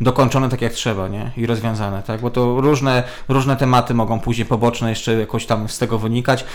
dokończone 0.01 0.49
tak 0.49 0.61
jak 0.61 0.73
trzeba 0.73 1.07
nie? 1.07 1.31
i 1.37 1.45
rozwiązane, 1.45 2.03
tak? 2.03 2.21
bo 2.21 2.29
to 2.29 2.61
różne, 2.61 3.03
różne 3.29 3.55
tematy 3.57 3.93
mogą 3.93 4.19
później 4.19 4.45
poboczne 4.45 4.89
jeszcze 4.89 5.13
jakoś 5.13 5.45
tam 5.45 5.69
z 5.69 5.77
tego 5.77 5.99
wynikać. 5.99 6.45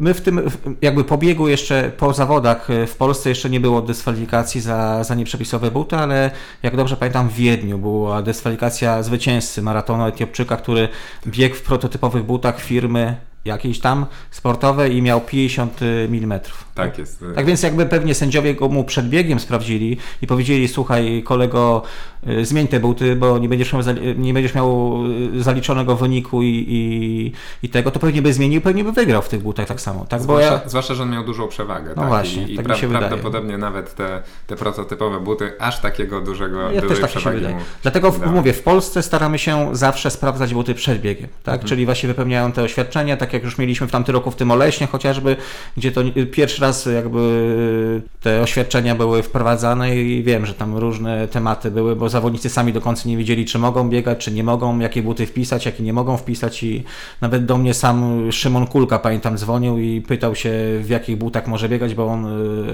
My 0.00 0.14
w 0.14 0.20
tym 0.20 0.50
jakby 0.82 1.04
po 1.04 1.18
biegu 1.18 1.48
jeszcze 1.48 1.92
po 1.96 2.12
zawodach 2.12 2.68
yy, 2.68 2.86
w 2.86 2.96
Polsce 2.96 3.28
jeszcze 3.28 3.50
nie 3.50 3.60
było 3.60 3.82
dyskwalifikacji 3.82 4.60
za, 4.60 5.04
za 5.04 5.14
nieprzepisowe 5.14 5.70
buty, 5.70 5.96
ale 5.96 6.30
jak 6.62 6.76
dobrze 6.76 6.96
pamiętam 6.96 7.28
w 7.28 7.32
Wiedniu 7.34 7.78
była 7.78 8.22
dyskwalifikacja 8.22 9.02
zwycięzcy 9.02 9.62
maratonu 9.62 10.06
Etiopczyka, 10.06 10.56
który 10.56 10.88
biegł 11.26 11.54
w 11.56 11.62
prototypowych 11.98 12.26
butach 12.26 12.60
firmy 12.60 13.16
jakiejś 13.46 13.80
tam 13.80 14.06
sportowej 14.30 14.96
i 14.96 15.02
miał 15.02 15.20
50 15.20 15.80
mm. 15.82 16.40
Tak 16.76 16.98
jest. 16.98 17.24
Tak 17.34 17.46
więc 17.46 17.62
jakby 17.62 17.86
pewnie 17.86 18.14
sędziowie 18.14 18.54
go 18.54 18.68
mu 18.68 18.84
przed 18.84 19.08
biegiem 19.08 19.40
sprawdzili 19.40 19.96
i 20.22 20.26
powiedzieli, 20.26 20.68
słuchaj 20.68 21.22
kolego, 21.22 21.82
y, 22.28 22.44
zmień 22.44 22.68
te 22.68 22.80
buty, 22.80 23.16
bo 23.16 23.38
nie 23.38 23.48
będziesz 23.48 23.72
miał, 23.72 23.82
nie 24.16 24.34
będziesz 24.34 24.54
miał 24.54 24.98
y, 25.34 25.42
zaliczonego 25.42 25.96
wyniku 25.96 26.42
i, 26.42 26.66
i, 26.68 27.32
i 27.66 27.68
tego, 27.68 27.90
to 27.90 28.00
pewnie 28.00 28.22
by 28.22 28.32
zmienił, 28.32 28.60
pewnie 28.60 28.84
by 28.84 28.92
wygrał 28.92 29.22
w 29.22 29.28
tych 29.28 29.42
butach 29.42 29.68
tak 29.68 29.80
samo. 29.80 30.06
Tak, 30.08 30.20
bo 30.20 30.24
Zwłaszcza, 30.24 30.52
ja, 30.52 30.68
zwłaszcza, 30.68 30.94
że 30.94 31.02
on 31.02 31.10
miał 31.10 31.24
dużą 31.24 31.48
przewagę. 31.48 31.88
No 31.88 31.94
tak? 31.94 32.08
właśnie, 32.08 32.42
I, 32.42 32.54
i 32.54 32.56
tak 32.56 32.76
się 32.76 32.86
wydaje. 32.86 33.08
prawdopodobnie 33.08 33.58
nawet 33.58 33.94
te, 33.94 34.22
te 34.46 34.56
prototypowe 34.56 35.20
buty 35.20 35.52
aż 35.58 35.80
takiego 35.80 36.20
dużego 36.20 36.60
ja 36.60 36.80
dużej 36.80 36.88
też 36.88 37.00
tak 37.00 37.10
przewagi 37.10 37.46
mu 37.46 37.60
Dlatego 37.82 38.12
w, 38.12 38.32
mówię, 38.32 38.52
w 38.52 38.62
Polsce 38.62 39.02
staramy 39.02 39.38
się 39.38 39.76
zawsze 39.76 40.10
sprawdzać 40.10 40.54
buty 40.54 40.74
przed 40.74 41.00
biegiem, 41.00 41.28
tak? 41.42 41.54
Mhm. 41.54 41.68
Czyli 41.68 41.84
właśnie 41.84 42.06
wypełniają 42.06 42.52
te 42.52 42.62
oświadczenia, 42.62 43.16
tak 43.16 43.32
jak 43.36 43.44
już 43.44 43.58
mieliśmy 43.58 43.86
w 43.86 43.90
tamtym 43.90 44.14
roku 44.14 44.30
w 44.30 44.36
tym 44.36 44.50
Oleśnie 44.50 44.86
chociażby, 44.86 45.36
gdzie 45.76 45.92
to 45.92 46.00
pierwszy 46.32 46.62
raz 46.62 46.86
jakby 46.86 48.02
te 48.20 48.42
oświadczenia 48.42 48.94
były 48.94 49.22
wprowadzane 49.22 49.96
i 49.96 50.22
wiem, 50.22 50.46
że 50.46 50.54
tam 50.54 50.76
różne 50.76 51.28
tematy 51.28 51.70
były, 51.70 51.96
bo 51.96 52.08
zawodnicy 52.08 52.50
sami 52.50 52.72
do 52.72 52.80
końca 52.80 53.08
nie 53.08 53.16
wiedzieli, 53.16 53.44
czy 53.44 53.58
mogą 53.58 53.88
biegać, 53.88 54.18
czy 54.18 54.32
nie 54.32 54.44
mogą, 54.44 54.78
jakie 54.78 55.02
buty 55.02 55.26
wpisać, 55.26 55.66
jakie 55.66 55.82
nie 55.82 55.92
mogą 55.92 56.16
wpisać 56.16 56.62
i 56.62 56.84
nawet 57.20 57.44
do 57.44 57.58
mnie 57.58 57.74
sam 57.74 58.28
Szymon 58.32 58.66
Kulka, 58.66 58.98
pamiętam, 58.98 59.38
dzwonił 59.38 59.78
i 59.78 60.00
pytał 60.00 60.34
się, 60.34 60.52
w 60.82 60.88
jakich 60.88 61.16
butach 61.16 61.46
może 61.46 61.68
biegać, 61.68 61.94
bo 61.94 62.06
on 62.06 62.26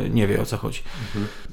y, 0.06 0.10
nie 0.10 0.26
wie 0.26 0.40
o 0.40 0.46
co 0.46 0.56
chodzi. 0.56 0.82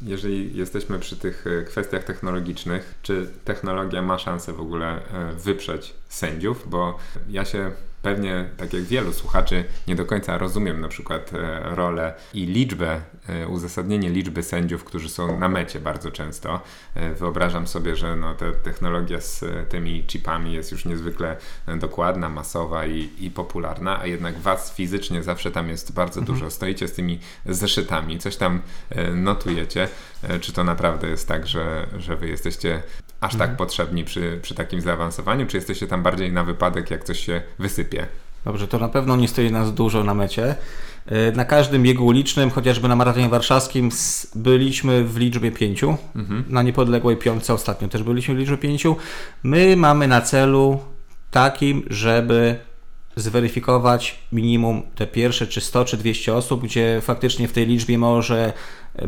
Jeżeli 0.02 0.58
jesteśmy 0.58 1.00
przy 1.00 1.18
tych 1.18 1.46
e, 1.48 1.64
kwestiach 1.64 2.04
technologicznych, 2.04 2.96
czy 3.02 3.30
technologia 3.46 4.02
ma 4.02 4.20
szansę 4.20 4.54
w 4.54 4.62
ogóle 4.62 4.88
e, 4.88 5.34
wyprzeć 5.34 5.94
sędziów? 6.10 6.70
Bo 6.70 6.98
ja 7.30 7.46
się 7.46 7.72
pewnie, 8.02 8.50
tak 8.58 8.74
jak 8.74 8.84
wielu 8.84 9.14
słuchaczy, 9.14 9.64
nie 9.88 9.96
do 9.96 10.06
końca 10.06 10.38
rozumiem 10.38 10.82
na 10.82 10.88
przykład 10.88 11.32
e, 11.34 11.76
rolę 11.76 12.14
i 12.34 12.46
liczbę, 12.46 13.02
e, 13.28 13.48
uzasadnienie 13.48 14.10
liczby 14.10 14.44
sędziów, 14.44 14.84
którzy 14.84 15.10
są 15.10 15.40
na 15.40 15.50
mecie 15.50 15.80
bardzo 15.80 16.12
często. 16.12 16.62
E, 16.96 17.14
Wyobrażam 17.14 17.68
sobie, 17.68 17.96
że 17.96 18.16
no, 18.16 18.36
ta 18.36 18.46
technologia 18.64 19.22
z 19.22 19.46
tymi 19.70 20.04
chipami 20.08 20.54
jest 20.54 20.72
już 20.72 20.86
niezwykle 20.86 21.38
dokładna, 21.80 22.30
masowa 22.30 22.86
i, 22.86 23.10
i 23.20 23.32
popularna, 23.32 24.00
a 24.00 24.06
jednak 24.06 24.40
was 24.40 24.74
fizycznie 24.76 25.24
zawsze 25.24 25.52
tam 25.52 25.70
jest 25.70 25.94
bardzo 25.94 26.22
dużo. 26.22 26.50
Stoicie 26.50 26.88
z 26.88 26.94
tymi 26.94 27.20
zeszytami, 27.46 28.20
coś 28.20 28.36
tam 28.36 28.62
notujecie. 29.14 29.88
Czy 30.42 30.54
to 30.54 30.64
naprawdę 30.64 31.10
jest 31.10 31.28
tak, 31.28 31.48
że, 31.48 31.88
że 31.98 32.16
wy 32.16 32.28
jesteście 32.28 32.84
aż 33.22 33.36
tak 33.36 33.58
potrzebni 33.58 34.04
przy, 34.04 34.40
przy 34.42 34.56
takim 34.56 34.82
zaawansowaniu, 34.82 35.46
czy 35.48 35.58
jesteście 35.58 35.88
tam 35.88 36.04
bardziej 36.04 36.32
na 36.32 36.44
wypadek, 36.44 36.92
jak 36.92 37.04
coś 37.04 37.20
się 37.20 37.42
wysypie? 37.60 38.06
Dobrze, 38.46 38.68
to 38.68 38.80
na 38.80 38.90
pewno 38.90 39.16
nie 39.16 39.28
stoi 39.28 39.52
nas 39.52 39.74
dużo 39.74 40.04
na 40.04 40.14
mecie. 40.14 40.56
E, 41.06 41.32
Na 41.32 41.46
każdym 41.46 41.84
biegu 41.84 42.06
ulicznym, 42.06 42.50
chociażby 42.50 42.88
na 42.88 42.96
maratonie 42.96 43.30
warszawskim, 43.30 43.90
byliśmy 44.36 45.04
w 45.04 45.18
liczbie 45.18 45.52
pięciu. 45.52 45.98
Na 46.50 46.62
niepodległej 46.62 47.18
piątce 47.18 47.54
ostatnio 47.54 47.88
też 47.88 48.04
byliśmy 48.04 48.36
w 48.36 48.38
liczbie 48.38 48.58
pięciu. 48.58 48.96
My 49.44 49.76
mamy 49.78 50.08
na 50.08 50.22
celu 50.22 50.80
takim, 51.32 51.84
żeby 51.90 52.56
zweryfikować 53.16 54.20
minimum 54.32 54.82
te 54.96 55.08
pierwsze 55.08 55.48
czy 55.48 55.62
100 55.62 55.86
czy 55.86 55.98
200 55.98 56.36
osób, 56.36 56.64
gdzie 56.64 57.02
faktycznie 57.02 57.48
w 57.48 57.54
tej 57.54 57.66
liczbie 57.66 57.98
może 57.98 58.54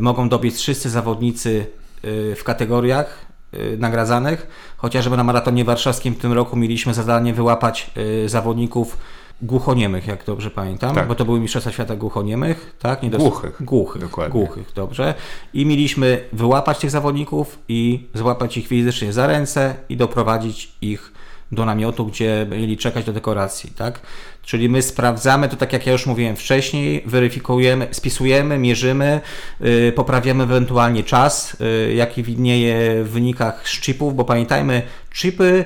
mogą 0.00 0.28
dobiec 0.28 0.58
wszyscy 0.58 0.90
zawodnicy 0.90 1.66
y, 2.04 2.34
w 2.36 2.44
kategoriach 2.44 3.31
nagradzanych. 3.78 4.46
Chociażby 4.76 5.16
na 5.16 5.24
maratonie 5.24 5.64
warszawskim 5.64 6.14
w 6.14 6.18
tym 6.18 6.32
roku 6.32 6.56
mieliśmy 6.56 6.94
zadanie 6.94 7.34
wyłapać 7.34 7.90
y, 8.24 8.28
zawodników 8.28 8.96
głuchoniemych, 9.42 10.06
jak 10.06 10.24
dobrze 10.24 10.50
pamiętam, 10.50 10.94
Tak. 10.94 11.08
bo 11.08 11.14
to 11.14 11.24
były 11.24 11.40
Mistrzostwa 11.40 11.72
Świata 11.72 11.96
głuchoniemych, 11.96 12.76
tak? 12.78 13.02
Nie 13.02 13.10
dos- 13.10 13.22
Głuchych. 13.22 13.56
Głuchych, 13.64 14.02
Dokładnie. 14.02 14.32
głuchych, 14.32 14.72
dobrze. 14.74 15.14
I 15.54 15.66
mieliśmy 15.66 16.24
wyłapać 16.32 16.78
tych 16.78 16.90
zawodników 16.90 17.58
i 17.68 18.06
złapać 18.14 18.56
ich 18.56 18.66
fizycznie 18.68 19.12
za 19.12 19.26
ręce 19.26 19.74
i 19.88 19.96
doprowadzić 19.96 20.72
ich 20.80 21.12
do 21.52 21.64
namiotu, 21.64 22.06
gdzie 22.06 22.46
mieli 22.50 22.76
czekać 22.76 23.04
do 23.04 23.12
dekoracji, 23.12 23.70
tak? 23.70 24.00
Czyli 24.42 24.68
my 24.68 24.82
sprawdzamy 24.82 25.48
to, 25.48 25.56
tak 25.56 25.72
jak 25.72 25.86
ja 25.86 25.92
już 25.92 26.06
mówiłem 26.06 26.36
wcześniej, 26.36 27.02
weryfikujemy, 27.06 27.88
spisujemy, 27.90 28.58
mierzymy, 28.58 29.20
yy, 29.60 29.92
poprawiamy 29.92 30.44
ewentualnie 30.44 31.02
czas, 31.02 31.56
yy, 31.60 31.94
jaki 31.94 32.22
widnieje 32.22 33.04
w 33.04 33.10
wynikach 33.10 33.68
z 33.68 33.80
chipów, 33.80 34.16
bo 34.16 34.24
pamiętajmy, 34.24 34.82
chipy 35.14 35.64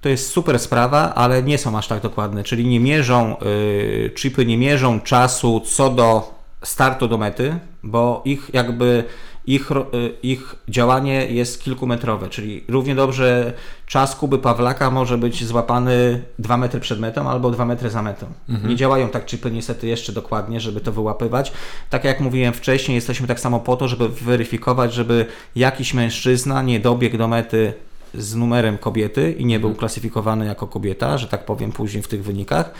to 0.00 0.08
jest 0.08 0.30
super 0.30 0.58
sprawa, 0.58 1.14
ale 1.14 1.42
nie 1.42 1.58
są 1.58 1.78
aż 1.78 1.88
tak 1.88 2.02
dokładne, 2.02 2.44
czyli 2.44 2.66
nie 2.66 2.80
mierzą, 2.80 3.36
yy, 3.40 4.10
chipy 4.16 4.46
nie 4.46 4.58
mierzą 4.58 5.00
czasu 5.00 5.60
co 5.60 5.90
do 5.90 6.40
startu 6.62 7.08
do 7.08 7.18
mety, 7.18 7.58
bo 7.82 8.22
ich 8.24 8.50
jakby 8.52 9.04
ich, 9.46 9.70
y, 9.70 9.74
ich 10.22 10.54
działanie 10.68 11.26
jest 11.26 11.62
kilkumetrowe, 11.62 12.28
czyli 12.28 12.64
równie 12.68 12.94
dobrze 12.94 13.52
czas 13.86 14.16
Kuby 14.16 14.38
Pawlaka 14.38 14.90
może 14.90 15.18
być 15.18 15.44
złapany 15.44 16.22
2 16.38 16.56
metry 16.56 16.80
przed 16.80 17.00
metą 17.00 17.30
albo 17.30 17.50
2 17.50 17.64
metry 17.64 17.90
za 17.90 18.02
metą. 18.02 18.26
Nie 18.68 18.76
działają 18.76 19.08
tak 19.08 19.26
chipy 19.26 19.50
niestety 19.50 19.86
jeszcze 19.86 20.12
dokładnie, 20.12 20.60
żeby 20.60 20.80
to 20.80 20.92
wyłapywać. 20.92 21.52
Tak 21.90 22.04
jak 22.04 22.20
mówiłem 22.20 22.52
wcześniej, 22.52 22.94
jesteśmy 22.94 23.26
tak 23.26 23.40
samo 23.40 23.60
po 23.60 23.76
to, 23.76 23.88
żeby 23.88 24.08
weryfikować, 24.08 24.94
żeby 24.94 25.26
jakiś 25.56 25.94
mężczyzna 25.94 26.62
nie 26.62 26.80
dobiegł 26.80 27.18
do 27.18 27.28
mety 27.28 27.72
z 28.14 28.34
numerem 28.34 28.78
kobiety 28.78 29.32
i 29.38 29.44
nie 29.44 29.60
był 29.60 29.74
klasyfikowany 29.74 30.46
jako 30.46 30.66
kobieta, 30.66 31.18
że 31.18 31.28
tak 31.28 31.44
powiem 31.44 31.72
później 31.72 32.02
w 32.02 32.08
tych 32.08 32.24
wynikach. 32.24 32.72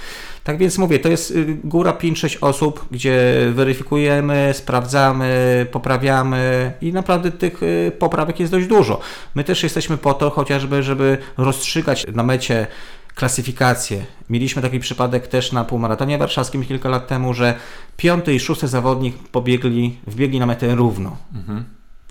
Tak 0.44 0.58
więc 0.58 0.78
mówię, 0.78 0.98
to 0.98 1.08
jest 1.08 1.30
y, 1.30 1.58
góra 1.64 1.92
5-6 1.92 2.38
osób, 2.40 2.86
gdzie 2.90 3.46
weryfikujemy, 3.52 4.50
sprawdzamy, 4.52 5.66
poprawiamy 5.72 6.72
i 6.80 6.92
naprawdę 6.92 7.30
tych 7.30 7.62
y, 7.62 7.92
poprawek 7.98 8.40
jest 8.40 8.52
dość 8.52 8.66
dużo. 8.66 9.00
My 9.34 9.44
też 9.44 9.62
jesteśmy 9.62 9.96
po 9.96 10.14
to 10.14 10.30
chociażby, 10.30 10.82
żeby 10.82 11.18
rozstrzygać 11.36 12.06
na 12.14 12.22
mecie 12.22 12.66
klasyfikację. 13.14 14.04
Mieliśmy 14.30 14.62
taki 14.62 14.80
przypadek 14.80 15.26
też 15.26 15.52
na 15.52 15.64
półmaratonie 15.64 16.18
warszawskim 16.18 16.64
kilka 16.64 16.88
lat 16.88 17.06
temu, 17.06 17.34
że 17.34 17.54
piąty 17.96 18.34
i 18.34 18.40
szósty 18.40 18.68
zawodnik 18.68 19.16
pobiegli, 19.28 19.98
wbiegli 20.06 20.40
na 20.40 20.46
metę 20.46 20.74
równo. 20.74 21.16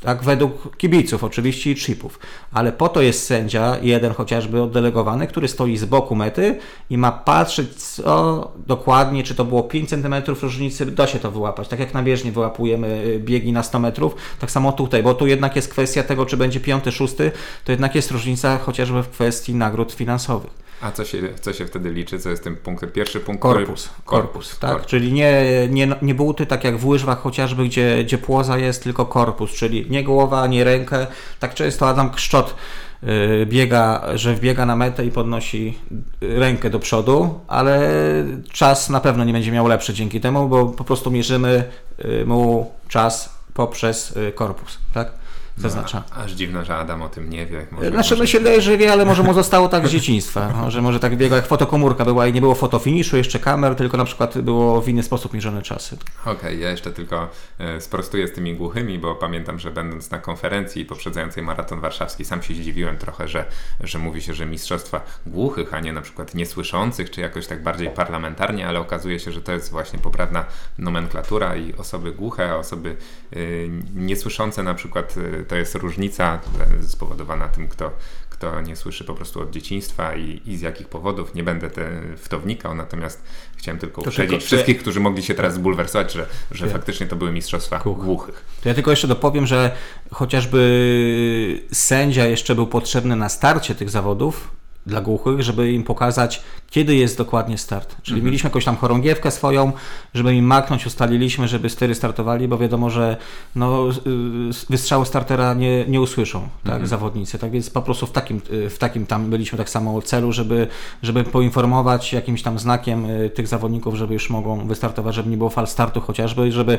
Tak, 0.02 0.24
według 0.24 0.78
kibiców 0.78 1.24
oczywiście 1.24 1.72
i 1.72 1.76
chipów. 1.76 2.20
Ale 2.54 2.72
po 2.72 2.90
to 2.90 3.02
jest 3.02 3.26
sędzia, 3.26 3.78
jeden 3.82 4.14
chociażby 4.14 4.62
oddelegowany, 4.62 5.28
który 5.28 5.48
stoi 5.48 5.78
z 5.78 5.86
boku 5.86 6.16
mety 6.16 6.60
i 6.90 6.98
ma 6.98 7.12
patrzeć, 7.12 7.76
co 7.76 8.52
dokładnie, 8.68 9.24
czy 9.24 9.36
to 9.36 9.46
było 9.46 9.64
5 9.64 9.90
cm 9.90 10.16
różnicy, 10.42 10.86
da 10.86 11.08
się 11.08 11.20
to 11.20 11.32
wyłapać. 11.32 11.68
Tak 11.68 11.80
jak 11.80 11.94
na 11.94 12.04
bieżni 12.04 12.32
wyłapujemy 12.32 12.88
y, 12.88 13.20
biegi 13.20 13.52
na 13.52 13.64
100 13.64 13.80
metrów, 13.80 14.16
tak 14.40 14.52
samo 14.52 14.72
tutaj, 14.72 15.04
bo 15.04 15.14
tu 15.14 15.28
jednak 15.28 15.56
jest 15.56 15.70
kwestia 15.70 16.04
tego, 16.04 16.26
czy 16.26 16.38
będzie 16.38 16.60
piąty, 16.60 16.92
szósty, 16.92 17.32
to 17.64 17.72
jednak 17.72 17.96
jest 17.96 18.12
różnica 18.12 18.58
chociażby 18.58 19.04
w 19.04 19.10
kwestii 19.10 19.56
nagród 19.56 19.92
finansowych. 19.92 20.69
A 20.82 20.92
co 20.92 21.06
się, 21.06 21.22
co 21.42 21.54
się 21.54 21.66
wtedy 21.66 21.92
liczy? 21.92 22.20
Co 22.20 22.30
jest 22.30 22.44
tym 22.44 22.56
punktem? 22.56 22.92
Pierwszy 22.92 23.20
punkt? 23.20 23.42
Korpus, 23.42 23.90
korpus, 24.06 24.60
tak? 24.60 24.72
Korpus. 24.72 24.88
Czyli 24.88 25.14
nie, 25.14 25.44
nie, 25.70 25.96
nie 26.02 26.16
buty, 26.16 26.46
tak 26.46 26.64
jak 26.64 26.78
w 26.78 26.86
łyżwach 26.86 27.22
chociażby, 27.22 27.66
gdzie, 27.66 28.04
gdzie 28.04 28.18
płoza 28.18 28.58
jest, 28.58 28.84
tylko 28.84 29.06
korpus, 29.06 29.52
czyli 29.52 29.86
nie 29.90 30.04
głowa, 30.04 30.48
nie 30.48 30.64
rękę. 30.64 31.08
Tak 31.40 31.54
często 31.54 31.90
Adam 31.90 32.12
Kszczot 32.12 32.56
y, 33.04 33.46
biega, 33.46 34.06
że 34.16 34.36
wbiega 34.36 34.66
na 34.66 34.76
metę 34.76 35.06
i 35.06 35.12
podnosi 35.12 35.78
rękę 36.22 36.70
do 36.70 36.80
przodu, 36.80 37.40
ale 37.48 37.92
czas 38.52 38.90
na 38.90 39.00
pewno 39.00 39.24
nie 39.24 39.34
będzie 39.34 39.52
miał 39.52 39.68
lepszy 39.68 39.94
dzięki 39.94 40.22
temu, 40.22 40.50
bo 40.50 40.66
po 40.66 40.84
prostu 40.84 41.12
mierzymy 41.12 41.64
y, 42.06 42.26
mu 42.26 42.72
czas 42.88 43.40
poprzez 43.54 44.18
y, 44.18 44.32
korpus, 44.32 44.78
tak? 44.94 45.19
Zaznacza. 45.60 46.04
No, 46.10 46.24
aż 46.24 46.32
dziwne, 46.32 46.66
że 46.66 46.76
Adam 46.76 47.02
o 47.02 47.10
tym 47.10 47.30
nie 47.30 47.46
wie. 47.46 47.68
Może, 47.72 47.90
znaczy 47.90 48.16
może... 48.16 48.28
się 48.28 48.38
wydaje, 48.38 48.62
że 48.62 48.78
wie, 48.78 48.92
ale 48.92 49.06
może 49.06 49.24
mu 49.24 49.34
zostało 49.34 49.68
tak 49.68 49.88
z 49.88 49.92
dzieciństwa, 50.00 50.54
no, 50.62 50.72
że 50.72 50.82
może 50.82 51.00
tak 51.00 51.18
biegał 51.18 51.36
jak 51.36 51.48
fotokomórka 51.48 52.06
była 52.06 52.28
i 52.28 52.34
nie 52.34 52.42
było 52.42 52.56
fotofiniszu, 52.56 53.18
jeszcze 53.18 53.40
kamer, 53.40 53.76
tylko 53.76 53.98
na 53.98 54.06
przykład 54.06 54.38
było 54.38 54.82
w 54.82 54.90
inny 54.90 55.04
sposób 55.04 55.34
mierzone 55.34 55.62
czasy. 55.62 55.98
Okej, 56.22 56.34
okay, 56.34 56.56
ja 56.56 56.72
jeszcze 56.72 56.92
tylko 56.92 57.30
e, 57.60 57.82
sprostuję 57.82 58.28
z 58.28 58.34
tymi 58.34 58.56
głuchymi, 58.56 59.00
bo 59.00 59.16
pamiętam, 59.16 59.60
że 59.60 59.72
będąc 59.72 60.12
na 60.12 60.18
konferencji 60.18 60.86
poprzedzającej 60.86 61.44
Maraton 61.44 61.80
Warszawski, 61.80 62.26
sam 62.26 62.44
się 62.44 62.54
zdziwiłem 62.54 62.98
trochę, 62.98 63.28
że, 63.28 63.46
że 63.80 64.00
mówi 64.00 64.22
się, 64.22 64.34
że 64.34 64.46
mistrzostwa 64.46 65.02
głuchych, 65.26 65.74
a 65.74 65.80
nie 65.80 65.94
na 65.94 66.02
przykład 66.02 66.36
niesłyszących, 66.36 67.12
czy 67.12 67.22
jakoś 67.22 67.48
tak 67.48 67.64
bardziej 67.64 67.90
parlamentarnie, 67.90 68.68
ale 68.68 68.80
okazuje 68.80 69.20
się, 69.20 69.32
że 69.32 69.42
to 69.42 69.52
jest 69.52 69.72
właśnie 69.72 70.00
poprawna 70.00 70.46
nomenklatura 70.78 71.56
i 71.56 71.74
osoby 71.74 72.12
głuche, 72.12 72.56
osoby 72.56 72.96
y, 73.36 73.70
niesłyszące 73.96 74.64
na 74.64 74.74
przykład 74.74 75.16
y, 75.18 75.46
to 75.50 75.56
jest 75.56 75.76
różnica 75.76 76.40
spowodowana 76.88 77.48
tym, 77.48 77.68
kto, 77.68 77.92
kto 78.30 78.62
nie 78.62 78.76
słyszy 78.76 79.04
po 79.04 79.14
prostu 79.14 79.42
od 79.42 79.50
dzieciństwa 79.50 80.16
i, 80.16 80.42
i 80.46 80.58
z 80.58 80.62
jakich 80.62 80.88
powodów. 80.88 81.36
Nie 81.36 81.44
będę 81.44 81.70
te, 81.70 82.02
w 82.18 82.30
to 82.30 82.40
wnikał, 82.40 82.76
natomiast 82.76 83.24
chciałem 83.58 83.80
tylko 83.80 84.02
uprzedzić 84.02 84.30
tylko, 84.30 84.46
wszystkich, 84.46 84.76
ja... 84.76 84.82
którzy 84.82 85.00
mogli 85.00 85.24
się 85.24 85.34
teraz 85.34 85.54
zbulwersować, 85.54 86.14
że, 86.14 86.26
że 86.52 86.66
ja. 86.66 86.74
faktycznie 86.74 87.08
to 87.08 87.16
były 87.16 87.32
mistrzostwa 87.32 87.80
Kuch. 87.80 87.98
głuchych. 87.98 88.46
To 88.62 88.70
ja 88.70 88.76
tylko 88.76 88.92
jeszcze 88.92 89.08
dopowiem, 89.08 89.48
że 89.48 89.76
chociażby 90.12 91.68
sędzia 91.72 92.26
jeszcze 92.26 92.56
był 92.56 92.68
potrzebny 92.68 93.16
na 93.16 93.30
starcie 93.30 93.76
tych 93.76 93.90
zawodów, 93.90 94.52
dla 94.90 95.02
głuchych, 95.02 95.44
żeby 95.44 95.72
im 95.72 95.84
pokazać, 95.84 96.42
kiedy 96.70 96.96
jest 96.96 97.18
dokładnie 97.18 97.58
start. 97.58 97.96
Czyli 98.02 98.16
mhm. 98.16 98.26
mieliśmy 98.26 98.48
jakąś 98.48 98.66
tam 98.66 98.78
chorągiewkę 98.78 99.32
swoją, 99.32 99.72
żeby 100.14 100.36
im 100.36 100.46
maknąć, 100.46 100.86
ustaliliśmy, 100.86 101.48
żeby 101.48 101.70
styry 101.70 101.96
startowali, 101.96 102.48
bo 102.48 102.58
wiadomo, 102.58 102.90
że 102.90 103.18
no, 103.56 103.86
wystrzału 104.70 105.06
startera 105.06 105.54
nie, 105.54 105.86
nie 105.86 106.02
usłyszą 106.02 106.40
tak, 106.64 106.74
mhm. 106.74 106.88
zawodnicy. 106.88 107.40
Tak 107.40 107.52
więc 107.52 107.70
po 107.70 107.82
prostu 107.82 108.08
w 108.08 108.12
takim, 108.12 108.42
w 108.70 108.78
takim 108.78 109.06
tam 109.06 109.30
byliśmy 109.30 109.58
tak 109.58 109.70
samo 109.70 110.02
celu, 110.02 110.32
żeby, 110.32 110.68
żeby 111.04 111.24
poinformować 111.24 112.14
jakimś 112.14 112.42
tam 112.42 112.60
znakiem 112.60 113.06
y, 113.06 113.30
tych 113.30 113.48
zawodników, 113.48 113.96
żeby 113.96 114.14
już 114.14 114.30
mogą 114.30 114.68
wystartować, 114.68 115.16
żeby 115.16 115.30
nie 115.30 115.38
było 115.38 115.50
fal 115.50 115.68
startu 115.68 116.02
chociażby, 116.02 116.52
żeby 116.52 116.78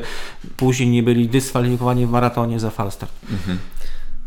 później 0.57 0.89
nie 0.89 1.03
byli 1.03 1.29
dyskwalifikowani 1.29 2.05
w 2.05 2.09
maratonie 2.09 2.59
za 2.59 2.69
fal 2.69 2.91
start. 2.91 3.11
Mhm. 3.31 3.57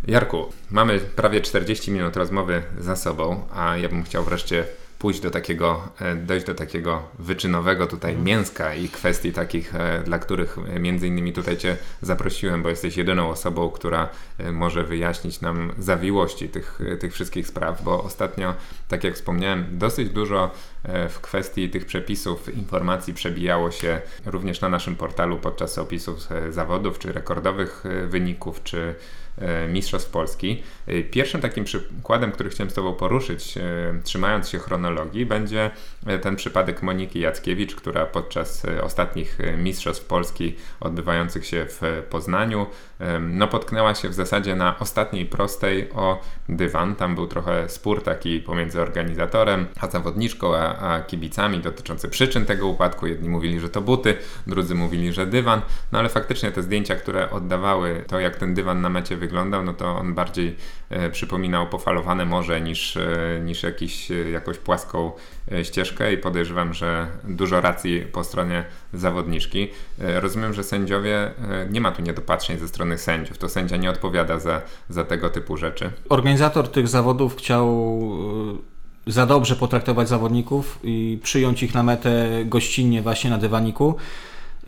Jarku, 0.07 0.53
mamy 0.71 1.01
prawie 1.01 1.41
40 1.41 1.91
minut 1.91 2.17
rozmowy 2.17 2.63
za 2.79 2.97
sobą, 2.97 3.43
a 3.55 3.77
ja 3.77 3.89
bym 3.89 4.03
chciał 4.03 4.25
wreszcie 4.25 4.65
pójść 4.99 5.21
do 5.21 5.31
takiego, 5.31 5.89
e, 6.01 6.15
dojść 6.15 6.47
do 6.47 6.55
takiego 6.55 7.03
wyczynowego 7.19 7.87
tutaj 7.87 8.11
mhm. 8.11 8.27
mięska 8.27 8.75
i 8.75 8.89
kwestii 8.89 9.33
takich, 9.33 9.75
e, 9.75 10.03
dla 10.05 10.19
których 10.19 10.59
e, 10.59 10.81
między 10.81 11.07
innymi 11.07 11.33
tutaj 11.33 11.57
Cię 11.57 11.77
zaprosiłem, 12.03 12.63
bo 12.63 12.69
jesteś 12.69 12.97
jedyną 12.97 13.31
osobą, 13.31 13.71
która 13.71 14.09
może 14.53 14.85
wyjaśnić 14.85 15.41
nam 15.41 15.73
zawiłości 15.79 16.49
tych, 16.49 16.79
tych 17.01 17.13
wszystkich 17.13 17.49
spraw, 17.49 17.83
bo 17.83 18.03
ostatnio, 18.03 18.55
tak 18.89 19.05
jak 19.05 19.15
wspomniałem, 19.15 19.67
dosyć 19.71 20.11
dużo 20.11 20.51
w 21.09 21.21
kwestii 21.21 21.71
tych 21.71 21.87
przepisów 21.87 22.55
informacji 22.57 23.15
przebijało 23.15 23.71
się 23.71 24.01
również 24.27 24.61
na 24.61 24.69
naszym 24.69 24.97
portalu 24.97 25.39
podczas 25.39 25.79
opisów 25.79 26.29
zawodów, 26.51 26.99
czy 26.99 27.13
rekordowych 27.13 27.85
wyników, 28.09 28.63
czy 28.63 28.95
E, 29.39 29.69
Mistrzostw 29.69 30.11
Polski. 30.11 30.63
E, 30.87 31.03
pierwszym 31.03 31.41
takim 31.41 31.65
przykładem, 31.65 32.33
który 32.33 32.51
chciałem 32.51 32.71
z 32.71 32.75
Tobą 32.75 32.95
poruszyć, 32.95 33.59
e, 33.59 33.63
trzymając 34.05 34.49
się 34.49 34.59
chronologii, 34.59 35.27
będzie 35.27 35.71
ten 36.23 36.37
przypadek 36.37 36.83
Moniki 36.83 37.21
Jackiewicz, 37.21 37.75
która 37.75 38.07
podczas 38.07 38.63
ostatnich 38.83 39.39
Mistrzostw 39.59 40.05
Polski 40.05 40.57
odbywających 40.81 41.47
się 41.47 41.67
w 41.69 42.03
Poznaniu, 42.11 42.67
no 43.21 43.49
potknęła 43.49 43.95
się 43.95 44.09
w 44.09 44.15
zasadzie 44.15 44.55
na 44.57 44.79
ostatniej 44.79 45.27
prostej 45.27 45.93
o 45.93 46.21
dywan. 46.49 46.97
Tam 46.97 47.15
był 47.15 47.27
trochę 47.27 47.69
spór 47.69 48.03
taki 48.03 48.41
pomiędzy 48.41 48.81
organizatorem 48.81 49.67
a 49.81 49.91
zawodniczką, 49.91 50.57
a 50.57 50.74
kibicami 51.07 51.59
dotyczący 51.59 52.09
przyczyn 52.09 52.47
tego 52.47 52.67
upadku. 52.67 53.07
Jedni 53.07 53.29
mówili, 53.29 53.61
że 53.61 53.69
to 53.69 53.81
buty, 53.81 54.17
drudzy 54.47 54.75
mówili, 54.75 55.13
że 55.13 55.27
dywan. 55.27 55.61
No 55.93 55.99
ale 55.99 56.09
faktycznie 56.09 56.53
te 56.53 56.63
zdjęcia, 56.63 56.95
które 56.95 57.31
oddawały 57.31 58.05
to, 58.07 58.21
jak 58.21 58.37
ten 58.37 58.55
dywan 58.55 58.81
na 58.81 58.89
mecie 58.89 59.17
wyglądał, 59.17 59.65
no 59.65 59.75
to 59.75 59.97
on 59.97 60.15
bardziej 60.15 60.57
e, 60.91 61.11
przypominał 61.11 61.67
pofalowane 61.67 62.25
morze 62.25 62.61
niż, 62.61 62.97
e, 62.97 63.41
niż 63.45 63.63
jakiś, 63.63 64.11
e, 64.11 64.31
jakąś 64.31 64.59
płaską 64.59 65.13
e, 65.53 65.65
ścieżkę 65.65 66.13
i 66.13 66.19
podejrzewam, 66.19 66.75
że 66.75 67.07
dużo 67.25 67.61
racji 67.61 68.07
po 68.13 68.25
stronie 68.25 68.65
zawodniczki. 68.93 69.69
E, 70.01 70.21
rozumiem, 70.21 70.53
że 70.53 70.65
sędziowie, 70.65 71.17
e, 71.17 71.33
nie 71.71 71.81
ma 71.81 71.93
tu 71.93 72.03
niedopatrzeń 72.03 72.59
ze 72.59 72.69
strony 72.69 72.99
sędziów, 72.99 73.39
to 73.39 73.49
sędzia 73.49 73.77
nie 73.77 73.91
odpowiada 73.91 74.39
za, 74.39 74.63
za 74.89 75.05
tego 75.05 75.31
typu 75.31 75.57
rzeczy. 75.57 75.91
Organizator 76.09 76.69
tych 76.69 76.89
zawodów 76.89 77.37
chciał 77.37 77.65
za 79.07 79.27
dobrze 79.27 79.57
potraktować 79.57 80.09
zawodników 80.09 80.79
i 80.85 81.19
przyjąć 81.23 81.63
ich 81.63 81.75
na 81.75 81.83
metę 81.83 82.29
gościnnie 82.45 83.03
właśnie 83.03 83.31
na 83.31 83.39
dywaniku. 83.39 83.95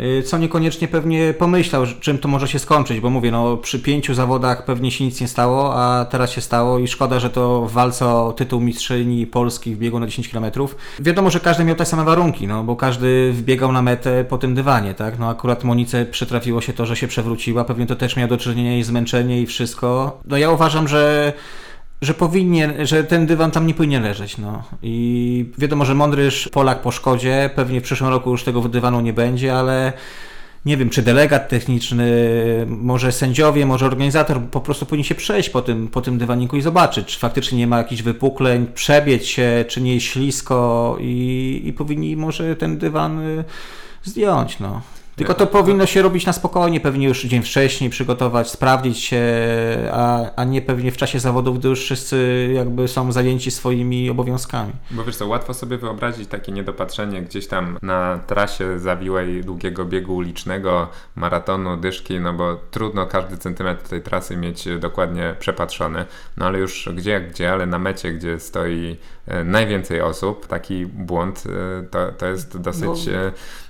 Y, 0.01 0.23
co 0.23 0.39
niekoniecznie 0.39 0.89
pewnie 0.89 1.35
pomyślał, 1.39 1.85
czym 2.01 2.19
to 2.19 2.29
może 2.29 2.49
się 2.49 2.59
skończyć, 2.59 3.01
bo 3.01 3.11
mówię, 3.11 3.31
no 3.31 3.57
przy 3.57 3.79
pięciu 3.79 4.15
zawodach 4.15 4.65
pewnie 4.65 4.91
się 4.91 5.05
nic 5.05 5.21
nie 5.21 5.29
stało, 5.29 5.75
a 5.75 6.05
teraz 6.05 6.31
się 6.31 6.41
stało 6.41 6.79
i 6.79 6.89
szkoda, 6.89 7.21
że 7.21 7.31
to 7.31 7.67
w 7.67 7.73
walce 7.73 8.07
o 8.07 8.33
tytuł 8.33 8.61
mistrzyni 8.61 9.27
Polski 9.27 9.75
w 9.75 9.79
biegu 9.79 10.01
na 10.01 10.07
10 10.07 10.29
km. 10.29 10.45
Wiadomo, 10.99 11.31
że 11.31 11.41
każdy 11.41 11.65
miał 11.65 11.77
te 11.77 11.87
same 11.87 12.05
warunki, 12.05 12.47
no 12.47 12.65
bo 12.65 12.77
każdy 12.77 13.33
wbiegał 13.33 13.73
na 13.73 13.83
metę 13.83 14.25
po 14.25 14.39
tym 14.39 14.55
dywanie, 14.55 14.95
tak? 14.95 15.19
No 15.19 15.29
akurat 15.29 15.65
Monice 15.65 16.07
przytrafiło 16.07 16.61
się 16.61 16.73
to, 16.73 16.87
że 16.87 16.97
się 16.97 17.09
przewróciła, 17.09 17.65
pewnie 17.65 17.87
to 17.87 17.97
też 17.97 18.17
miał 18.17 18.29
do 18.29 18.37
czynienia 18.37 18.79
i 18.79 18.83
zmęczenie 18.83 19.43
i 19.43 19.47
wszystko. 19.47 20.21
No 20.25 20.37
ja 20.37 20.51
uważam, 20.51 20.89
że 20.89 21.33
że 22.03 22.15
powinien, 22.15 22.87
że 22.87 23.05
ten 23.05 23.27
dywan 23.27 23.51
tam 23.51 23.67
nie 23.67 23.75
powinien 23.75 24.03
leżeć. 24.03 24.39
No. 24.39 24.63
I 24.83 25.47
wiadomo, 25.59 25.85
że 25.85 25.95
mądryż 25.95 26.49
Polak 26.49 26.83
po 26.83 26.91
szkodzie, 26.91 27.51
pewnie 27.55 27.81
w 27.81 27.85
przyszłym 27.85 28.11
roku 28.11 28.31
już 28.31 28.45
tego 28.45 28.61
dywanu 28.61 29.01
nie 29.01 29.13
będzie, 29.13 29.55
ale 29.55 29.93
nie 30.67 30.77
wiem, 30.77 30.91
czy 30.91 31.03
delegat 31.03 31.49
techniczny, 31.49 32.07
może 32.67 33.13
sędziowie, 33.13 33.67
może 33.67 33.87
organizator 33.87 34.41
po 34.41 34.61
prostu 34.61 34.87
powinien 34.87 35.05
się 35.05 35.15
przejść 35.15 35.51
po 35.51 35.63
tym, 35.63 35.89
po 35.89 36.03
tym 36.03 36.19
dywaniku 36.19 36.57
i 36.57 36.63
zobaczyć, 36.63 37.07
czy 37.07 37.19
faktycznie 37.19 37.59
nie 37.59 37.67
ma 37.67 37.79
jakichś 37.79 38.03
wypukleń, 38.03 38.67
przebiec 38.75 39.25
się, 39.25 39.65
czy 39.69 39.81
nie 39.81 39.95
jest 39.95 40.07
ślisko 40.07 40.97
i, 41.01 41.63
i 41.65 41.73
powinni 41.73 42.17
może 42.17 42.57
ten 42.57 42.79
dywan 42.79 43.21
y, 43.21 43.45
zdjąć. 44.05 44.61
No. 44.61 44.81
Tylko 45.17 45.35
to 45.35 45.47
powinno 45.47 45.87
się 45.87 46.03
robić 46.03 46.27
na 46.27 46.33
spokojnie, 46.33 46.81
pewnie 46.81 47.07
już 47.07 47.23
dzień 47.23 47.43
wcześniej 47.43 47.91
przygotować, 47.91 48.51
sprawdzić 48.51 48.99
się, 48.99 49.23
a, 49.93 50.35
a 50.37 50.45
nie 50.45 50.63
pewnie 50.63 50.93
w 50.93 50.97
czasie 50.97 51.21
zawodów, 51.21 51.59
gdy 51.59 51.69
już 51.69 51.81
wszyscy 51.81 52.49
jakby 52.55 52.89
są 52.89 53.13
zajęci 53.13 53.51
swoimi 53.51 54.11
obowiązkami. 54.11 54.73
Bo 54.91 55.05
wiesz 55.05 55.17
co, 55.17 55.27
łatwo 55.27 55.55
sobie 55.55 55.79
wyobrazić 55.79 56.29
takie 56.29 56.53
niedopatrzenie 56.53 57.23
gdzieś 57.23 57.47
tam 57.47 57.79
na 57.83 58.21
trasie 58.27 58.79
zawiłej 58.79 59.45
długiego 59.45 59.85
biegu 59.85 60.17
ulicznego, 60.17 60.89
maratonu, 61.15 61.77
dyszki, 61.77 62.21
no 62.21 62.33
bo 62.33 62.57
trudno 62.71 63.07
każdy 63.07 63.37
centymetr 63.37 63.89
tej 63.89 64.03
trasy 64.03 64.37
mieć 64.37 64.69
dokładnie 64.81 65.35
przepatrzony, 65.39 66.05
no 66.37 66.47
ale 66.47 66.59
już 66.59 66.89
gdzie 66.95 67.11
jak 67.11 67.31
gdzie, 67.31 67.53
ale 67.53 67.67
na 67.67 67.79
mecie, 67.79 68.13
gdzie 68.13 68.41
stoi 68.41 68.97
e, 69.27 69.45
najwięcej 69.45 70.01
osób, 70.01 70.47
taki 70.47 70.87
błąd 70.87 71.45
e, 71.47 71.83
to, 71.83 72.13
to 72.13 72.27
jest 72.27 72.59
dosyć, 72.59 73.09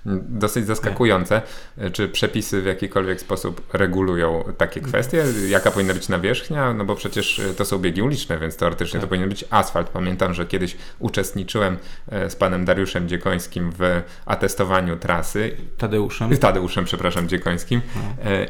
no. 0.05 0.15
dosyć 0.29 0.67
zaskakujące. 0.67 1.36
E, 1.79 1.91
czy 1.91 2.09
przepisy 2.09 2.63
w 2.63 2.67
jakikolwiek 2.67 3.21
sposób 3.21 3.75
regulują 3.75 4.45
takie 4.59 4.81
kwestie? 4.81 5.25
Jaka 5.49 5.71
powinna 5.71 5.95
być 5.95 6.09
nawierzchnia? 6.09 6.73
No 6.73 6.85
bo 6.85 6.95
przecież 6.95 7.39
e, 7.39 7.55
to 7.55 7.65
są 7.65 7.79
biegi 7.79 8.03
uliczne, 8.03 8.39
więc 8.39 8.57
teoretycznie 8.57 9.01
to 9.01 9.03
tak. 9.03 9.09
powinien 9.09 9.29
być 9.29 9.45
asfalt. 9.51 9.89
Pamiętam, 9.89 10.35
że 10.35 10.47
kiedyś 10.47 10.77
uczestniczyłem 10.99 11.77
e, 12.09 12.31
z 12.31 12.37
panem 12.37 12.65
Dariuszem 12.65 13.09
Dziekońskim 13.09 13.73
w 13.79 14.03
atestowaniu 14.27 14.97
trasy. 14.97 15.57
Tadeuszem. 15.79 16.37
Tadeuszem, 16.37 16.85
przepraszam, 16.85 17.29
Dziekońskim. 17.29 17.81
No. 17.97 18.03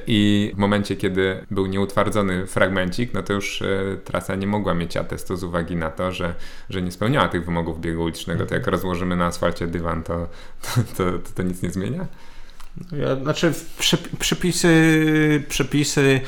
I 0.07 0.53
w 0.55 0.59
momencie, 0.59 0.97
kiedy 0.97 1.47
był 1.51 1.67
nieutwardzony 1.67 2.47
fragmencik, 2.47 3.15
no 3.15 3.23
to 3.23 3.33
już 3.33 3.63
trasa 4.05 4.35
nie 4.35 4.47
mogła 4.47 4.75
mieć 4.75 4.97
atestu 4.97 5.37
z 5.37 5.45
uwagi 5.45 5.77
na 5.77 5.91
to, 5.91 6.13
że, 6.13 6.35
że 6.71 6.83
nie 6.83 6.93
spełniała 6.93 7.29
tych 7.29 7.45
wymogów 7.45 7.81
biegu 7.81 8.03
ulicznego. 8.03 8.47
To 8.47 8.55
jak 8.55 8.67
rozłożymy 8.67 9.17
na 9.17 9.27
asfalcie 9.27 9.67
dywan, 9.67 10.03
to, 10.03 10.29
to, 10.63 10.81
to, 10.97 11.19
to 11.35 11.43
nic 11.43 11.63
nie 11.63 11.71
zmienia? 11.71 12.07
Ja, 12.93 13.17
znaczy 13.17 13.53
przepisy, 14.19 15.43
przepisy 15.49 16.21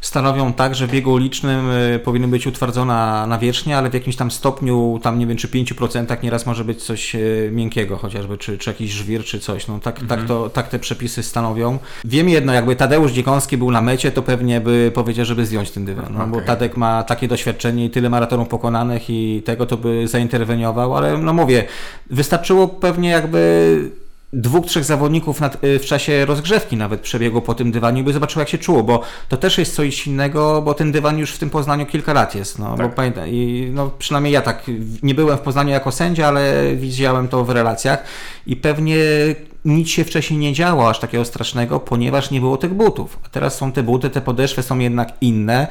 stanowią 0.00 0.52
tak, 0.52 0.74
że 0.74 0.86
w 0.86 0.90
biegu 0.90 1.12
ulicznym 1.12 1.70
y, 1.70 2.00
powinna 2.04 2.28
być 2.28 2.46
utwardzona 2.46 3.26
nawierzchnia, 3.26 3.78
ale 3.78 3.90
w 3.90 3.94
jakimś 3.94 4.16
tam 4.16 4.30
stopniu, 4.30 5.00
tam 5.02 5.18
nie 5.18 5.26
wiem, 5.26 5.36
czy 5.36 5.48
5% 5.48 6.22
nieraz 6.22 6.46
może 6.46 6.64
być 6.64 6.82
coś 6.82 7.14
y, 7.14 7.50
miękkiego 7.52 7.96
chociażby, 7.96 8.38
czy, 8.38 8.58
czy 8.58 8.70
jakiś 8.70 8.90
żwir, 8.90 9.24
czy 9.24 9.40
coś. 9.40 9.66
No 9.66 9.78
tak, 9.78 10.00
tak, 10.08 10.24
to, 10.24 10.50
tak 10.50 10.68
te 10.68 10.78
przepisy 10.78 11.22
stanowią. 11.22 11.78
Wiem 12.04 12.28
jedno, 12.28 12.52
jakby 12.52 12.76
Tadeusz 12.76 13.12
Dziekoński 13.12 13.56
był 13.56 13.70
na 13.70 13.80
mecie, 13.80 14.12
to 14.12 14.22
pewnie 14.22 14.60
by 14.60 14.92
powiedział, 14.94 15.24
żeby 15.24 15.46
zdjąć 15.46 15.70
ten 15.70 15.84
dywan, 15.84 16.14
no, 16.18 16.26
bo 16.26 16.36
Okej. 16.36 16.46
Tadek 16.46 16.76
ma 16.76 17.02
takie 17.02 17.28
doświadczenie 17.28 17.84
i 17.84 17.90
tyle 17.90 18.10
maratonów 18.10 18.48
pokonanych 18.48 19.10
i 19.10 19.42
tego 19.44 19.66
to 19.66 19.76
by 19.76 20.08
zainterweniował, 20.08 20.96
ale 20.96 21.18
no 21.18 21.32
mówię, 21.32 21.64
wystarczyło 22.10 22.68
pewnie 22.68 23.08
jakby 23.08 24.07
dwóch, 24.32 24.66
trzech 24.66 24.84
zawodników 24.84 25.40
nad, 25.40 25.64
y, 25.64 25.78
w 25.78 25.84
czasie 25.84 26.24
rozgrzewki 26.26 26.76
nawet 26.76 27.00
przebiegło 27.00 27.42
po 27.42 27.54
tym 27.54 27.72
dywanie 27.72 28.00
i 28.00 28.04
by 28.04 28.12
zobaczył 28.12 28.40
jak 28.40 28.48
się 28.48 28.58
czuło, 28.58 28.82
bo 28.82 29.02
to 29.28 29.36
też 29.36 29.58
jest 29.58 29.74
coś 29.74 30.06
innego, 30.06 30.62
bo 30.62 30.74
ten 30.74 30.92
dywan 30.92 31.18
już 31.18 31.32
w 31.32 31.38
tym 31.38 31.50
Poznaniu 31.50 31.86
kilka 31.86 32.12
lat 32.12 32.34
jest, 32.34 32.58
no, 32.58 32.70
bo 32.70 32.76
Tak. 32.76 32.94
pamiętam, 32.94 33.28
i 33.28 33.70
no 33.74 33.90
przynajmniej 33.98 34.32
ja 34.32 34.40
tak, 34.40 34.62
nie 35.02 35.14
byłem 35.14 35.38
w 35.38 35.40
Poznaniu 35.40 35.70
jako 35.70 35.92
sędzia, 35.92 36.28
ale 36.28 36.64
widziałem 36.76 37.28
to 37.28 37.44
w 37.44 37.50
relacjach 37.50 38.04
i 38.46 38.56
pewnie 38.56 38.96
nic 39.68 39.88
się 39.88 40.04
wcześniej 40.04 40.40
nie 40.40 40.52
działo 40.52 40.90
aż 40.90 40.98
takiego 40.98 41.24
strasznego, 41.24 41.80
ponieważ 41.80 42.30
nie 42.30 42.40
było 42.40 42.56
tych 42.56 42.74
butów. 42.74 43.18
A 43.26 43.28
teraz 43.28 43.56
są 43.56 43.72
te 43.72 43.82
buty, 43.82 44.10
te 44.10 44.20
podeszwy 44.20 44.62
są 44.62 44.78
jednak 44.78 45.12
inne. 45.20 45.66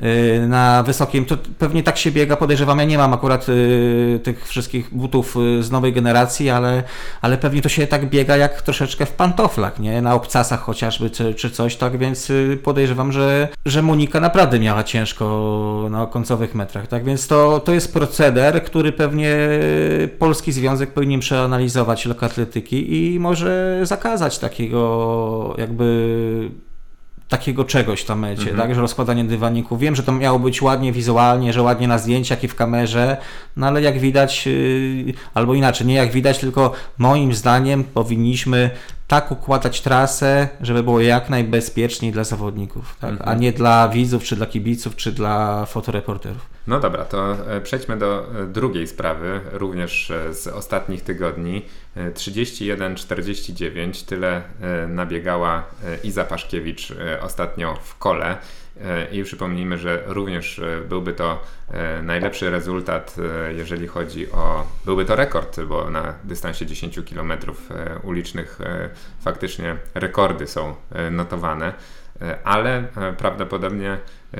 Yy, 0.00 0.46
Na 0.48 0.82
wysokim, 0.82 1.24
to 1.24 1.36
pewnie 1.58 1.82
tak 1.82 1.96
się 1.98 2.10
biega, 2.10 2.36
podejrzewam, 2.36 2.78
ja 2.78 2.84
nie 2.84 2.98
mam 2.98 3.12
akurat 3.12 3.48
yy, 3.48 4.20
tych 4.22 4.48
wszystkich 4.48 4.94
butów 4.94 5.36
yy, 5.36 5.62
z 5.62 5.70
nowej 5.70 5.92
generacji, 5.92 6.50
ale, 6.50 6.82
ale 7.22 7.38
pewnie 7.38 7.62
to 7.62 7.68
się 7.68 7.86
tak 7.86 8.10
biega 8.10 8.36
jak 8.36 8.62
troszeczkę 8.62 9.06
w 9.06 9.12
pantoflach, 9.12 9.78
nie? 9.78 10.02
Na 10.02 10.14
obcasach 10.14 10.60
chociażby, 10.60 11.10
czy, 11.10 11.34
czy 11.34 11.50
coś, 11.50 11.76
tak 11.76 11.98
więc 11.98 12.32
podejrzewam, 12.62 13.12
że, 13.12 13.48
że 13.66 13.82
Monika 13.82 14.20
naprawdę 14.20 14.60
miała 14.60 14.84
ciężko 14.84 15.86
na 15.90 16.06
końcowych 16.06 16.54
metrach, 16.54 16.86
tak 16.86 17.04
więc 17.04 17.26
to, 17.26 17.60
to 17.60 17.72
jest 17.72 17.92
proceder, 17.92 18.64
który 18.64 18.92
pewnie 18.92 19.36
Polski 20.18 20.52
Związek 20.52 20.90
powinien 20.90 21.20
przeanalizować 21.20 22.06
lekkoatletyki 22.06 23.14
i 23.14 23.20
może 23.20 23.37
zakazać 23.82 24.38
takiego 24.38 25.54
jakby 25.58 26.50
takiego 27.28 27.64
czegoś 27.64 28.04
tam 28.04 28.18
mecie, 28.18 28.46
tak, 28.54 28.74
że 28.74 28.80
rozkładanie 28.80 29.24
dywaników. 29.24 29.80
Wiem, 29.80 29.96
że 29.96 30.02
to 30.02 30.12
miało 30.12 30.38
być 30.38 30.62
ładnie 30.62 30.92
wizualnie, 30.92 31.52
że 31.52 31.62
ładnie 31.62 31.88
na 31.88 31.98
zdjęciach 31.98 32.44
i 32.44 32.48
w 32.48 32.54
kamerze, 32.54 33.16
no 33.56 33.66
ale 33.66 33.82
jak 33.82 33.98
widać, 33.98 34.46
yy, 34.46 35.14
albo 35.34 35.54
inaczej, 35.54 35.86
nie 35.86 35.94
jak 35.94 36.12
widać, 36.12 36.38
tylko 36.38 36.72
moim 36.98 37.34
zdaniem 37.34 37.84
powinniśmy 37.84 38.70
tak 39.08 39.32
układać 39.32 39.80
trasę, 39.80 40.48
żeby 40.60 40.82
było 40.82 41.00
jak 41.00 41.30
najbezpieczniej 41.30 42.12
dla 42.12 42.24
zawodników, 42.24 42.96
tak? 43.00 43.14
a 43.24 43.34
nie 43.34 43.52
dla 43.52 43.88
widzów, 43.88 44.24
czy 44.24 44.36
dla 44.36 44.46
kibiców, 44.46 44.96
czy 44.96 45.12
dla 45.12 45.66
fotoreporterów. 45.66 46.57
No 46.68 46.80
dobra, 46.80 47.04
to 47.04 47.32
e, 47.32 47.60
przejdźmy 47.60 47.96
do 47.96 48.40
e, 48.42 48.46
drugiej 48.46 48.86
sprawy, 48.86 49.40
również 49.52 50.10
e, 50.10 50.34
z 50.34 50.46
ostatnich 50.46 51.02
tygodni. 51.02 51.64
E, 51.96 52.10
31-49, 52.10 54.06
tyle 54.06 54.42
nabiegała 54.88 55.64
Iza 56.04 56.24
Paszkiewicz 56.24 56.92
ostatnio 57.20 57.74
w 57.74 57.98
kole. 57.98 58.36
I 59.12 59.24
przypomnijmy, 59.24 59.78
że 59.78 60.02
również 60.06 60.60
byłby 60.88 61.12
to 61.12 61.42
najlepszy 62.02 62.50
rezultat, 62.50 63.16
jeżeli 63.56 63.86
chodzi 63.86 64.32
o. 64.32 64.66
Byłby 64.84 65.04
to 65.04 65.16
rekord, 65.16 65.60
bo 65.60 65.90
na 65.90 66.14
dystansie 66.24 66.66
10 66.66 67.00
km 67.10 67.32
ulicznych 68.02 68.58
faktycznie 69.20 69.76
rekordy 69.94 70.46
są 70.46 70.74
notowane. 71.10 71.72
Ale 72.44 72.84
prawdopodobnie 73.18 73.98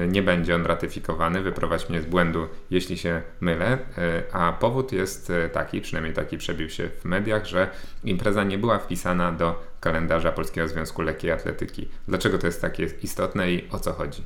nie 0.08 0.22
będzie 0.22 0.54
on 0.54 0.66
ratyfikowany. 0.66 1.42
Wyprowadź 1.42 1.88
mnie 1.88 2.02
z 2.02 2.06
błędu, 2.06 2.48
jeśli 2.70 2.98
się 2.98 3.22
mylę. 3.40 3.78
E, 3.98 4.22
A 4.32 4.52
powód 4.52 4.92
jest 4.92 5.30
e, 5.30 5.48
taki, 5.48 5.80
przynajmniej 5.80 6.14
taki 6.14 6.38
przebił 6.38 6.70
się 6.70 6.90
w 7.00 7.04
mediach, 7.04 7.46
że 7.46 7.70
impreza 8.04 8.44
nie 8.44 8.58
była 8.58 8.78
wpisana 8.78 9.32
do 9.32 9.62
kalendarza 9.80 10.32
Polskiego 10.32 10.68
Związku 10.68 11.02
Lekkiej 11.02 11.30
Atletyki. 11.30 11.88
Dlaczego 12.08 12.38
to 12.38 12.46
jest 12.46 12.60
takie 12.60 12.88
istotne 13.02 13.52
i 13.52 13.68
o 13.70 13.78
co 13.78 13.92
chodzi? 13.92 14.22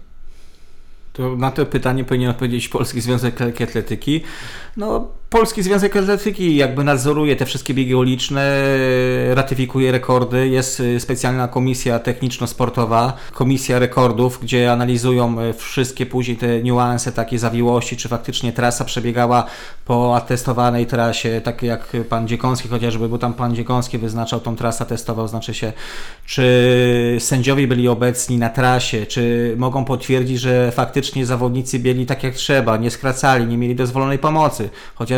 To 1.13 1.37
na 1.37 1.51
to 1.51 1.67
pytanie 1.67 2.05
powinien 2.05 2.31
odpowiedzieć 2.31 2.69
Polski 2.69 3.01
Związek 3.01 3.41
Lekkiej 3.41 3.67
Atletyki. 3.67 4.25
No, 4.77 5.09
Polski 5.33 5.63
Związek 5.63 5.97
Atletyki 5.97 6.57
jakby 6.57 6.85
nadzoruje 6.85 7.37
te 7.37 7.47
wszystkie 7.47 7.75
biegi 7.75 7.95
uliczne, 7.95 8.63
ratyfikuje 9.35 9.93
rekordy. 9.93 10.49
Jest 10.49 10.81
y, 10.81 11.01
specjalna 11.01 11.49
komisja 11.49 11.99
techniczno-sportowa, 11.99 13.13
komisja 13.33 13.79
rekordów, 13.79 14.39
gdzie 14.43 14.73
analizują 14.73 15.41
y, 15.41 15.53
wszystkie 15.53 16.07
później 16.07 16.37
te 16.37 16.63
niuanse, 16.63 17.13
takie 17.13 17.39
zawiłości, 17.39 17.97
czy 17.97 18.09
faktycznie 18.09 18.53
trasa 18.53 18.85
przebiegała 18.85 19.47
po 19.85 20.17
atestowanej 20.17 20.87
trasie, 20.87 21.41
tak 21.45 21.63
jak 21.63 21.97
pan 22.09 22.29
Dziekoński 22.29 22.69
chociażby, 22.69 23.09
bo 23.09 23.19
tam 23.19 23.35
pan 23.35 23.55
Dziekoński 23.55 23.99
wyznaczał 23.99 24.41
tą 24.41 24.57
trasę, 24.57 24.87
testował, 24.87 25.29
znaczy 25.29 25.55
się, 25.55 25.73
czy 26.27 27.17
sędziowie 27.19 27.67
byli 27.67 27.89
obecni 27.89 28.39
na 28.39 28.49
trasie, 28.49 29.07
czy 29.07 29.55
mogą 29.59 29.85
potwierdzić, 29.85 30.41
że 30.41 30.73
faktycznie 30.73 31.27
zawodnicy 31.27 31.79
biegli 31.79 32.07
tak 32.07 32.23
jak 32.23 32.35
trzeba, 32.35 32.77
nie 32.77 32.91
skracali, 32.91 33.47
nie 33.47 33.59
mieli 33.59 33.75
dozwolonej 33.75 34.19
pomocy, 34.19 34.71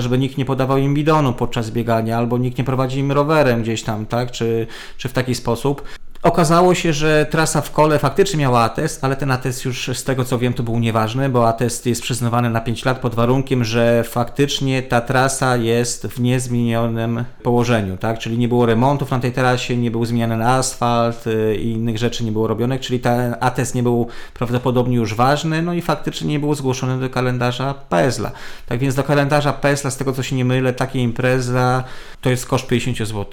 chociażby 0.04 0.18
nikt 0.18 0.38
nie 0.38 0.44
podawał 0.44 0.78
im 0.78 0.94
bidonu 0.94 1.32
podczas 1.32 1.70
biegania, 1.70 2.18
albo 2.18 2.38
nikt 2.38 2.58
nie 2.58 2.64
prowadzi 2.64 2.98
im 2.98 3.12
rowerem 3.12 3.62
gdzieś 3.62 3.82
tam, 3.82 4.06
tak, 4.06 4.30
czy, 4.30 4.66
czy 4.96 5.08
w 5.08 5.12
taki 5.12 5.34
sposób. 5.34 5.82
Okazało 6.24 6.74
się, 6.74 6.92
że 6.92 7.26
trasa 7.30 7.60
w 7.60 7.70
kole 7.70 7.98
faktycznie 7.98 8.38
miała 8.38 8.62
atest, 8.62 9.04
ale 9.04 9.16
ten 9.16 9.30
atest 9.30 9.64
już 9.64 9.90
z 9.94 10.04
tego 10.04 10.24
co 10.24 10.38
wiem 10.38 10.52
to 10.52 10.62
był 10.62 10.78
nieważny, 10.78 11.28
bo 11.28 11.48
atest 11.48 11.86
jest 11.86 12.02
przyznawany 12.02 12.50
na 12.50 12.60
5 12.60 12.84
lat 12.84 12.98
pod 13.00 13.14
warunkiem, 13.14 13.64
że 13.64 14.04
faktycznie 14.04 14.82
ta 14.82 15.00
trasa 15.00 15.56
jest 15.56 16.06
w 16.06 16.20
niezmienionym 16.20 17.24
położeniu, 17.42 17.96
tak? 17.96 18.18
Czyli 18.18 18.38
nie 18.38 18.48
było 18.48 18.66
remontów 18.66 19.10
na 19.10 19.20
tej 19.20 19.32
trasie, 19.32 19.76
nie 19.76 19.90
był 19.90 20.04
zmieniany 20.04 20.48
asfalt 20.48 21.26
y, 21.26 21.56
i 21.56 21.70
innych 21.70 21.98
rzeczy 21.98 22.24
nie 22.24 22.32
było 22.32 22.46
robionych, 22.46 22.80
czyli 22.80 23.00
ten 23.00 23.36
atest 23.40 23.74
nie 23.74 23.82
był 23.82 24.08
prawdopodobnie 24.34 24.96
już 24.96 25.14
ważny, 25.14 25.62
no 25.62 25.74
i 25.74 25.82
faktycznie 25.82 26.28
nie 26.28 26.40
był 26.40 26.54
zgłoszony 26.54 27.00
do 27.00 27.10
kalendarza 27.10 27.74
PESLA. 27.74 28.30
Tak 28.66 28.78
więc 28.78 28.94
do 28.94 29.02
kalendarza 29.02 29.52
PESLA, 29.52 29.90
z 29.90 29.96
tego 29.96 30.12
co 30.12 30.22
się 30.22 30.36
nie 30.36 30.44
mylę, 30.44 30.72
taka 30.72 30.98
impreza 30.98 31.84
to 32.20 32.30
jest 32.30 32.46
koszt 32.46 32.66
50 32.66 32.98
zł. 32.98 33.24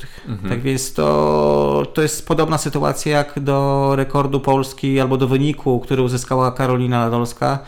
Tak 0.50 0.62
więc 0.62 0.94
to, 0.94 1.86
to 1.94 2.02
jest 2.02 2.28
podobna 2.28 2.58
sytuacja 2.58 2.81
jak 3.06 3.40
do 3.40 3.92
rekordu 3.96 4.40
Polski 4.40 5.00
albo 5.00 5.18
do 5.18 5.28
wyniku, 5.28 5.80
który 5.80 6.02
uzyskała 6.02 6.52
Karolina 6.52 7.00
Nadolska 7.00 7.60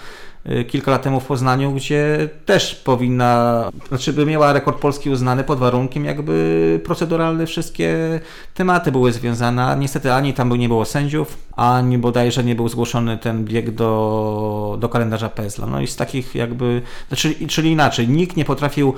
kilka 0.67 0.91
lat 0.91 1.01
temu 1.01 1.19
w 1.19 1.25
Poznaniu, 1.25 1.71
gdzie 1.71 2.29
też 2.45 2.75
powinna, 2.75 3.69
znaczy 3.87 4.13
by 4.13 4.25
miała 4.25 4.53
rekord 4.53 4.79
polski 4.79 5.09
uznany 5.09 5.43
pod 5.43 5.59
warunkiem, 5.59 6.05
jakby 6.05 6.79
proceduralne 6.85 7.45
wszystkie 7.45 8.19
tematy 8.53 8.91
były 8.91 9.11
związane. 9.11 9.75
Niestety 9.79 10.13
ani 10.13 10.33
tam 10.33 10.53
nie 10.53 10.67
było 10.67 10.85
sędziów, 10.85 11.37
ani 11.55 11.97
bodajże 11.97 12.43
nie 12.43 12.55
był 12.55 12.69
zgłoszony 12.69 13.17
ten 13.17 13.45
bieg 13.45 13.71
do, 13.71 14.77
do 14.79 14.89
kalendarza 14.89 15.29
PESLA. 15.29 15.67
No 15.67 15.81
i 15.81 15.87
z 15.87 15.95
takich 15.95 16.35
jakby, 16.35 16.81
znaczy, 17.07 17.35
czyli 17.47 17.71
inaczej, 17.71 18.07
nikt 18.07 18.37
nie 18.37 18.45
potrafił 18.45 18.93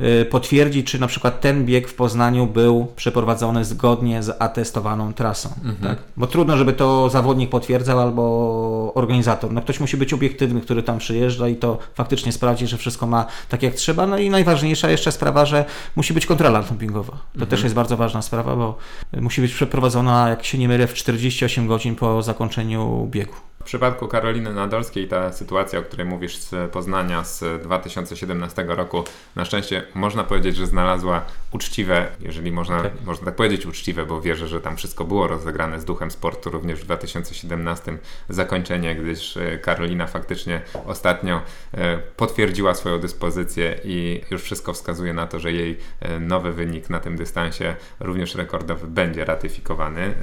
y, 0.00 0.24
potwierdzić, 0.24 0.86
czy 0.86 0.98
na 0.98 1.06
przykład 1.06 1.40
ten 1.40 1.64
bieg 1.64 1.88
w 1.88 1.94
Poznaniu 1.94 2.46
był 2.46 2.86
przeprowadzony 2.96 3.64
zgodnie 3.64 4.22
z 4.22 4.36
atestowaną 4.42 5.12
trasą. 5.12 5.48
Tak? 5.82 5.98
Bo 6.16 6.26
trudno, 6.26 6.56
żeby 6.56 6.72
to 6.72 7.10
zawodnik 7.10 7.50
potwierdzał 7.50 8.00
albo 8.00 8.92
organizator. 8.94 9.52
No 9.52 9.60
ktoś 9.60 9.80
musi 9.80 9.96
być 9.96 10.12
obiektywny, 10.12 10.60
który 10.60 10.82
tam 10.82 10.89
przyjeżdża 10.98 11.48
i 11.48 11.56
to 11.56 11.78
faktycznie 11.94 12.32
sprawdzi, 12.32 12.66
że 12.66 12.78
wszystko 12.78 13.06
ma 13.06 13.26
tak 13.48 13.62
jak 13.62 13.74
trzeba. 13.74 14.06
No 14.06 14.18
i 14.18 14.30
najważniejsza 14.30 14.90
jeszcze 14.90 15.12
sprawa, 15.12 15.46
że 15.46 15.64
musi 15.96 16.14
być 16.14 16.26
kontrola 16.26 16.62
dopingowa. 16.62 17.18
To 17.38 17.46
też 17.46 17.62
jest 17.62 17.74
bardzo 17.74 17.96
ważna 17.96 18.22
sprawa, 18.22 18.56
bo 18.56 18.78
musi 19.20 19.40
być 19.40 19.52
przeprowadzona, 19.52 20.28
jak 20.28 20.44
się 20.44 20.58
nie 20.58 20.68
mylę, 20.68 20.86
w 20.86 20.94
48 20.94 21.66
godzin 21.66 21.96
po 21.96 22.22
zakończeniu 22.22 23.08
biegu. 23.10 23.49
W 23.70 23.72
przypadku 23.72 24.08
Karoliny 24.08 24.54
Nadolskiej 24.54 25.08
ta 25.08 25.32
sytuacja, 25.32 25.78
o 25.78 25.82
której 25.82 26.06
mówisz 26.06 26.36
z 26.36 26.70
Poznania 26.70 27.24
z 27.24 27.62
2017 27.62 28.64
roku, 28.68 29.04
na 29.36 29.44
szczęście 29.44 29.82
można 29.94 30.24
powiedzieć, 30.24 30.56
że 30.56 30.66
znalazła 30.66 31.24
uczciwe, 31.52 32.06
jeżeli 32.20 32.52
można, 32.52 32.82
Tak. 32.82 32.92
można 33.06 33.24
tak 33.24 33.34
powiedzieć 33.34 33.66
uczciwe, 33.66 34.06
bo 34.06 34.20
wierzę, 34.20 34.48
że 34.48 34.60
tam 34.60 34.76
wszystko 34.76 35.04
było 35.04 35.26
rozegrane 35.26 35.80
z 35.80 35.84
duchem 35.84 36.10
sportu 36.10 36.50
również 36.50 36.80
w 36.80 36.84
2017 36.84 37.98
zakończenie, 38.28 38.94
gdyż 38.94 39.36
e, 39.36 39.58
Karolina 39.58 40.06
faktycznie 40.06 40.60
ostatnio 40.86 41.42
e, 41.74 41.98
potwierdziła 41.98 42.74
swoją 42.74 42.98
dyspozycję 42.98 43.80
i 43.84 44.20
już 44.30 44.42
wszystko 44.42 44.72
wskazuje 44.72 45.14
na 45.14 45.26
to, 45.26 45.40
że 45.40 45.52
jej 45.52 45.78
e, 46.00 46.20
nowy 46.20 46.52
wynik 46.52 46.90
na 46.90 47.00
tym 47.00 47.16
dystansie, 47.16 47.76
również 48.00 48.34
rekordowy, 48.34 48.86
będzie 48.86 49.24
ratyfikowany. 49.24 50.14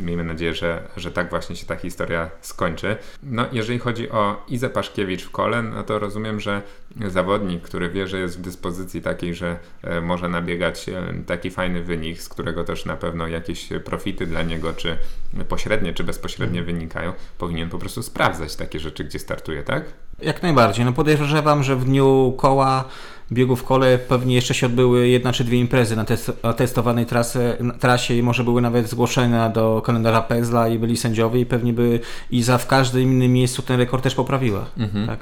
Miejmy 0.00 0.24
nadzieję, 0.24 0.54
że, 0.54 0.82
że 0.96 1.10
tak 1.10 1.30
właśnie 1.30 1.56
się 1.56 1.66
ta 1.66 1.76
historia 1.76 2.30
skończy. 2.40 2.96
No, 3.22 3.46
jeżeli 3.52 3.78
chodzi 3.78 4.10
o 4.10 4.44
Izę 4.48 4.70
Paszkiewicz 4.70 5.24
w 5.24 5.30
kole, 5.30 5.62
no 5.62 5.82
to 5.82 5.98
rozumiem, 5.98 6.40
że 6.40 6.62
zawodnik, 7.06 7.62
który 7.62 7.90
wie, 7.90 8.06
że 8.06 8.18
jest 8.18 8.38
w 8.38 8.40
dyspozycji 8.40 9.02
takiej, 9.02 9.34
że 9.34 9.58
e, 9.82 10.00
może 10.00 10.28
nabiegać 10.28 10.88
e, 10.88 11.02
taki 11.26 11.50
fajny 11.50 11.82
wynik, 11.82 12.22
z 12.22 12.28
którego 12.28 12.64
też 12.64 12.84
na 12.84 12.96
pewno 12.96 13.26
jakieś 13.26 13.68
profity 13.84 14.26
dla 14.26 14.42
niego, 14.42 14.72
czy 14.72 14.96
pośrednie, 15.48 15.94
czy 15.94 16.04
bezpośrednie 16.04 16.62
wynikają, 16.62 17.12
powinien 17.38 17.70
po 17.70 17.78
prostu 17.78 18.02
sprawdzać 18.02 18.56
takie 18.56 18.80
rzeczy, 18.80 19.04
gdzie 19.04 19.18
startuje, 19.18 19.62
tak? 19.62 19.84
Jak 20.22 20.42
najbardziej. 20.42 20.84
No 20.84 20.92
podejrzewam, 20.92 21.62
że 21.62 21.76
w 21.76 21.84
dniu 21.84 22.34
koła 22.38 22.84
biegu 23.34 23.56
w 23.56 23.64
kole 23.64 23.98
pewnie 23.98 24.34
jeszcze 24.34 24.54
się 24.54 24.66
odbyły 24.66 25.08
jedna 25.08 25.32
czy 25.32 25.44
dwie 25.44 25.58
imprezy 25.58 25.96
na, 25.96 26.04
test, 26.04 26.32
na 26.42 26.52
testowanej 26.52 27.06
trasy, 27.06 27.56
na 27.60 27.74
trasie 27.74 28.14
i 28.14 28.22
może 28.22 28.44
były 28.44 28.62
nawet 28.62 28.88
zgłoszenia 28.88 29.48
do 29.48 29.82
kalendarza 29.84 30.22
Pezla 30.22 30.68
i 30.68 30.78
byli 30.78 30.96
sędziowie 30.96 31.40
i 31.40 31.46
pewnie 31.46 31.72
by 31.72 32.00
Iza 32.30 32.58
w 32.58 32.66
każdym 32.66 33.02
innym 33.02 33.32
miejscu 33.32 33.62
ten 33.62 33.78
rekord 33.78 34.02
też 34.02 34.14
poprawiła. 34.14 34.66
Tak. 35.06 35.18